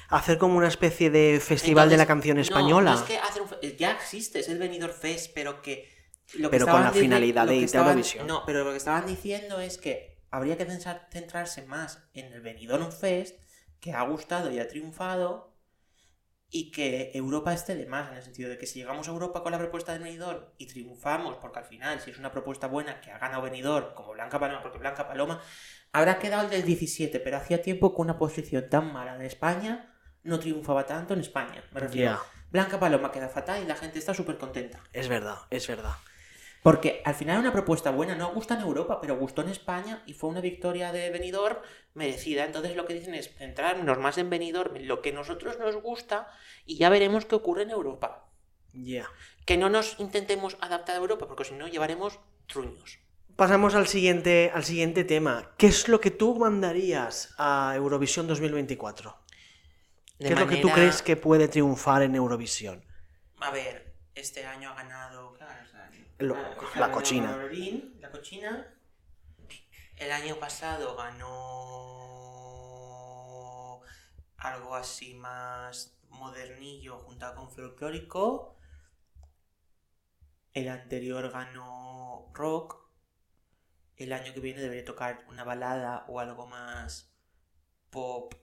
Hacer 0.10 0.38
como 0.38 0.58
una 0.58 0.68
especie 0.68 1.10
de 1.10 1.40
festival 1.42 1.90
de 1.90 1.96
la 1.98 2.06
canción 2.06 2.38
española. 2.38 2.92
No, 2.92 2.98
es 3.00 3.04
que 3.04 3.18
hacer 3.18 3.42
un 3.42 3.48
fe- 3.48 3.76
ya 3.78 3.92
existe, 3.92 4.40
es 4.40 4.50
el 4.50 4.58
Benidorm 4.58 4.94
Fest, 4.94 5.32
pero 5.34 5.62
que. 5.62 5.90
Lo 6.36 6.50
que 6.50 6.58
Pero 6.58 6.72
con 6.72 6.82
la 6.82 6.92
finalidad 6.92 7.48
de 7.48 7.64
Eurovisión. 7.64 8.28
No, 8.28 8.44
pero 8.46 8.64
lo 8.64 8.72
que 8.72 8.78
estaban 8.78 9.06
diciendo 9.06 9.60
es 9.60 9.78
que 9.78 10.18
habría 10.30 10.58
que 10.58 10.66
centrarse 11.12 11.62
más 11.64 12.00
en 12.14 12.32
el 12.34 12.42
Benidorm 12.42 12.92
Fest, 12.92 13.38
que 13.80 13.94
ha 13.94 14.02
gustado 14.04 14.52
y 14.52 14.60
ha 14.60 14.68
triunfado, 14.68 15.51
y 16.54 16.70
que 16.70 17.12
Europa 17.14 17.54
esté 17.54 17.76
de 17.76 17.86
más, 17.86 18.12
en 18.12 18.18
el 18.18 18.24
sentido 18.24 18.50
de 18.50 18.58
que 18.58 18.68
si 18.68 18.80
llegamos 18.80 19.08
a 19.08 19.12
Europa 19.12 19.42
con 19.42 19.54
la 19.54 19.58
propuesta 19.58 19.94
de 19.94 20.00
Benidorm 20.00 20.44
y 20.58 20.68
triunfamos, 20.68 21.38
porque 21.38 21.60
al 21.60 21.66
final, 21.66 22.02
si 22.02 22.12
es 22.12 22.20
una 22.20 22.32
propuesta 22.32 22.68
buena 22.68 23.00
que 23.00 23.10
ha 23.10 23.18
ganado 23.18 23.42
Benidorm, 23.42 23.94
como 23.96 24.12
Blanca 24.12 24.38
Paloma, 24.38 24.62
porque 24.62 24.78
Blanca 24.78 25.08
Paloma 25.08 25.42
habrá 25.94 26.20
quedado 26.20 26.44
el 26.44 26.50
del 26.50 26.64
17, 26.64 27.22
pero 27.22 27.38
hacía 27.38 27.62
tiempo 27.62 27.96
que 27.96 28.02
una 28.02 28.18
posición 28.18 28.70
tan 28.70 28.92
mala 28.92 29.18
de 29.18 29.28
España 29.28 29.96
no 30.24 30.40
triunfaba 30.40 30.86
tanto 30.86 31.14
en 31.14 31.22
España. 31.22 31.64
Me 31.72 31.80
refiero. 31.80 32.12
Ya. 32.12 32.42
Blanca 32.52 32.78
Paloma 32.78 33.14
queda 33.14 33.30
fatal 33.30 33.64
y 33.64 33.66
la 33.66 33.76
gente 33.76 33.98
está 33.98 34.14
súper 34.14 34.38
contenta. 34.38 34.84
Es 34.92 35.08
verdad, 35.08 35.38
es 35.50 35.66
verdad. 35.68 35.94
Porque 36.62 37.02
al 37.06 37.16
final 37.16 37.40
una 37.40 37.52
propuesta 37.52 37.90
buena, 37.90 38.16
no 38.16 38.34
gusta 38.34 38.54
en 38.54 38.62
Europa, 38.62 39.02
pero 39.02 39.18
gustó 39.18 39.42
en 39.42 39.50
España 39.50 40.04
y 40.06 40.14
fue 40.14 40.30
una 40.30 40.42
victoria 40.42 40.92
de 40.92 41.10
Benidorm 41.10 41.58
merecida. 41.96 42.46
Entonces 42.46 42.76
lo 42.76 42.86
que 42.86 42.94
dicen 42.94 43.16
es 43.16 43.34
centrarnos 43.36 43.98
más 43.98 44.18
en 44.20 44.30
Benidorm, 44.30 44.76
en 44.76 44.88
lo 44.88 45.02
que 45.02 45.10
a 45.10 45.14
nosotros 45.14 45.58
nos 45.58 45.76
gusta 45.78 46.28
y 46.66 46.78
ya 46.78 46.90
veremos 46.90 47.26
qué 47.26 47.36
ocurre 47.36 47.64
en 47.64 47.72
Europa. 47.72 48.28
Ya. 48.74 49.10
Que 49.46 49.58
no 49.58 49.70
nos 49.70 50.00
intentemos 50.00 50.58
adaptar 50.62 50.96
a 50.96 51.00
Europa, 51.00 51.28
porque 51.28 51.46
si 51.46 51.56
no 51.56 51.68
llevaremos 51.68 52.20
truños. 52.48 53.00
Pasamos 53.36 53.76
al 53.76 53.88
siguiente, 53.88 54.52
al 54.54 54.64
siguiente 54.64 55.04
tema. 55.04 55.54
¿Qué 55.58 55.68
es 55.68 55.88
lo 55.88 56.00
que 56.00 56.12
tú 56.12 56.36
mandarías 56.36 57.34
a 57.38 57.74
Eurovisión 57.76 58.28
2024? 58.28 59.18
De 60.20 60.28
¿Qué 60.28 60.34
es 60.34 60.40
lo 60.40 60.48
que 60.48 60.58
tú 60.58 60.70
crees 60.70 61.02
que 61.02 61.18
puede 61.18 61.48
triunfar 61.48 62.04
en 62.04 62.16
Eurovisión? 62.16 62.86
A 63.40 63.50
ver, 63.50 63.96
este 64.14 64.46
año 64.46 64.70
ha 64.70 64.76
ganado... 64.76 65.34
¿qué 65.34 65.44
ha 65.44 65.48
ganado 65.48 65.66
este 65.66 65.78
año? 65.78 66.06
La 66.22 66.92
cochina. 66.92 67.36
la 68.00 68.12
cochina. 68.12 68.78
El 69.98 70.12
año 70.12 70.36
pasado 70.38 70.96
ganó 70.96 71.32
algo 74.38 74.76
así 74.76 75.16
más 75.16 75.98
modernillo 76.10 77.00
juntado 77.00 77.36
con 77.36 77.50
folclórico. 77.50 78.56
El 80.54 80.70
anterior 80.70 81.32
ganó 81.32 82.30
rock. 82.34 82.78
El 83.96 84.14
año 84.14 84.32
que 84.34 84.42
viene 84.42 84.62
debería 84.62 84.86
tocar 84.86 85.26
una 85.28 85.44
balada 85.44 86.06
o 86.08 86.20
algo 86.20 86.46
más 86.46 87.12
pop 87.90 88.36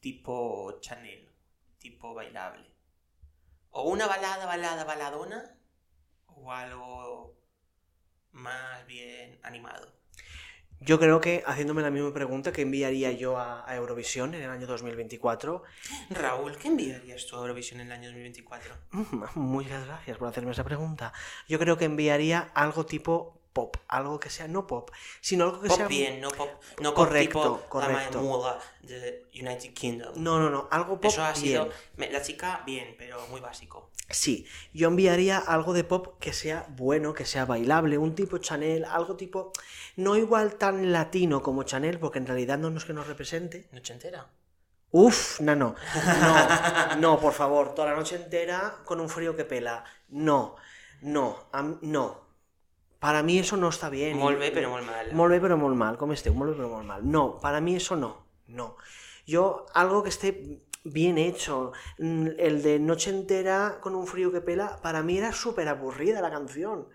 tipo 0.00 0.80
Chanel, 0.80 1.30
tipo 1.78 2.14
bailable. 2.14 2.70
O 3.70 3.90
una 3.90 4.06
balada, 4.06 4.46
balada, 4.46 4.84
baladona, 4.84 5.58
o 6.36 6.52
algo 6.52 7.34
más 8.32 8.86
bien 8.86 9.38
animado. 9.42 9.92
Yo 10.80 10.98
creo 10.98 11.20
que, 11.20 11.44
haciéndome 11.46 11.80
la 11.82 11.90
misma 11.90 12.12
pregunta 12.12 12.52
que 12.52 12.62
enviaría 12.62 13.12
yo 13.12 13.38
a, 13.38 13.68
a 13.68 13.76
Eurovisión 13.76 14.34
en 14.34 14.42
el 14.42 14.50
año 14.50 14.66
2024, 14.66 15.62
Raúl, 16.10 16.56
¿qué 16.56 16.68
enviarías 16.68 17.26
tú 17.26 17.36
a 17.36 17.40
Eurovisión 17.40 17.80
en 17.80 17.86
el 17.86 17.92
año 17.92 18.08
2024? 18.08 18.74
Mm, 18.90 19.24
Muchas 19.36 19.86
gracias 19.86 20.18
por 20.18 20.26
hacerme 20.26 20.50
esa 20.50 20.64
pregunta. 20.64 21.12
Yo 21.48 21.60
creo 21.60 21.76
que 21.76 21.84
enviaría 21.84 22.50
algo 22.54 22.84
tipo 22.84 23.41
pop, 23.52 23.76
algo 23.88 24.18
que 24.20 24.30
sea 24.30 24.48
no 24.48 24.66
pop, 24.66 24.90
sino 25.20 25.44
algo 25.44 25.60
que 25.60 25.68
Pop 25.68 25.76
sea 25.76 25.88
bien, 25.88 26.20
no 26.20 26.30
pop, 26.30 26.50
no 26.80 26.94
Correcto, 26.94 27.32
pop 27.42 27.56
tipo 27.60 27.68
correcto. 27.68 28.42
la 28.44 28.58
de 28.88 29.26
United 29.34 29.72
Kingdom. 29.74 30.12
No, 30.16 30.38
no, 30.38 30.50
no, 30.50 30.68
algo 30.70 31.00
pop 31.00 31.10
Eso 31.10 31.22
ha 31.24 31.32
bien. 31.32 31.44
sido... 31.44 31.68
me- 31.96 32.10
La 32.10 32.22
chica, 32.22 32.62
bien, 32.66 32.94
pero 32.98 33.26
muy 33.28 33.40
básico. 33.40 33.90
Sí, 34.10 34.46
yo 34.74 34.88
enviaría 34.88 35.38
algo 35.38 35.72
de 35.72 35.84
pop 35.84 36.18
que 36.20 36.32
sea 36.34 36.66
bueno, 36.70 37.14
que 37.14 37.24
sea 37.24 37.44
bailable, 37.46 37.96
un 37.98 38.14
tipo 38.14 38.38
Chanel, 38.38 38.84
algo 38.84 39.16
tipo 39.16 39.52
no 39.96 40.16
igual 40.16 40.56
tan 40.56 40.92
latino 40.92 41.40
como 41.42 41.62
Chanel, 41.62 41.98
porque 41.98 42.18
en 42.18 42.26
realidad 42.26 42.58
no 42.58 42.76
es 42.76 42.84
que 42.84 42.92
nos 42.92 43.06
represente. 43.06 43.68
Noche 43.72 43.94
entera. 43.94 44.28
Uf, 44.90 45.40
no, 45.40 45.56
no, 45.56 45.74
no, 46.20 46.96
no, 47.00 47.18
por 47.20 47.32
favor, 47.32 47.74
toda 47.74 47.88
la 47.90 47.96
noche 47.96 48.16
entera 48.16 48.76
con 48.84 49.00
un 49.00 49.08
frío 49.08 49.34
que 49.34 49.46
pela. 49.46 49.84
No, 50.08 50.56
no, 51.00 51.48
no. 51.80 52.21
Para 53.02 53.24
mí 53.24 53.40
eso 53.40 53.56
no 53.56 53.68
está 53.68 53.90
bien. 53.90 54.16
Molt 54.16 54.38
bé, 54.38 54.52
però 54.54 54.68
molt 54.70 54.86
mal. 54.86 55.08
Molt 55.18 55.34
bé, 55.34 55.40
però 55.42 55.56
molt 55.58 55.74
mal, 55.74 55.96
com 55.98 56.12
esteu? 56.14 56.36
Molt 56.38 56.52
bé, 56.52 56.60
però 56.60 56.68
molt 56.70 56.86
mal. 56.86 57.02
No, 57.02 57.24
para 57.42 57.58
mí 57.60 57.74
eso 57.74 57.96
no, 57.96 58.28
no. 58.46 58.76
Yo, 59.26 59.66
algo 59.74 60.04
que 60.04 60.08
esté 60.10 60.60
bien 60.84 61.18
hecho, 61.18 61.72
mm, 61.98 62.28
el 62.38 62.62
de 62.62 62.78
Noche 62.78 63.10
entera 63.10 63.78
con 63.80 63.96
un 63.96 64.06
frío 64.06 64.30
que 64.30 64.40
pela, 64.40 64.80
para 64.82 65.02
mí 65.02 65.18
era 65.18 65.32
súper 65.32 65.66
aburrida 65.66 66.20
la 66.20 66.30
canción. 66.30 66.86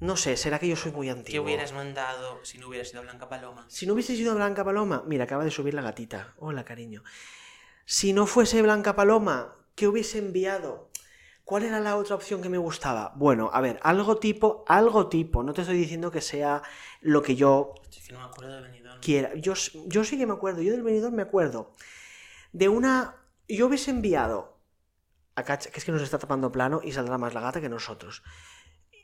No 0.00 0.18
sé, 0.18 0.36
será 0.36 0.58
que 0.58 0.68
yo 0.68 0.76
soy 0.76 0.92
muy 0.92 1.06
¿Qué 1.06 1.12
antiguo. 1.12 1.44
hubieras 1.46 1.72
mandado 1.72 2.44
si 2.44 2.58
no 2.58 2.68
hubiera 2.68 2.84
sido 2.84 3.00
Blanca 3.00 3.30
Paloma? 3.30 3.64
Si 3.70 3.86
no 3.86 3.94
hubiese 3.94 4.16
sido 4.16 4.34
Blanca 4.34 4.66
Paloma, 4.66 5.02
mira, 5.06 5.24
acaba 5.24 5.44
de 5.44 5.50
subir 5.50 5.72
la 5.72 5.80
gatita. 5.80 6.34
Hola, 6.36 6.66
cariño. 6.66 7.02
Si 7.86 8.12
no 8.12 8.26
fuese 8.26 8.60
Blanca 8.60 8.94
Paloma, 8.94 9.56
¿qué 9.76 9.88
hubiese 9.88 10.18
enviado? 10.18 10.90
¿Cuál 11.46 11.62
era 11.62 11.78
la 11.78 11.96
otra 11.96 12.16
opción 12.16 12.42
que 12.42 12.48
me 12.48 12.58
gustaba? 12.58 13.12
Bueno, 13.14 13.50
a 13.52 13.60
ver, 13.60 13.78
algo 13.84 14.16
tipo, 14.16 14.64
algo 14.66 15.08
tipo. 15.08 15.44
No 15.44 15.52
te 15.52 15.60
estoy 15.60 15.76
diciendo 15.78 16.10
que 16.10 16.20
sea 16.20 16.60
lo 17.02 17.22
que 17.22 17.36
yo 17.36 17.72
Es 17.88 18.04
que 18.04 18.12
no 18.14 18.18
me 18.18 18.24
acuerdo 18.24 18.56
de 18.56 18.62
Benidorm. 18.62 19.00
quiera. 19.00 19.32
Yo, 19.36 19.54
sí 19.54 20.18
que 20.18 20.26
me 20.26 20.32
acuerdo, 20.32 20.60
yo 20.60 20.72
del 20.72 20.82
venidor 20.82 21.12
me 21.12 21.22
acuerdo. 21.22 21.70
De 22.50 22.68
una. 22.68 23.14
Yo 23.48 23.68
hubiese 23.68 23.92
enviado. 23.92 24.58
Acá, 25.36 25.56
que 25.56 25.78
es 25.78 25.84
que 25.84 25.92
nos 25.92 26.02
está 26.02 26.18
tapando 26.18 26.50
plano 26.50 26.80
y 26.82 26.90
saldrá 26.90 27.16
más 27.16 27.32
la 27.32 27.40
gata 27.42 27.60
que 27.60 27.68
nosotros. 27.68 28.24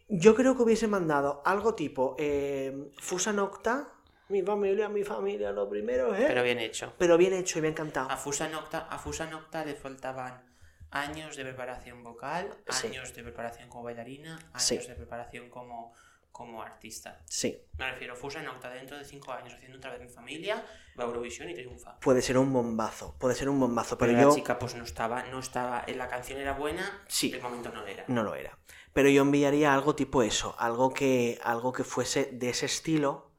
Yo 0.08 0.34
creo 0.34 0.56
que 0.56 0.62
hubiese 0.64 0.88
mandado 0.88 1.42
algo 1.44 1.76
tipo. 1.76 2.16
eh, 2.18 2.90
Fusa 2.98 3.32
Nocta. 3.32 3.88
Mi 4.30 4.42
familia, 4.42 4.88
mi 4.88 5.04
familia, 5.04 5.52
lo 5.52 5.68
primero, 5.68 6.12
¿eh? 6.12 6.24
Pero 6.26 6.42
bien 6.42 6.58
hecho. 6.58 6.92
Pero 6.98 7.16
bien 7.16 7.34
hecho 7.34 7.60
y 7.60 7.62
bien 7.62 7.74
cantado. 7.74 8.10
A 8.10 8.16
Fusa 8.16 8.48
Nocta, 8.48 8.88
a 8.90 8.98
Fusa 8.98 9.26
Nocta 9.26 9.64
le 9.64 9.76
faltaban 9.76 10.51
años 10.92 11.36
de 11.36 11.42
preparación 11.44 12.04
vocal, 12.04 12.54
Sí. 12.68 12.86
años 12.88 13.12
de 13.14 13.22
preparación 13.22 13.68
como 13.68 13.84
bailarina, 13.84 14.36
años 14.52 14.62
Sí. 14.62 14.78
de 14.78 14.94
preparación 14.94 15.48
como, 15.50 15.92
como 16.30 16.62
artista. 16.62 17.20
Sí. 17.26 17.58
Me 17.78 17.90
refiero, 17.90 18.14
Fusa 18.16 18.42
Nocta 18.42 18.70
dentro 18.70 18.96
de 18.96 19.04
cinco 19.04 19.32
años 19.32 19.52
haciendo 19.54 19.78
otra 19.78 19.90
vez 19.90 20.00
mi 20.00 20.08
familia, 20.08 20.64
va 20.98 21.04
a 21.04 21.06
Eurovisión 21.06 21.48
y 21.50 21.54
triunfa. 21.54 21.98
Puede 22.00 22.22
ser 22.22 22.38
un 22.38 22.52
bombazo. 22.52 23.16
Puede 23.18 23.34
ser 23.34 23.48
un 23.48 23.58
bombazo. 23.60 23.98
Pero, 23.98 24.12
Pero, 24.12 24.22
yo. 24.22 24.28
la 24.30 24.34
chica 24.34 24.58
pues 24.58 24.74
no 24.74 24.84
estaba, 24.84 25.24
no 25.24 25.40
estaba, 25.40 25.84
la 25.88 26.08
canción 26.08 26.38
era 26.40 26.52
buena, 26.54 27.02
Sí. 27.08 27.32
el 27.32 27.42
momento 27.42 27.70
no 27.70 27.86
era. 27.86 28.04
No 28.08 28.22
lo 28.22 28.34
era. 28.34 28.58
Pero 28.94 29.08
yo 29.08 29.22
enviaría 29.22 29.72
algo 29.74 29.94
tipo 29.94 30.22
eso, 30.22 30.54
algo 30.58 30.92
que, 30.94 31.38
algo 31.42 31.72
que 31.72 31.84
fuese 31.84 32.26
de 32.32 32.50
ese 32.50 32.66
estilo, 32.66 33.30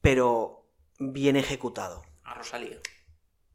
pero 0.00 0.66
bien 0.98 1.36
ejecutado. 1.36 2.04
A 2.24 2.34
Rosalía. 2.34 2.78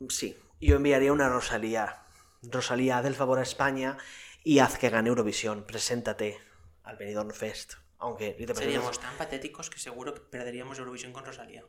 Sí, 0.10 0.38
yo 0.62 0.76
enviaría 0.78 1.12
una 1.14 1.30
Rosalía. 1.30 2.04
Rosalía, 2.44 2.98
haz 2.98 3.06
el 3.06 3.16
favor 3.16 3.40
a 3.40 3.44
España 3.44 3.98
y 4.44 4.60
haz 4.60 4.78
que 4.78 4.90
gane 4.90 5.10
Eurovisión. 5.10 5.64
Preséntate 5.66 6.38
al 6.84 6.98
Benidorm 6.98 7.32
Fest. 7.32 7.74
Aunque, 7.98 8.32
te 8.32 8.56
Seríamos 8.56 9.00
tan 9.00 9.16
patéticos 9.18 9.70
que 9.70 9.80
seguro 9.80 10.14
que 10.14 10.22
perderíamos 10.22 10.80
Eurovisión 10.80 11.12
con 11.12 11.26
Rosalía. 11.26 11.66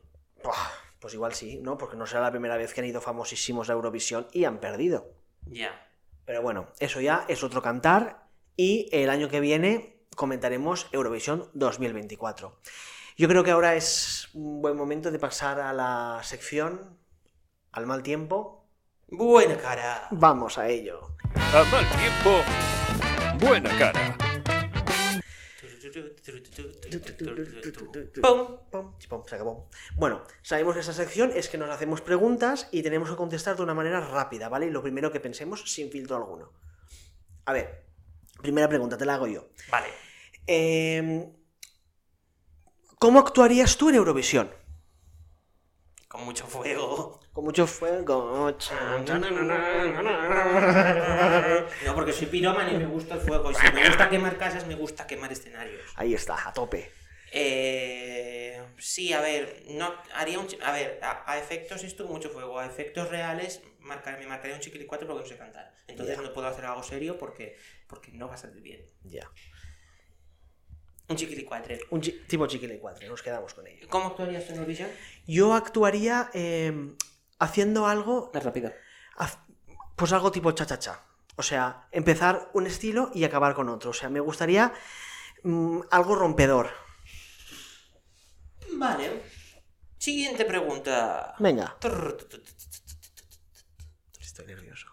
Pues 0.99 1.13
igual 1.13 1.33
sí, 1.33 1.59
¿no? 1.61 1.77
Porque 1.77 1.97
no 1.97 2.05
será 2.05 2.21
la 2.21 2.31
primera 2.31 2.57
vez 2.57 2.73
que 2.73 2.81
han 2.81 2.87
ido 2.87 3.01
famosísimos 3.01 3.69
a 3.69 3.73
Eurovisión 3.73 4.27
y 4.31 4.45
han 4.45 4.59
perdido. 4.59 5.13
Ya. 5.45 5.87
Pero 6.25 6.41
bueno, 6.41 6.71
eso 6.79 7.01
ya 7.01 7.25
es 7.27 7.43
otro 7.43 7.61
cantar 7.61 8.27
y 8.55 8.89
el 8.91 9.09
año 9.09 9.27
que 9.27 9.39
viene 9.39 10.05
comentaremos 10.15 10.87
Eurovisión 10.91 11.49
2024. 11.53 12.59
Yo 13.17 13.27
creo 13.27 13.43
que 13.43 13.51
ahora 13.51 13.75
es 13.75 14.29
un 14.33 14.61
buen 14.61 14.77
momento 14.77 15.11
de 15.11 15.19
pasar 15.19 15.59
a 15.59 15.73
la 15.73 16.21
sección 16.23 16.97
al 17.71 17.85
mal 17.85 18.03
tiempo. 18.03 18.60
Buena 19.11 19.57
cara. 19.57 20.07
Vamos 20.11 20.57
a 20.57 20.69
ello. 20.69 21.17
A 21.35 21.63
mal 21.65 21.85
tiempo, 21.99 22.41
buena 23.45 23.69
cara. 23.77 24.17
¡Pum! 28.21 28.57
Pum, 28.71 28.97
chipum, 28.97 29.23
se 29.27 29.35
acabó. 29.35 29.69
Bueno, 29.97 30.23
sabemos 30.41 30.75
que 30.75 30.79
esta 30.79 30.93
sección 30.93 31.33
es 31.35 31.49
que 31.49 31.57
nos 31.57 31.69
hacemos 31.69 31.99
preguntas 31.99 32.69
y 32.71 32.83
tenemos 32.83 33.09
que 33.09 33.17
contestar 33.17 33.57
de 33.57 33.63
una 33.63 33.73
manera 33.73 33.99
rápida, 33.99 34.47
¿vale? 34.47 34.67
Y 34.67 34.71
lo 34.71 34.81
primero 34.81 35.11
que 35.11 35.19
pensemos 35.19 35.69
sin 35.69 35.91
filtro 35.91 36.15
alguno. 36.15 36.53
A 37.45 37.51
ver, 37.51 37.83
primera 38.41 38.69
pregunta, 38.69 38.97
te 38.97 39.05
la 39.05 39.15
hago 39.15 39.27
yo. 39.27 39.49
Vale. 39.69 39.87
Eh, 40.47 41.33
¿Cómo 42.97 43.19
actuarías 43.19 43.75
tú 43.75 43.89
en 43.89 43.95
Eurovisión? 43.95 44.49
Con 46.07 46.23
mucho 46.23 46.47
fuego. 46.47 47.20
Con 47.33 47.45
mucho 47.45 47.65
fuego. 47.65 48.51
No, 51.85 51.95
porque 51.95 52.13
soy 52.13 52.27
pirómano 52.27 52.71
y 52.71 52.77
me 52.77 52.85
gusta 52.85 53.15
el 53.15 53.21
fuego. 53.21 53.51
Y 53.51 53.55
si 53.55 53.71
me 53.73 53.87
gusta 53.87 54.09
quemar 54.09 54.37
casas, 54.37 54.65
me 54.67 54.75
gusta 54.75 55.07
quemar 55.07 55.31
escenarios. 55.31 55.81
Ahí 55.95 56.13
está, 56.13 56.47
a 56.49 56.53
tope. 56.53 56.91
Eh, 57.33 58.61
sí, 58.77 59.13
a 59.13 59.21
ver, 59.21 59.63
no 59.69 59.93
haría 60.13 60.37
un 60.39 60.47
a 60.61 60.71
ver, 60.73 60.99
a, 61.01 61.23
a 61.31 61.37
efectos 61.37 61.81
esto 61.85 62.05
mucho 62.05 62.29
fuego, 62.29 62.59
a 62.59 62.65
efectos 62.65 63.07
reales 63.09 63.61
marcar, 63.79 64.19
me 64.19 64.27
marcaría 64.27 64.53
un 64.55 64.61
chiquili 64.61 64.85
4 64.85 65.07
porque 65.07 65.23
no 65.23 65.27
sé 65.29 65.37
cantar. 65.37 65.73
Entonces 65.87 66.17
Ya. 66.17 66.21
no 66.23 66.33
puedo 66.33 66.47
hacer 66.47 66.65
algo 66.65 66.83
serio 66.83 67.17
porque 67.17 67.55
porque 67.87 68.11
no 68.11 68.27
va 68.27 68.33
a 68.33 68.37
salir 68.37 68.61
bien. 68.61 68.85
Ya. 69.03 69.29
Un 71.07 71.15
chiquili 71.15 71.43
4. 71.45 71.77
Un 71.91 72.01
chi- 72.01 72.21
tipo 72.27 72.45
chiquile 72.47 72.79
4, 72.79 73.07
nos 73.07 73.21
quedamos 73.23 73.53
con 73.53 73.65
ello. 73.65 73.87
¿Cómo 73.89 74.07
actuarías 74.07 74.49
en 74.49 74.55
Eurovisión? 74.55 74.89
Yo 75.25 75.53
actuaría 75.53 76.29
eh, 76.33 76.73
haciendo 77.41 77.87
algo, 77.87 78.31
Más 78.33 78.43
rápido. 78.43 78.71
pues 79.95 80.13
algo 80.13 80.31
tipo 80.31 80.51
cha-cha-cha. 80.51 81.03
O 81.35 81.43
sea, 81.43 81.87
empezar 81.91 82.49
un 82.53 82.67
estilo 82.67 83.09
y 83.13 83.23
acabar 83.23 83.53
con 83.55 83.67
otro. 83.69 83.89
O 83.89 83.93
sea, 83.93 84.09
me 84.09 84.19
gustaría 84.19 84.73
mm, 85.43 85.81
algo 85.89 86.15
rompedor. 86.15 86.69
Vale. 88.73 89.23
Siguiente 89.97 90.45
pregunta. 90.45 91.33
Venga. 91.39 91.77
Estoy 94.19 94.45
nervioso. 94.45 94.87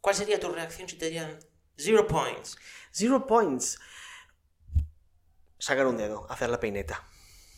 ¿Cuál 0.00 0.14
sería 0.14 0.40
tu 0.40 0.48
reacción 0.50 0.88
si 0.88 0.96
te 0.96 1.10
dieran 1.10 1.38
zero 1.76 2.06
points? 2.06 2.56
Zero 2.92 3.26
points. 3.26 3.78
Sacar 5.58 5.86
un 5.86 5.98
dedo, 5.98 6.26
hacer 6.30 6.48
la 6.48 6.58
peineta. 6.58 7.04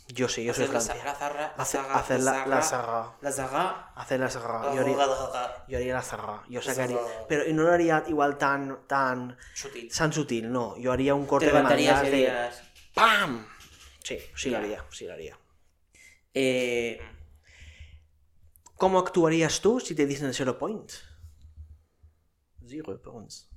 Yo 0.09 0.28
sí, 0.28 0.44
yo 0.44 0.53
soy 0.53 0.64
Hacer 0.64 0.74
la 0.74 0.80
Francia. 0.80 0.94
zarra, 0.94 1.14
zarra, 1.14 1.55
la 1.57 1.62
Hacer, 1.62 1.80
zaga, 1.80 1.94
hacer 1.94 2.20
la, 2.20 2.62
saga. 2.62 3.16
La 3.22 3.32
zaga. 3.32 3.92
Hacer 3.94 4.20
la 4.20 4.26
la 4.26 4.32
Yo 4.74 4.80
haría, 4.80 4.96
zaga, 4.96 5.64
yo 5.68 5.78
haría 5.78 5.94
la 5.94 6.03
saga. 6.03 6.42
Yo 6.48 6.61
sacaría. 6.61 6.98
Pero 7.28 7.44
no 7.55 7.62
lo 7.62 7.72
haría 7.72 8.05
igual 8.09 8.36
tan, 8.36 8.86
tan, 8.86 9.38
Sutil. 9.55 9.90
tan 9.96 10.12
sutil, 10.12 10.53
no. 10.53 10.76
Yo 10.76 10.92
haría 10.92 11.14
un 11.14 11.22
Te 11.22 11.28
corte 11.28 11.46
de 11.46 11.53
mangas 11.62 12.03
de. 12.03 12.50
¡Pam! 12.94 13.46
Sí, 14.05 14.18
sí 14.36 14.50
lo 14.50 14.59
haría, 14.59 14.84
sí 14.90 15.07
lo 15.07 15.14
haría. 15.14 15.38
eh, 16.34 17.00
¿Cómo 18.76 18.98
actuarías 18.98 19.61
tú 19.61 19.78
si 19.80 19.94
te 19.94 20.05
dicen 20.07 20.34
zero 20.34 20.59
points? 20.59 21.05
Zero 22.66 23.00
points. 23.00 23.48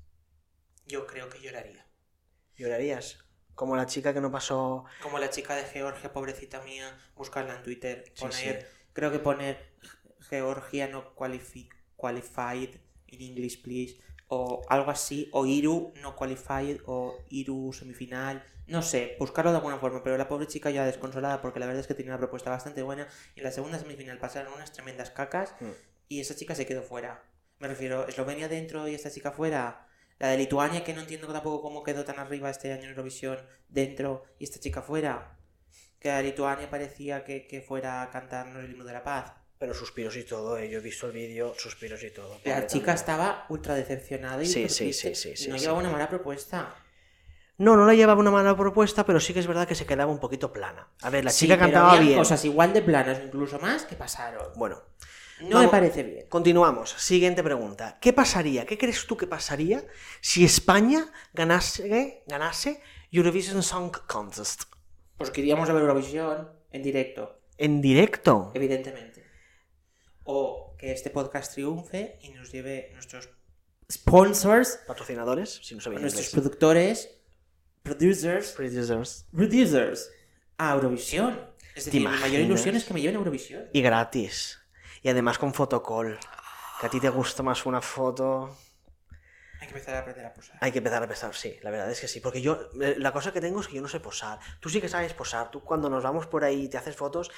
yo 0.86 1.08
creo 1.08 1.28
que 1.30 1.40
lloraría. 1.42 1.86
¿Llorarías? 2.56 3.25
Como 3.56 3.76
la 3.76 3.86
chica 3.86 4.14
que 4.14 4.22
no 4.22 4.32
pasó. 4.32 4.86
Como 5.02 5.18
la 5.18 5.30
chica 5.30 5.56
de 5.56 5.64
Georgia, 5.64 6.12
pobrecita 6.12 6.62
mía, 6.62 6.98
buscarla 7.16 7.56
en 7.56 7.64
Twitter, 7.64 8.04
Sí, 8.14 8.22
poner, 8.26 8.62
sí. 8.62 8.68
creo 8.94 9.12
que 9.12 9.20
poner 9.20 9.58
Georgia 10.30 10.88
no 10.88 11.16
qualifi- 11.16 11.70
qualified 11.96 12.76
in 13.08 13.22
English, 13.22 13.62
please, 13.62 14.00
o 14.28 14.62
algo 14.70 14.92
así, 14.92 15.30
o 15.32 15.46
Iru 15.46 15.94
no 16.02 16.16
qualified, 16.16 16.82
o 16.86 17.18
Iru 17.30 17.72
semifinal, 17.74 18.44
no 18.68 18.82
sé, 18.82 19.16
buscarlo 19.20 19.52
de 19.52 19.58
alguna 19.58 19.78
forma, 19.78 20.04
pero 20.04 20.18
la 20.18 20.28
pobre 20.28 20.48
chica 20.48 20.72
ya 20.72 20.84
desconsolada 20.86 21.40
porque 21.42 21.60
la 21.60 21.68
verdad 21.68 21.82
es 21.82 21.88
que 21.88 21.94
tenía 21.94 22.12
una 22.12 22.18
propuesta 22.20 22.50
bastante 22.50 22.82
buena 22.82 23.08
y 23.36 23.40
en 23.40 23.44
la 23.46 23.52
segunda 23.52 23.78
semifinal 23.80 24.18
pasaron 24.18 24.52
unas 24.54 24.74
tremendas 24.74 25.12
cacas 25.12 25.54
Mm. 25.62 25.70
y 26.10 26.20
esa 26.20 26.36
chica 26.36 26.56
se 26.56 26.66
quedó 26.66 26.82
fuera. 26.82 27.24
Me 27.60 27.68
refiero, 27.68 28.08
Eslovenia 28.08 28.50
dentro 28.50 28.88
y 28.88 28.96
esta 28.96 29.12
chica 29.12 29.32
fuera. 29.32 29.88
La 30.20 30.30
de 30.30 30.38
Lituania, 30.38 30.84
que 30.84 30.94
no 30.94 31.02
entiendo 31.02 31.28
tampoco 31.32 31.62
cómo 31.62 31.84
quedó 31.84 32.06
tan 32.06 32.20
arriba 32.20 32.50
este 32.50 32.72
año 32.72 32.84
en 32.84 32.90
Eurovisión, 32.92 33.38
dentro 33.68 34.24
y 34.40 34.46
esta 34.46 34.60
chica 34.60 34.82
fuera. 34.82 35.38
Que 36.00 36.12
a 36.12 36.22
Lituania 36.22 36.70
parecía 36.70 37.24
que, 37.24 37.48
que 37.48 37.62
fuera 37.62 38.02
a 38.02 38.10
cantarnos 38.10 38.64
el 38.64 38.72
himno 38.72 38.86
de 38.86 38.94
la 38.94 39.04
paz. 39.04 39.34
Pero 39.58 39.74
suspiros 39.74 40.16
y 40.18 40.24
todo, 40.24 40.58
eh. 40.58 40.70
yo 40.70 40.80
he 40.80 40.82
visto 40.82 41.08
el 41.08 41.14
vídeo, 41.14 41.54
suspiros 41.58 42.04
y 42.04 42.12
todo. 42.12 42.40
La 42.44 42.68
chica 42.68 42.94
estaba 42.94 43.46
ultra 43.50 43.74
decepcionada 43.74 44.44
y 44.44 44.46
Sí, 44.46 44.68
sí, 44.70 44.86
triste. 44.86 45.16
sí, 45.16 45.32
sí, 45.36 45.44
sí, 45.44 45.50
no 45.50 45.56
sí. 45.58 45.62
llevaba 45.62 45.80
una 45.80 45.90
mala 45.90 46.10
propuesta. 46.10 46.76
No, 47.58 47.78
no 47.78 47.86
la 47.86 47.94
llevaba 47.94 48.20
una 48.20 48.32
mala 48.32 48.56
propuesta, 48.56 49.06
pero 49.06 49.20
sí 49.22 49.34
que 49.34 49.40
es 49.40 49.48
verdad 49.48 49.66
que 49.66 49.76
se 49.76 49.86
quedaba 49.86 50.12
un 50.12 50.20
poquito 50.20 50.52
plana. 50.52 50.90
A 51.02 51.10
ver, 51.10 51.24
la 51.24 51.32
Sí, 51.32 51.46
chica 51.46 51.58
cantaba 51.58 51.98
bien. 52.00 52.18
cosas 52.18 52.44
igual 52.44 52.74
de 52.74 52.82
planas, 52.82 53.22
incluso 53.26 53.60
más, 53.60 53.86
que 53.86 53.96
pasaron. 53.96 54.52
Bueno, 54.58 54.82
No 55.42 55.50
Vamos. 55.50 55.64
me 55.64 55.68
parece 55.70 56.04
bien. 56.04 56.26
continuamos. 56.30 56.92
Siguiente 56.92 57.44
pregunta. 57.44 57.98
¿Qué 58.00 58.14
pasaría? 58.14 58.66
¿Qué 58.66 58.78
crees 58.78 59.06
tú 59.06 59.18
que 59.18 59.28
pasaría 59.28 59.84
si 60.22 60.46
España 60.46 61.12
ganase, 61.34 62.24
ganase 62.26 62.82
Eurovision 63.12 63.62
Song 63.62 63.92
Contest? 64.08 64.64
Pues 65.18 65.32
queríamos 65.32 65.68
ver 65.68 65.78
Eurovisión 65.82 66.50
en 66.72 66.84
directo. 66.84 67.42
En 67.58 67.82
directo. 67.82 68.52
evidentemente. 68.54 69.24
O 70.24 70.76
que 70.78 70.92
este 70.92 71.10
podcast 71.10 71.54
triunfe 71.54 72.18
y 72.22 72.30
nos 72.32 72.52
lleve 72.52 72.90
nuestros 72.94 73.30
sponsors, 73.92 74.80
Patrocinadores, 74.88 75.60
si 75.64 75.76
no 75.76 75.82
sabéis 75.82 76.02
nuestros 76.02 76.30
productores, 76.30 77.10
producers, 77.84 78.52
Producers. 78.54 79.26
producers 79.32 80.10
a 80.58 80.74
Eurovisión. 80.74 81.40
Es 81.76 81.86
decir, 81.86 82.02
mi 82.02 82.08
mayor 82.08 82.42
ilusión 82.42 82.76
es 82.76 82.86
que 82.86 82.94
me 82.94 83.02
lleven 83.02 83.16
a 83.18 83.20
Eurovisión. 83.20 83.66
Y 83.74 83.82
gratis. 83.82 84.60
Y 85.06 85.10
además 85.10 85.38
con 85.38 85.54
fotocall. 85.54 86.18
Que 86.80 86.88
a 86.88 86.90
ti 86.90 87.00
te 87.00 87.10
gusta 87.10 87.44
más 87.44 87.68
una 87.68 87.80
foto. 87.80 88.58
Hay 89.62 89.68
que 89.68 89.74
empezar 89.76 89.94
a 89.98 90.00
aprender 90.00 90.26
a 90.26 90.34
posar. 90.34 90.58
Hay 90.60 90.72
que 90.72 90.80
empezar 90.80 91.04
a 91.04 91.08
pesar, 91.08 91.36
sí, 91.36 91.60
la 91.62 91.70
verdad 91.70 91.92
es 91.92 92.02
que 92.02 92.08
sí. 92.08 92.22
Porque 92.22 92.42
yo, 92.42 92.72
eh, 92.82 92.96
la 92.98 93.14
cosa 93.14 93.32
que 93.32 93.40
tengo 93.40 93.62
es 93.62 93.68
que 93.68 93.76
yo 93.76 93.84
no 93.84 93.88
sé 93.88 94.00
posar. 94.00 94.40
Tú 94.60 94.68
sí 94.68 94.82
que 94.82 94.90
sabes 94.90 95.14
posar. 95.14 95.52
Tú 95.52 95.62
cuando 95.64 95.92
nos 95.92 96.02
vamos 96.02 96.26
por 96.26 96.44
ahí 96.44 96.64
y 96.64 96.70
te 96.70 96.80
haces 96.80 96.96
fotos. 96.96 97.30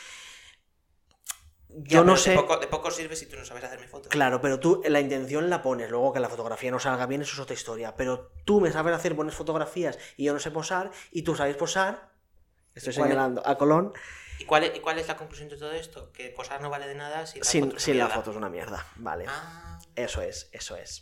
Ya, 1.68 1.98
Yo 1.98 2.00
no 2.06 2.14
pero 2.14 2.18
sé. 2.18 2.30
De 2.30 2.38
poco, 2.38 2.58
de 2.58 2.68
poco 2.68 2.90
sirve 2.90 3.18
si 3.18 3.26
tú 3.26 3.36
no 3.36 3.44
sabes 3.44 3.66
hacerme 3.66 3.90
fotos. 3.90 4.08
Claro, 4.08 4.40
pero 4.40 4.62
tú 4.62 4.82
la 4.86 5.02
intención 5.02 5.50
la 5.50 5.62
pones, 5.62 5.90
luego 5.90 6.14
que 6.14 6.22
la 6.22 6.30
fotografía 6.30 6.72
no 6.72 6.80
salga 6.80 7.06
bien, 7.06 7.24
eso 7.24 7.34
es 7.34 7.40
otra 7.40 7.54
historia. 7.54 7.98
Pero 7.98 8.32
tú 8.46 8.62
me 8.62 8.72
sabes 8.72 8.96
hacer 8.96 9.14
buenas 9.14 9.36
fotografías 9.36 10.00
y 10.16 10.24
yo 10.24 10.32
no 10.32 10.40
sé 10.40 10.52
posar, 10.52 10.90
y 11.12 11.24
tú 11.24 11.36
sabes 11.36 11.58
posar. 11.58 12.12
Estoy 12.74 12.94
señalando 12.94 13.46
a 13.46 13.58
Colón. 13.58 13.92
¿Y 14.40 14.46
cuál, 14.46 14.64
es, 14.66 14.76
¿Y 14.76 14.80
cuál 14.80 14.98
es 15.00 15.08
la 15.08 15.18
conclusión 15.18 15.50
de 15.50 15.58
todo 15.58 15.72
esto? 15.72 16.12
Que 16.14 16.30
posar 16.30 16.62
no 16.62 16.70
vale 16.70 16.88
de 16.88 16.96
nada 16.96 17.26
si 17.26 17.40
la 17.40 17.46
Sin, 17.46 17.66
foto 17.66 17.78
es 17.78 17.84
sin 17.84 17.98
la 17.98 18.08
foto 18.10 18.32
es 18.32 18.38
una 18.38 18.50
mierda. 18.50 18.86
Vale. 18.98 19.26
Ah, 19.28 19.80
Eso 19.96 20.22
es, 20.22 20.50
eso 20.52 20.76
es. 20.76 21.02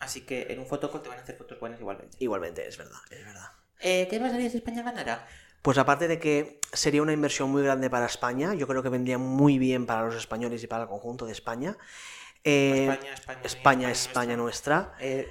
así 0.00 0.22
que 0.24 0.46
en 0.50 0.60
un 0.60 0.66
fotocall 0.66 1.02
te 1.02 1.08
van 1.08 1.18
a 1.18 1.22
hacer 1.22 1.36
fotos 1.36 1.58
buenas 1.60 1.80
igualmente. 1.80 2.16
Igualmente, 2.20 2.66
es 2.66 2.76
verdad, 2.78 2.98
es 3.10 3.24
verdad. 3.24 3.50
Eh, 3.80 4.06
¿Qué 4.10 4.18
pasaría 4.20 4.48
si 4.50 4.58
España 4.58 4.82
ganara? 4.82 5.26
Pues 5.62 5.76
aparte 5.76 6.06
de 6.08 6.18
que 6.18 6.60
sería 6.72 7.02
una 7.02 7.12
inversión 7.12 7.50
muy 7.50 7.62
grande 7.62 7.90
para 7.90 8.06
España, 8.06 8.54
yo 8.54 8.66
creo 8.68 8.82
que 8.82 8.88
vendría 8.88 9.18
muy 9.18 9.58
bien 9.58 9.86
para 9.86 10.02
los 10.04 10.14
españoles 10.14 10.62
y 10.62 10.66
para 10.66 10.84
el 10.84 10.88
conjunto 10.88 11.26
de 11.26 11.32
España. 11.32 11.76
Eh, 12.44 12.84
España, 12.88 13.12
España, 13.12 13.14
España, 13.14 13.40
España 13.44 13.90
España 13.90 14.36
nuestra. 14.36 14.94
Eh, 15.00 15.28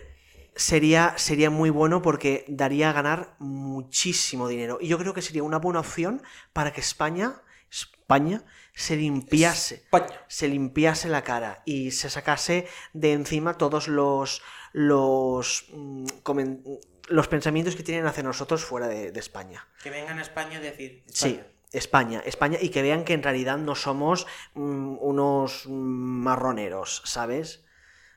Sería, 0.58 1.14
sería 1.18 1.50
muy 1.50 1.70
bueno 1.70 2.02
porque 2.02 2.44
daría 2.50 2.90
a 2.90 2.94
ganar 2.94 3.36
muchísimo 3.40 4.48
dinero. 4.50 4.80
Y 4.82 4.88
yo 4.88 4.98
creo 4.98 5.14
que 5.14 5.22
sería 5.22 5.44
una 5.44 5.60
buena 5.60 5.80
opción 5.80 6.22
para 6.52 6.74
que 6.74 6.82
España, 6.82 7.42
España, 7.72 8.44
se 8.74 8.96
limpiase. 8.98 9.76
España. 9.76 10.20
Se 10.28 10.48
limpiase 10.48 11.10
la 11.10 11.24
cara 11.24 11.62
y 11.66 11.92
se 11.92 12.10
sacase 12.10 12.68
de 12.94 13.14
encima 13.14 13.58
todos 13.58 13.88
los. 13.88 14.42
los. 14.74 15.66
mm, 15.74 16.06
comen- 16.24 16.62
los 17.10 17.30
pensamientos 17.30 17.76
que 17.78 17.84
tienen 17.84 18.06
hacia 18.06 18.22
nosotros 18.24 18.66
fuera 18.66 18.88
de, 18.90 19.14
de 19.14 19.20
España. 19.22 19.66
Que 19.82 19.90
vengan 19.90 20.20
a 20.20 20.22
España 20.22 20.58
a 20.58 20.62
decir. 20.62 21.04
Sí, 21.08 21.40
España. 21.40 21.54
España, 21.72 22.22
España, 22.26 22.58
y 22.62 22.70
que 22.70 22.82
vean 22.82 23.04
que 23.06 23.14
en 23.14 23.24
realidad 23.24 23.58
no 23.58 23.76
somos 23.76 24.26
mm, 24.56 24.98
unos 25.00 25.68
marroneros, 25.68 27.02
¿sabes? 27.06 27.64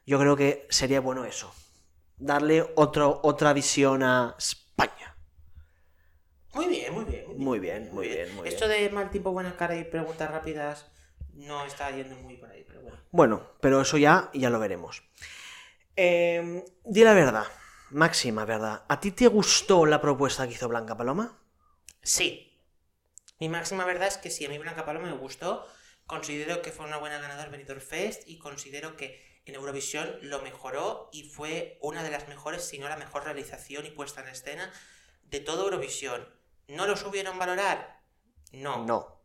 Yo 0.07 0.19
creo 0.19 0.37
que 0.37 0.67
sería 0.71 1.01
bueno 1.01 1.25
eso. 1.25 1.53
Darle 2.21 2.71
otro, 2.77 3.21
otra 3.23 3.53
visión 3.53 4.03
a 4.03 4.37
España. 4.39 5.17
Muy 6.53 6.67
bien, 6.69 6.93
muy 6.95 7.05
bien. 7.05 7.25
Muy 7.39 7.59
bien, 7.59 7.91
muy 7.95 8.09
bien, 8.09 8.37
muy 8.37 8.49
Esto 8.49 8.69
bien. 8.69 8.83
de 8.83 8.91
mal 8.91 9.11
tiempo, 9.11 9.33
buena 9.33 9.57
cara 9.57 9.77
y 9.77 9.85
preguntas 9.85 10.31
rápidas 10.31 10.87
no 11.33 11.65
está 11.65 11.91
yendo 11.91 12.15
muy 12.17 12.37
por 12.37 12.51
ahí, 12.51 12.65
pero 12.67 12.83
bueno. 12.83 12.99
Bueno, 13.11 13.43
pero 13.61 13.81
eso 13.81 13.97
ya, 13.97 14.31
ya 14.35 14.51
lo 14.51 14.59
veremos. 14.59 15.03
Eh, 15.97 16.65
di 16.85 17.05
la 17.05 17.15
verdad, 17.15 17.47
máxima 17.91 18.45
verdad. 18.45 18.85
¿A 18.89 19.01
ti 19.01 19.13
te 19.13 19.27
gustó 19.27 19.87
la 19.87 20.01
propuesta 20.01 20.47
que 20.47 20.55
hizo 20.55 20.69
Blanca 20.69 20.97
Paloma? 20.97 21.39
Sí. 22.03 22.47
Mi 23.39 23.49
máxima 23.49 23.85
verdad 23.87 24.09
es 24.09 24.19
que 24.19 24.31
sí, 24.31 24.45
a 24.45 24.51
mí 24.51 24.59
Blanca 24.59 24.85
Paloma 24.85 25.09
me 25.09 25.17
gustó. 25.17 25.67
Considero 26.07 26.61
que 26.61 26.73
fue 26.73 26.85
una 26.85 26.99
buena 26.99 27.19
ganadora 27.19 27.49
Benidorm 27.49 27.81
Fest 27.81 28.29
y 28.29 28.39
considero 28.39 28.97
que 28.97 29.30
en 29.47 29.55
Eurovisión 29.55 30.19
lo 30.23 30.43
mejoró 30.43 31.09
y 31.13 31.25
fue 31.31 31.79
una 31.81 32.03
de 32.03 32.11
las 32.11 32.29
mejores, 32.29 32.65
si 32.65 32.79
no 32.79 32.89
la 32.89 32.97
mejor 32.97 33.25
realización 33.25 33.87
y 33.87 33.91
puesta 33.91 34.21
en 34.23 34.29
escena 34.29 34.73
de 35.25 35.41
toda 35.41 35.65
Eurovisión. 35.65 36.29
¿No 36.69 36.87
lo 36.87 36.97
supieron 36.97 37.39
valorar? 37.39 38.01
No. 38.53 38.85
No. 38.85 39.21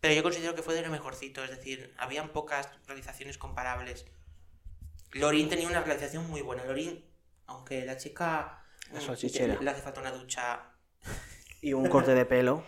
Pero 0.00 0.14
yo 0.14 0.22
considero 0.22 0.54
que 0.54 0.62
fue 0.62 0.74
de 0.74 0.82
lo 0.82 0.90
mejorcito, 0.90 1.42
es 1.42 1.50
decir, 1.50 1.94
habían 1.98 2.28
pocas 2.30 2.68
realizaciones 2.86 3.38
comparables. 3.38 4.06
Lorin 5.12 5.48
tenía 5.48 5.66
una 5.66 5.82
realización 5.82 6.28
muy 6.28 6.42
buena. 6.42 6.64
Lorin, 6.64 7.04
aunque 7.46 7.84
la 7.84 7.96
chica 7.96 8.62
La 8.92 9.00
mm, 9.00 9.02
salchichera. 9.02 9.58
le 9.60 9.70
hace 9.70 9.82
falta 9.82 10.00
una 10.00 10.12
ducha 10.12 10.72
y 11.60 11.72
un 11.72 11.88
corte 11.88 12.14
de 12.14 12.24
pelo, 12.26 12.64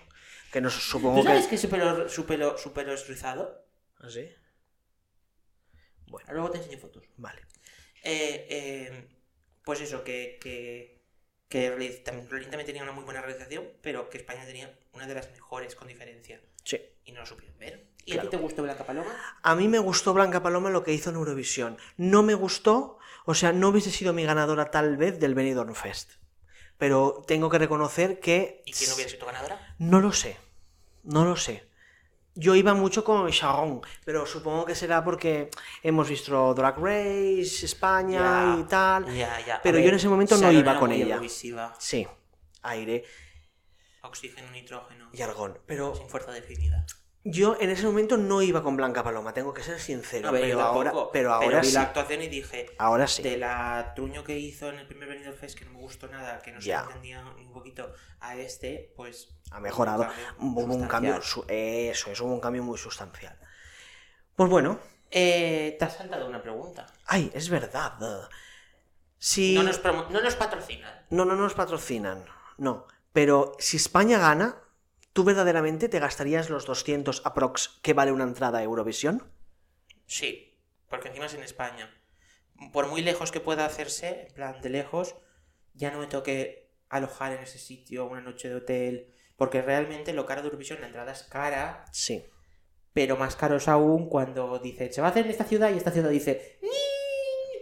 que 0.51 0.61
nos 0.61 0.75
supongo 0.75 1.19
¿Tú 1.21 1.25
sabes 1.25 1.45
que... 1.45 1.51
que 1.51 1.59
su 1.59 1.69
pelo, 1.69 2.09
su 2.09 2.27
pelo, 2.27 2.59
su 2.59 2.73
pelo 2.73 2.93
es 2.93 3.07
rizado? 3.07 3.65
¿Ah, 4.01 4.09
sí? 4.11 4.29
Bueno, 6.11 6.33
Luego 6.33 6.51
te 6.51 6.59
enseño 6.59 6.79
fotos. 6.79 7.05
vale. 7.17 7.41
Eh, 8.03 8.47
eh, 8.51 9.09
pues 9.65 9.81
eso, 9.81 10.03
que, 10.05 10.39
que, 10.41 11.01
que 11.49 11.71
Berlín 11.71 11.93
tam- 12.05 12.29
Berlín 12.29 12.51
también 12.51 12.67
tenía 12.67 12.83
una 12.83 12.93
muy 12.93 13.05
buena 13.05 13.21
realización, 13.23 13.65
pero 13.83 14.09
que 14.11 14.19
España 14.19 14.45
tenía 14.45 14.77
una 14.93 15.07
de 15.07 15.15
las 15.15 15.31
mejores 15.31 15.75
con 15.75 15.87
diferencia. 15.89 16.41
Sí. 16.65 16.81
Y 17.05 17.13
no 17.13 17.21
lo 17.21 17.27
supieron 17.27 17.57
ver. 17.59 17.87
¿Y 18.05 18.17
a 18.17 18.23
ti 18.23 18.29
te 18.29 18.39
gustó 18.39 18.63
Blanca 18.63 18.85
Paloma? 18.85 19.11
A 19.43 19.55
mí 19.55 19.69
me 19.69 19.79
gustó 19.79 20.15
Blanca 20.15 20.43
Paloma 20.43 20.71
lo 20.71 20.83
que 20.83 20.93
hizo 20.93 21.11
en 21.11 21.17
Eurovisión. 21.17 21.77
No 21.97 22.23
me 22.23 22.35
gustó, 22.35 22.99
o 23.27 23.35
sea, 23.35 23.53
no 23.53 23.69
hubiese 23.69 23.91
sido 23.91 24.13
mi 24.13 24.25
ganadora 24.25 24.71
tal 24.71 24.97
vez 24.97 25.21
del 25.21 25.35
Benidorm 25.35 25.75
Fest. 25.75 26.13
Pero 26.79 27.23
tengo 27.27 27.51
que 27.51 27.59
reconocer 27.59 28.19
que... 28.21 28.63
¿Y 28.65 28.73
quién 28.73 28.91
hubiera 28.93 29.11
sido 29.11 29.27
ganadora? 29.27 29.77
No 29.79 30.01
lo 30.01 30.13
sé. 30.13 30.39
No 31.05 31.25
lo 31.27 31.37
sé. 31.37 31.69
Yo 32.41 32.55
iba 32.55 32.73
mucho 32.73 33.05
con 33.05 33.29
Sharon, 33.29 33.83
pero 34.05 34.25
supongo 34.25 34.65
que 34.65 34.75
será 34.75 35.05
porque 35.05 35.51
hemos 35.83 36.09
visto 36.09 36.55
Drag 36.55 36.79
Race, 36.79 37.67
España 37.67 38.55
Ya, 38.55 38.59
y 38.59 38.65
tal. 38.65 39.05
Ya, 39.15 39.41
ya. 39.47 39.61
Pero 39.63 39.79
yo 39.79 39.91
en 39.91 39.97
ese 39.97 40.09
momento 40.09 40.39
no 40.39 40.51
iba 40.51 40.79
con 40.79 40.91
ella. 40.91 41.21
Sí, 41.79 42.07
aire 42.63 43.05
oxígeno, 44.03 44.51
nitrógeno. 44.53 45.11
y 45.13 45.21
argón. 45.21 45.59
Pero 45.67 45.95
Sin 45.95 46.09
fuerza 46.09 46.33
definida. 46.33 46.87
Yo 47.23 47.57
en 47.61 47.71
ese 47.71 47.85
momento 47.85 48.17
no 48.17 48.41
iba 48.41 48.63
con 48.63 48.77
Blanca 48.77 49.03
Paloma, 49.05 49.35
tengo 49.35 49.53
que 49.53 49.63
ser 49.63 49.79
sincero. 49.79 50.31
Pero, 50.33 50.61
ahora, 50.63 50.93
pero 51.13 51.35
ahora 51.35 51.61
vi 51.61 51.67
sí. 51.69 51.75
la 51.75 51.83
actuación 51.83 52.23
y 52.23 52.29
dije, 52.29 52.67
Ahora 52.79 53.07
sí. 53.07 53.23
de 53.23 53.37
la 53.37 53.93
truño 53.95 54.25
que 54.25 54.39
hizo 54.39 54.71
en 54.71 54.79
el 54.79 54.87
primer 54.87 55.09
Benidorm 55.09 55.37
Fest, 55.37 55.59
que 55.59 55.65
no 55.67 55.73
me 55.73 55.81
gustó 55.81 56.09
nada, 56.09 56.41
que 56.41 56.53
no 56.53 56.61
se 56.61 56.73
entendía 56.73 57.23
un 57.39 57.53
poquito, 57.53 57.93
a 58.21 58.37
este, 58.37 58.93
pues... 58.97 59.29
ha 59.51 59.61
mejorado. 59.61 60.09
un 60.39 60.57
Hubo 60.57 60.75
un 60.75 60.89
cambio 60.89 61.17
eso 61.19 61.45
es, 61.49 62.21
hubo 62.21 62.33
un 62.33 62.41
cambio 62.41 62.63
muy 62.63 62.79
sustancial. 62.79 63.39
Pues 64.35 64.49
bueno, 64.49 64.79
Eh, 65.11 65.77
te 65.79 65.85
has 65.85 65.97
saltado 65.97 66.27
una 66.27 66.41
pregunta. 66.41 66.87
ay, 67.07 67.31
es 67.35 67.51
verdad. 67.51 67.99
Si... 69.19 69.55
No, 69.55 69.63
nos 69.63 69.83
no 69.85 70.21
nos 70.23 70.37
patrocinan. 70.37 71.07
No, 71.11 71.25
no 71.27 71.37
nos 71.37 71.53
patrocinan, 71.53 72.25
no. 72.57 72.87
Pero 73.13 73.53
si 73.59 73.77
España 73.77 74.19
gana, 74.19 74.57
¿tú 75.13 75.25
verdaderamente 75.25 75.89
te 75.89 75.99
gastarías 75.99 76.51
los 76.51 76.67
200 76.67 77.23
aprox 77.25 77.81
que 77.83 77.95
vale 77.95 78.13
una 78.13 78.25
entrada 78.25 78.59
a 78.59 78.63
Eurovisión? 78.63 79.31
Sí, 80.07 80.59
porque 80.89 81.09
encima 81.09 81.27
es 81.27 81.35
en 81.35 81.43
España. 81.43 81.91
Por 82.73 82.89
muy 82.89 83.03
lejos 83.03 83.33
que 83.33 83.41
pueda 83.41 83.65
hacerse, 83.65 84.27
en 84.29 84.35
plan 84.35 84.61
de 84.61 84.69
lejos, 84.71 85.17
ya 85.75 85.91
no 85.91 85.99
me 85.99 86.07
toque 86.07 86.71
alojar 86.89 87.33
en 87.33 87.43
ese 87.43 87.59
sitio 87.59 88.07
una 88.07 88.21
noche 88.21 88.49
de 88.49 88.57
hotel. 88.57 89.15
Porque 89.37 89.63
realmente 89.63 90.13
lo 90.13 90.27
caro 90.27 90.43
de 90.43 90.49
Eurovisión, 90.49 90.81
la 90.81 90.87
entrada 90.89 91.13
es 91.13 91.23
cara, 91.23 91.85
Sí. 91.93 92.25
pero 92.93 93.17
más 93.17 93.37
caro 93.37 93.57
es 93.57 93.69
aún 93.69 94.09
cuando 94.09 94.59
dice, 94.59 94.93
se 94.93 95.01
va 95.01 95.07
a 95.09 95.11
hacer 95.11 95.25
en 95.25 95.31
esta 95.31 95.45
ciudad 95.45 95.73
y 95.73 95.79
esta 95.79 95.91
ciudad 95.93 96.11
dice, 96.11 96.59
"Ni". 96.63 96.69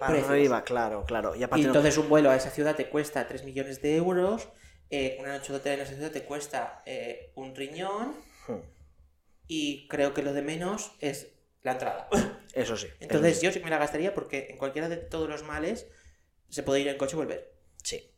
Para 0.01 0.19
arriba, 0.19 0.63
claro, 0.65 1.05
claro. 1.05 1.35
Y 1.37 1.41
Y 1.41 1.43
aparte 1.45 1.63
no- 1.65 1.69
entonces 1.71 1.99
un 1.99 2.09
vuelo 2.09 2.31
a 2.31 2.37
esa 2.37 2.51
ciudad 2.51 2.75
te 2.77 2.89
cuesta 2.89 3.27
3 3.29 3.45
millones 3.45 3.83
de 3.83 3.97
euros, 3.97 4.49
eh, 4.91 5.17
una 5.21 5.37
noche 5.37 5.53
en 5.55 5.81
esa 5.81 5.93
ciudad 5.93 6.11
te 6.11 6.25
cuesta 6.25 6.83
eh, 6.87 7.33
un 7.35 7.55
riñón 7.55 8.15
Hmm, 8.47 8.61
y 9.47 9.87
creo 9.89 10.15
que 10.15 10.23
lo 10.23 10.33
de 10.33 10.43
menos 10.43 10.93
es 11.01 11.29
la 11.63 11.73
entrada. 11.73 12.09
Eso 12.55 12.77
sí. 12.77 12.89
Entonces 13.01 13.33
eso 13.33 13.41
sí. 13.41 13.47
yo 13.47 13.53
sí 13.53 13.59
que 13.59 13.65
me 13.65 13.71
la 13.71 13.79
gastaría 13.79 14.15
porque 14.15 14.49
en 14.51 14.57
cualquiera 14.57 14.89
de 14.89 14.97
todos 14.97 15.29
los 15.29 15.43
males 15.43 15.87
se 16.49 16.63
puede 16.63 16.81
ir 16.81 16.89
en 16.89 16.97
coche 16.97 17.15
y 17.15 17.19
volver. 17.19 17.53
Sí. 17.83 18.11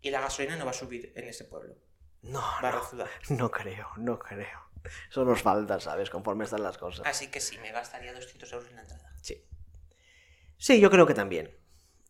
Y 0.00 0.10
la 0.10 0.20
gasolina 0.20 0.56
no 0.56 0.64
va 0.64 0.70
a 0.70 0.74
subir 0.74 1.12
en 1.16 1.28
ese 1.28 1.44
pueblo. 1.44 1.76
No, 2.22 2.40
no, 2.60 3.06
no 3.30 3.50
creo, 3.50 3.88
no 3.96 4.18
creo. 4.18 4.70
Eso 5.10 5.24
nos 5.24 5.42
falta, 5.42 5.78
¿sabes? 5.80 6.10
Conforme 6.10 6.44
están 6.44 6.62
las 6.62 6.78
cosas. 6.78 7.06
Así 7.06 7.28
que 7.28 7.40
sí, 7.40 7.58
me 7.58 7.72
gastaría 7.72 8.12
200 8.12 8.52
euros 8.52 8.68
en 8.70 8.76
la 8.76 8.82
entrada. 8.82 9.12
Sí. 9.20 9.44
Sí, 10.58 10.80
yo 10.80 10.90
creo 10.90 11.06
que 11.06 11.14
también. 11.14 11.50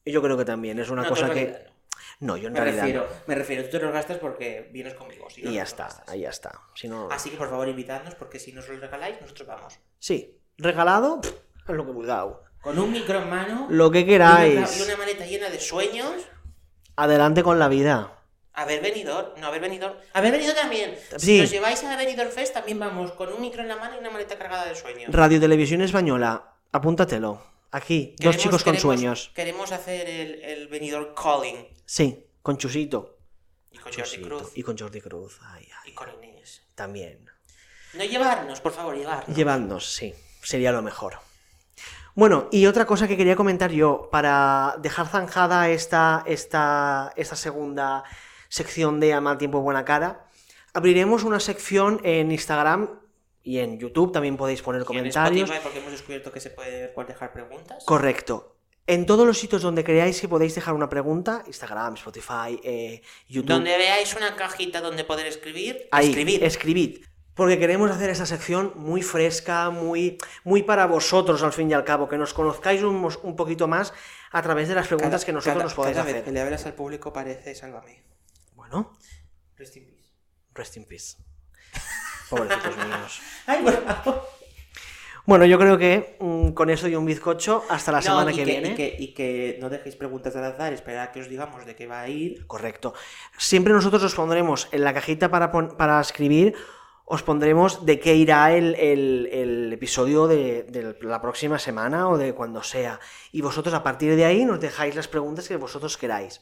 Yo 0.04 0.22
creo 0.22 0.36
que 0.36 0.44
también. 0.44 0.78
Es 0.78 0.90
una 0.90 1.02
No, 1.02 1.08
cosa 1.08 1.32
que... 1.32 1.71
no. 2.20 2.36
Yo 2.36 2.48
en 2.48 2.52
Me 2.54 2.60
realidad... 2.60 2.82
refiero, 2.84 3.06
no. 3.08 3.16
me 3.26 3.34
refiero, 3.34 3.64
tú 3.64 3.70
te 3.70 3.78
los 3.80 3.92
gastas 3.92 4.18
porque 4.18 4.68
vienes 4.72 4.94
conmigo. 4.94 5.28
Si 5.30 5.42
no, 5.42 5.50
Y 5.50 5.54
ya 5.54 5.60
no 5.60 5.64
los 5.64 5.68
está, 5.70 6.04
ahí 6.06 6.20
ya 6.20 6.30
está. 6.30 6.52
Si 6.74 6.88
no... 6.88 7.08
Así 7.10 7.30
que 7.30 7.36
por 7.36 7.48
favor 7.50 7.68
invitadnos 7.68 8.14
porque 8.14 8.38
si 8.38 8.52
nos 8.52 8.68
lo 8.68 8.78
regaláis, 8.78 9.20
nosotros 9.20 9.46
vamos. 9.48 9.78
Sí. 9.98 10.38
Regalado, 10.58 11.20
pff, 11.20 11.30
es 11.68 11.74
lo 11.74 11.84
que 11.86 11.92
vulgao. 11.92 12.42
Con 12.60 12.78
un 12.78 12.92
micro 12.92 13.20
en 13.20 13.28
mano 13.28 13.66
Lo 13.70 13.90
que 13.90 14.06
queráis. 14.06 14.78
y 14.78 14.82
una 14.82 14.96
maleta 14.96 15.26
llena 15.26 15.48
de 15.50 15.58
sueños. 15.58 16.14
Adelante 16.96 17.42
con 17.42 17.58
la 17.58 17.68
vida. 17.68 18.18
Haber 18.54 18.82
venido, 18.82 19.34
no 19.38 19.46
haber 19.46 19.62
venido, 19.62 19.96
haber 20.12 20.30
venido 20.32 20.54
también. 20.54 20.94
Sí. 21.16 21.36
Si 21.36 21.40
nos 21.40 21.50
lleváis 21.50 21.82
a 21.84 21.96
Benidorm 21.96 22.30
Fest, 22.30 22.52
también 22.52 22.78
vamos 22.78 23.12
con 23.12 23.32
un 23.32 23.40
micro 23.40 23.62
en 23.62 23.68
la 23.68 23.76
mano 23.76 23.96
y 23.96 23.98
una 23.98 24.10
maleta 24.10 24.36
cargada 24.38 24.66
de 24.66 24.74
sueños. 24.76 25.10
Radio 25.10 25.40
Televisión 25.40 25.80
Española, 25.80 26.52
apúntatelo. 26.70 27.42
Aquí, 27.70 28.14
dos 28.18 28.36
chicos 28.36 28.62
con 28.62 28.74
queremos- 28.74 28.82
sueños. 28.82 29.30
Queremos 29.34 29.72
hacer 29.72 30.06
el, 30.08 30.42
el 30.42 30.68
Benidorm 30.68 31.14
Calling. 31.14 31.66
Sí, 31.92 32.26
con 32.40 32.56
Chusito. 32.56 33.18
Y 33.70 33.76
con 33.76 33.92
Jordi 33.92 34.02
Chusito. 34.02 34.38
Cruz. 34.38 34.52
Y 34.54 34.62
con 34.62 34.78
Jordi 34.78 35.00
Cruz. 35.02 35.38
Ay, 35.42 35.68
ay, 35.84 35.90
Y 35.90 35.94
con 35.94 36.08
Inés. 36.24 36.62
también. 36.74 37.28
No 37.92 38.02
llevarnos, 38.02 38.62
por 38.62 38.72
favor, 38.72 38.96
llevarnos. 38.96 39.36
Llevadnos, 39.36 39.92
sí, 39.92 40.14
sería 40.42 40.72
lo 40.72 40.80
mejor. 40.80 41.18
Bueno, 42.14 42.48
y 42.50 42.64
otra 42.64 42.86
cosa 42.86 43.06
que 43.06 43.18
quería 43.18 43.36
comentar 43.36 43.70
yo, 43.72 44.08
para 44.10 44.76
dejar 44.78 45.06
zanjada 45.06 45.68
esta, 45.68 46.22
esta, 46.24 47.12
esta 47.14 47.36
segunda 47.36 48.04
sección 48.48 48.98
de 48.98 49.12
A 49.12 49.20
Mal 49.20 49.36
Tiempo 49.36 49.60
Buena 49.60 49.84
Cara, 49.84 50.24
abriremos 50.72 51.24
una 51.24 51.40
sección 51.40 52.00
en 52.04 52.32
Instagram 52.32 52.88
y 53.42 53.58
en 53.58 53.78
YouTube, 53.78 54.12
también 54.12 54.38
podéis 54.38 54.62
poner 54.62 54.80
Y 54.80 54.84
en 54.84 54.86
comentarios. 54.86 55.42
Spotify, 55.42 55.62
porque 55.62 55.78
hemos 55.80 55.92
descubierto 55.92 56.32
que 56.32 56.40
se 56.40 56.48
puede 56.48 56.90
dejar 57.06 57.34
preguntas. 57.34 57.84
Correcto. 57.84 58.56
En 58.86 59.06
todos 59.06 59.26
los 59.26 59.38
sitios 59.38 59.62
donde 59.62 59.84
creáis 59.84 60.20
que 60.20 60.28
podéis 60.28 60.54
dejar 60.54 60.74
una 60.74 60.88
pregunta, 60.88 61.44
Instagram, 61.46 61.94
Spotify, 61.94 62.60
eh, 62.64 63.00
YouTube, 63.28 63.48
Donde 63.54 63.76
veáis 63.78 64.14
una 64.16 64.34
cajita 64.34 64.80
donde 64.80 65.04
poder 65.04 65.26
escribir, 65.26 65.88
ahí, 65.92 66.08
escribid. 66.08 66.42
escribid. 66.42 67.04
Porque 67.34 67.58
queremos 67.58 67.90
hacer 67.90 68.10
esta 68.10 68.26
sección 68.26 68.72
muy 68.76 69.00
fresca, 69.02 69.70
muy, 69.70 70.18
muy 70.44 70.62
para 70.64 70.86
vosotros 70.86 71.42
al 71.42 71.52
fin 71.52 71.70
y 71.70 71.74
al 71.74 71.84
cabo, 71.84 72.08
que 72.08 72.18
nos 72.18 72.34
conozcáis 72.34 72.82
un, 72.82 73.36
poquito 73.36 73.68
más 73.68 73.94
a 74.32 74.42
través 74.42 74.68
de 74.68 74.74
las 74.74 74.88
preguntas 74.88 75.24
que 75.24 75.32
nosotros 75.32 75.54
cada- 75.54 75.64
nos 75.64 75.74
podéis 75.74 75.94
cada 75.96 76.04
vez 76.06 76.14
hacer. 76.16 76.24
que 76.24 76.32
le 76.32 76.40
hablas 76.40 76.66
al 76.66 76.74
público 76.74 77.12
parece 77.12 77.54
sálvame. 77.54 78.02
Bueno, 78.54 78.92
Rest 79.56 79.76
in 79.76 79.86
peace. 79.86 80.10
rest 80.54 80.76
in 80.76 80.84
peace. 80.84 81.16
Pobrecitos 82.28 82.76
míos. 82.76 83.20
Ay, 83.46 83.64
favor. 83.64 84.41
Bueno, 85.24 85.44
yo 85.44 85.58
creo 85.58 85.78
que 85.78 86.16
mm, 86.20 86.48
con 86.50 86.68
eso 86.70 86.88
y 86.88 86.96
un 86.96 87.06
bizcocho, 87.06 87.64
hasta 87.68 87.92
la 87.92 87.98
No, 87.98 88.02
semana 88.02 88.32
que, 88.32 88.44
viene. 88.44 88.70
Y 88.70 88.74
que, 88.74 88.96
y 88.98 89.14
que 89.14 89.58
no 89.60 89.70
dejéis 89.70 89.94
preguntas 89.96 90.34
al 90.34 90.44
azar, 90.44 90.72
esperad 90.72 91.04
a 91.04 91.12
que 91.12 91.20
os 91.20 91.28
digamos 91.28 91.64
de 91.64 91.76
qué 91.76 91.86
va 91.86 92.00
a 92.00 92.08
ir. 92.08 92.46
Correcto. 92.46 92.92
Siempre 93.38 93.72
nosotros 93.72 94.02
os 94.02 94.14
pondremos 94.14 94.68
en 94.72 94.82
la 94.82 94.92
cajita 94.92 95.30
para, 95.30 95.52
para 95.52 96.00
escribir, 96.00 96.54
os 97.04 97.22
pondremos 97.22 97.84
de 97.86 98.00
qué 98.00 98.14
irá 98.16 98.52
el, 98.52 98.74
el- 98.76 99.28
el 99.32 99.72
episodio 99.72 100.26
de, 100.26 100.64
de 100.64 100.96
la 101.02 101.20
próxima 101.22 101.58
semana 101.58 102.08
o 102.08 102.18
de 102.18 102.32
cuando 102.34 102.62
sea. 102.62 102.98
Y 103.30 103.42
vosotros 103.42 103.74
a 103.74 103.82
partir 103.82 104.16
de 104.16 104.24
ahí 104.24 104.44
nos 104.44 104.60
dejáis 104.60 104.96
las 104.96 105.08
preguntas 105.08 105.46
que 105.46 105.56
vosotros 105.56 105.96
queráis. 105.96 106.40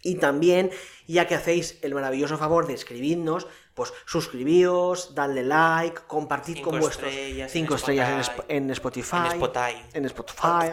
Y 0.00 0.14
también, 0.14 0.70
ya 1.08 1.26
que 1.26 1.34
hacéis 1.34 1.80
el 1.82 1.92
maravilloso 1.94 2.38
favor 2.38 2.68
de 2.68 2.74
escribirnos, 2.74 3.48
pues 3.78 3.92
suscribíos, 4.06 5.14
dadle 5.14 5.42
like, 5.44 6.02
compartid 6.06 6.56
Cinco 6.56 6.70
con 6.70 6.80
vuestros 6.80 7.08
estrellas 7.10 7.48
en 7.48 7.52
cinco 7.52 7.74
estrellas 7.76 8.08
en, 8.10 8.18
Spotify. 8.20 8.42
Sp- 8.42 8.52
en 8.56 8.70
Spotify. 8.70 9.16
En 9.16 9.24
Spotify. 9.26 9.94
En 9.94 10.04
Spotify. 10.06 10.72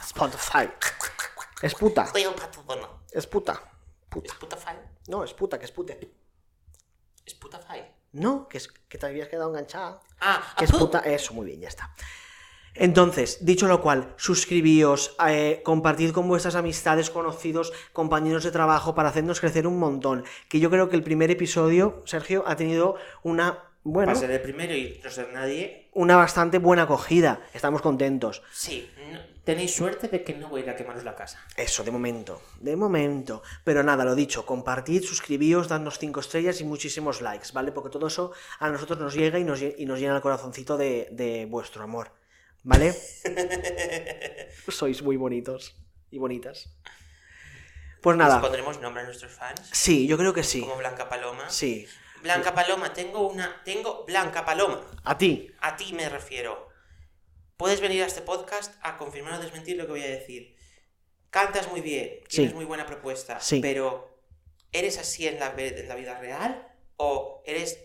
Spotify. 0.00 0.70
Es 1.62 1.74
puta. 1.74 2.04
Es 3.12 3.26
puta. 3.26 3.62
Puta. 4.08 4.34
No, 5.08 5.24
es 5.24 5.34
puta, 5.34 5.58
que 5.58 5.64
es 5.64 5.72
pute. 5.72 6.14
Spotify. 7.26 7.82
No, 8.12 8.48
que, 8.48 8.58
es, 8.58 8.68
que 8.68 8.98
te 8.98 9.06
habías 9.06 9.28
quedado 9.28 9.50
enganchada. 9.50 10.00
Ah, 10.20 10.54
Que 10.56 10.64
es 10.64 10.70
puta. 10.72 11.00
Eso, 11.00 11.34
muy 11.34 11.46
bien, 11.46 11.60
ya 11.60 11.68
está. 11.68 11.94
Entonces, 12.80 13.44
dicho 13.44 13.68
lo 13.68 13.82
cual, 13.82 14.14
suscribíos, 14.16 15.14
eh, 15.28 15.60
compartid 15.62 16.12
con 16.12 16.26
vuestras 16.26 16.54
amistades, 16.54 17.10
conocidos, 17.10 17.74
compañeros 17.92 18.42
de 18.42 18.50
trabajo 18.50 18.94
para 18.94 19.10
hacernos 19.10 19.38
crecer 19.38 19.66
un 19.66 19.78
montón. 19.78 20.24
Que 20.48 20.60
yo 20.60 20.70
creo 20.70 20.88
que 20.88 20.96
el 20.96 21.02
primer 21.02 21.30
episodio, 21.30 22.02
Sergio, 22.06 22.42
ha 22.46 22.56
tenido 22.56 22.96
una, 23.22 23.64
bueno, 23.84 24.12
Va 24.12 24.16
a 24.16 24.20
ser 24.20 24.30
el 24.30 24.40
primero 24.40 24.74
y 24.74 24.98
no 25.04 25.10
ser 25.10 25.30
nadie. 25.30 25.90
una 25.92 26.16
bastante 26.16 26.58
buena 26.58 26.84
acogida. 26.84 27.42
Estamos 27.52 27.82
contentos. 27.82 28.42
Sí, 28.50 28.90
tenéis 29.44 29.74
suerte 29.74 30.08
de 30.08 30.24
que 30.24 30.32
no 30.32 30.48
voy 30.48 30.62
a 30.62 30.64
ir 30.64 30.70
a 30.70 30.76
quemaros 30.76 31.04
la 31.04 31.14
casa. 31.14 31.38
Eso, 31.58 31.84
de 31.84 31.90
momento, 31.90 32.40
de 32.60 32.76
momento. 32.76 33.42
Pero 33.62 33.82
nada, 33.82 34.06
lo 34.06 34.14
dicho, 34.14 34.46
compartid, 34.46 35.02
suscribíos, 35.02 35.68
dadnos 35.68 35.98
5 35.98 36.20
estrellas 36.20 36.62
y 36.62 36.64
muchísimos 36.64 37.20
likes, 37.20 37.48
¿vale? 37.52 37.72
Porque 37.72 37.90
todo 37.90 38.06
eso 38.06 38.32
a 38.58 38.70
nosotros 38.70 38.98
nos 38.98 39.14
llega 39.14 39.38
y 39.38 39.44
nos, 39.44 39.60
y 39.60 39.84
nos 39.84 39.98
llena 40.00 40.16
el 40.16 40.22
corazoncito 40.22 40.78
de, 40.78 41.08
de 41.12 41.44
vuestro 41.44 41.82
amor, 41.82 42.12
¿vale? 42.62 42.92
Sois 44.68 45.02
muy 45.02 45.16
bonitos 45.16 45.76
y 46.10 46.18
bonitas. 46.18 46.70
Pues 48.02 48.16
Les 48.16 48.26
nada. 48.26 48.40
pondremos 48.40 48.80
nombre 48.80 49.02
a 49.02 49.06
nuestros 49.06 49.32
fans. 49.32 49.60
Sí, 49.72 50.06
yo 50.06 50.16
creo 50.16 50.32
que 50.32 50.42
sí. 50.42 50.60
Como 50.60 50.76
Blanca 50.76 51.08
Paloma. 51.08 51.50
Sí. 51.50 51.86
Blanca 52.22 52.54
Paloma, 52.54 52.92
tengo 52.92 53.28
una. 53.28 53.62
Tengo 53.64 54.04
Blanca 54.06 54.44
Paloma. 54.44 54.84
A 55.04 55.18
ti. 55.18 55.50
A 55.60 55.76
ti 55.76 55.92
me 55.92 56.08
refiero. 56.08 56.68
Puedes 57.56 57.80
venir 57.80 58.02
a 58.02 58.06
este 58.06 58.22
podcast 58.22 58.74
a 58.82 58.96
confirmar 58.96 59.34
o 59.34 59.42
desmentir 59.42 59.76
lo 59.76 59.84
que 59.84 59.92
voy 59.92 60.02
a 60.02 60.08
decir. 60.08 60.56
Cantas 61.28 61.70
muy 61.70 61.80
bien, 61.82 62.20
tienes 62.28 62.50
Sí. 62.50 62.56
muy 62.56 62.64
buena 62.64 62.86
propuesta, 62.86 63.38
Sí. 63.38 63.60
pero 63.60 64.18
¿eres 64.72 64.98
así 64.98 65.28
en 65.28 65.38
la, 65.38 65.50
ve- 65.50 65.78
en 65.78 65.86
la 65.88 65.94
vida 65.94 66.18
real? 66.18 66.66
¿O 66.96 67.42
eres 67.46 67.78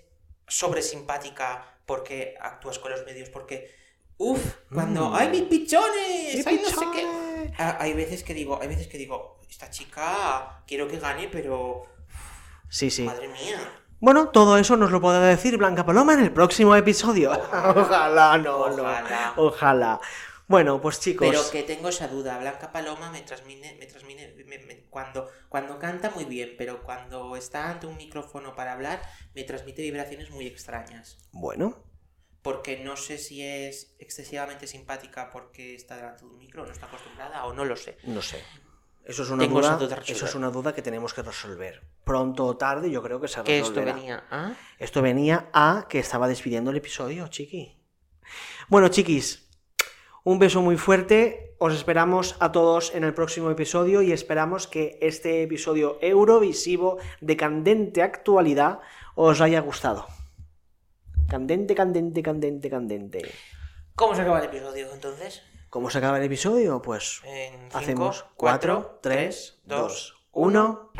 sobre 0.47 0.82
simpática 0.82 1.78
porque 1.86 2.36
actúas 2.39 2.80
con 2.80 2.91
los 2.91 3.05
medios? 3.05 3.30
Porque, 3.30 3.69
uff, 4.18 4.55
cuando 4.74 5.09
Mm. 5.09 5.16
¡ay, 5.16 5.30
mis 5.30 5.41
pichones! 5.43 6.36
¡Mis 6.36 6.47
¡Ay, 6.47 6.61
no 6.63 6.70
sé 6.70 6.86
qué! 6.93 7.53
Ah, 7.57 7.78
Hay 7.80 7.93
veces 7.93 8.24
que 8.24 8.34
digo, 8.34 8.59
hay 8.61 8.68
veces 8.68 8.88
que 8.88 8.97
digo, 8.97 9.39
esta 9.49 9.70
chica 9.70 10.63
quiero 10.68 10.88
que 10.88 10.99
gane, 10.99 11.28
pero 11.30 11.86
Sí, 12.70 12.89
sí. 12.89 13.03
madre 13.03 13.28
mía. 13.28 13.59
Bueno, 13.99 14.30
todo 14.30 14.57
eso 14.57 14.76
nos 14.76 14.91
lo 14.91 14.99
podrá 14.99 15.22
decir 15.26 15.57
Blanca 15.57 15.86
Paloma 15.86 16.13
en 16.13 16.20
el 16.20 16.32
próximo 16.34 16.76
episodio. 16.76 17.32
Ojalá, 17.76 18.38
no, 18.38 18.57
Ojalá. 18.57 19.34
no. 19.36 19.43
Ojalá. 19.43 19.99
Bueno, 20.47 20.80
pues 20.80 20.99
chicos. 20.99 21.28
Pero 21.28 21.41
que 21.49 21.63
tengo 21.63 21.89
esa 21.89 22.07
duda, 22.07 22.38
Blanca 22.38 22.72
Paloma 22.72 23.09
me 23.09 23.22
transmite, 23.22 23.76
me 23.80 23.86
transmite 23.88 24.43
me- 24.45 24.59
me- 24.59 24.84
cuando, 24.89 25.28
cuando 25.49 25.80
canta 25.80 26.11
muy 26.11 26.26
bien, 26.26 26.53
pero 26.57 26.84
cuando 26.84 27.36
está 27.36 27.70
ante 27.72 27.88
un 27.88 27.97
micrófono 27.97 28.53
para 28.55 28.74
hablar, 28.74 29.01
me 29.34 29.43
transmite 29.43 29.82
vibraciones 29.82 30.30
muy 30.30 30.45
extrañas. 30.45 31.18
Bueno, 31.32 31.78
Porque 32.45 32.77
no 32.77 32.95
sé 32.95 33.17
si 33.17 33.41
es 33.41 33.95
excesivamente 33.97 34.67
simpática 34.67 35.31
porque 35.31 35.73
está 35.73 35.95
delante 35.95 36.25
de 36.25 36.29
un 36.29 36.37
micro, 36.37 36.63
no 36.63 36.71
está 36.71 36.85
acostumbrada 36.85 37.43
o 37.45 37.53
no 37.53 37.65
lo 37.65 37.75
sé. 37.75 37.97
no 38.03 38.21
sé. 38.21 38.43
Eso 39.03 39.23
es 39.23 39.31
una 39.31 39.43
Tengo 39.43 39.61
duda. 39.61 40.01
eso 40.05 40.25
es 40.25 40.35
una 40.35 40.51
duda 40.51 40.75
que 40.75 40.83
tenemos 40.83 41.11
que 41.15 41.23
resolver. 41.23 41.81
Pronto 42.03 42.45
o 42.45 42.55
tarde, 42.55 42.91
yo 42.91 43.01
creo 43.01 43.19
que 43.19 43.27
se 43.27 43.41
Que 43.41 43.57
esto 43.57 43.83
venía 43.83 44.25
a... 44.29 44.53
Esto 44.77 45.01
venía 45.01 45.49
a 45.53 45.87
que 45.89 45.97
estaba 45.97 46.27
despidiendo 46.27 46.69
el 46.69 46.77
episodio, 46.77 47.27
chiqui. 47.29 47.79
Bueno, 48.67 48.89
chiquis, 48.89 49.49
un 50.23 50.37
beso 50.37 50.61
muy 50.61 50.77
fuerte. 50.77 51.55
Os 51.57 51.73
esperamos 51.73 52.35
a 52.39 52.51
todos 52.51 52.93
en 52.93 53.03
el 53.03 53.15
próximo 53.15 53.49
episodio 53.49 54.03
y 54.03 54.11
esperamos 54.11 54.67
que 54.67 54.99
este 55.01 55.41
episodio 55.41 55.97
eurovisivo 55.99 56.99
de 57.21 57.37
candente 57.37 58.03
actualidad 58.03 58.81
os 59.15 59.41
haya 59.41 59.61
gustado. 59.61 60.05
Candente, 61.28 61.73
candente, 61.73 62.21
candente, 62.21 62.69
candente. 62.69 63.32
¿Cómo 63.95 64.13
se 64.13 64.21
acaba 64.21 64.39
el 64.39 64.45
episodio 64.45 64.93
entonces? 64.93 65.41
¿Cómo 65.69 65.89
se 65.89 65.97
acaba 65.97 66.17
el 66.19 66.23
episodio? 66.23 66.82
Pues 66.82 67.21
En 67.26 67.61
cinco, 67.63 67.78
hacemos 67.78 68.26
cuatro, 68.36 68.99
4, 68.99 68.99
3, 69.01 69.61
dos, 69.65 69.82
2, 69.82 70.28
1. 70.32 70.91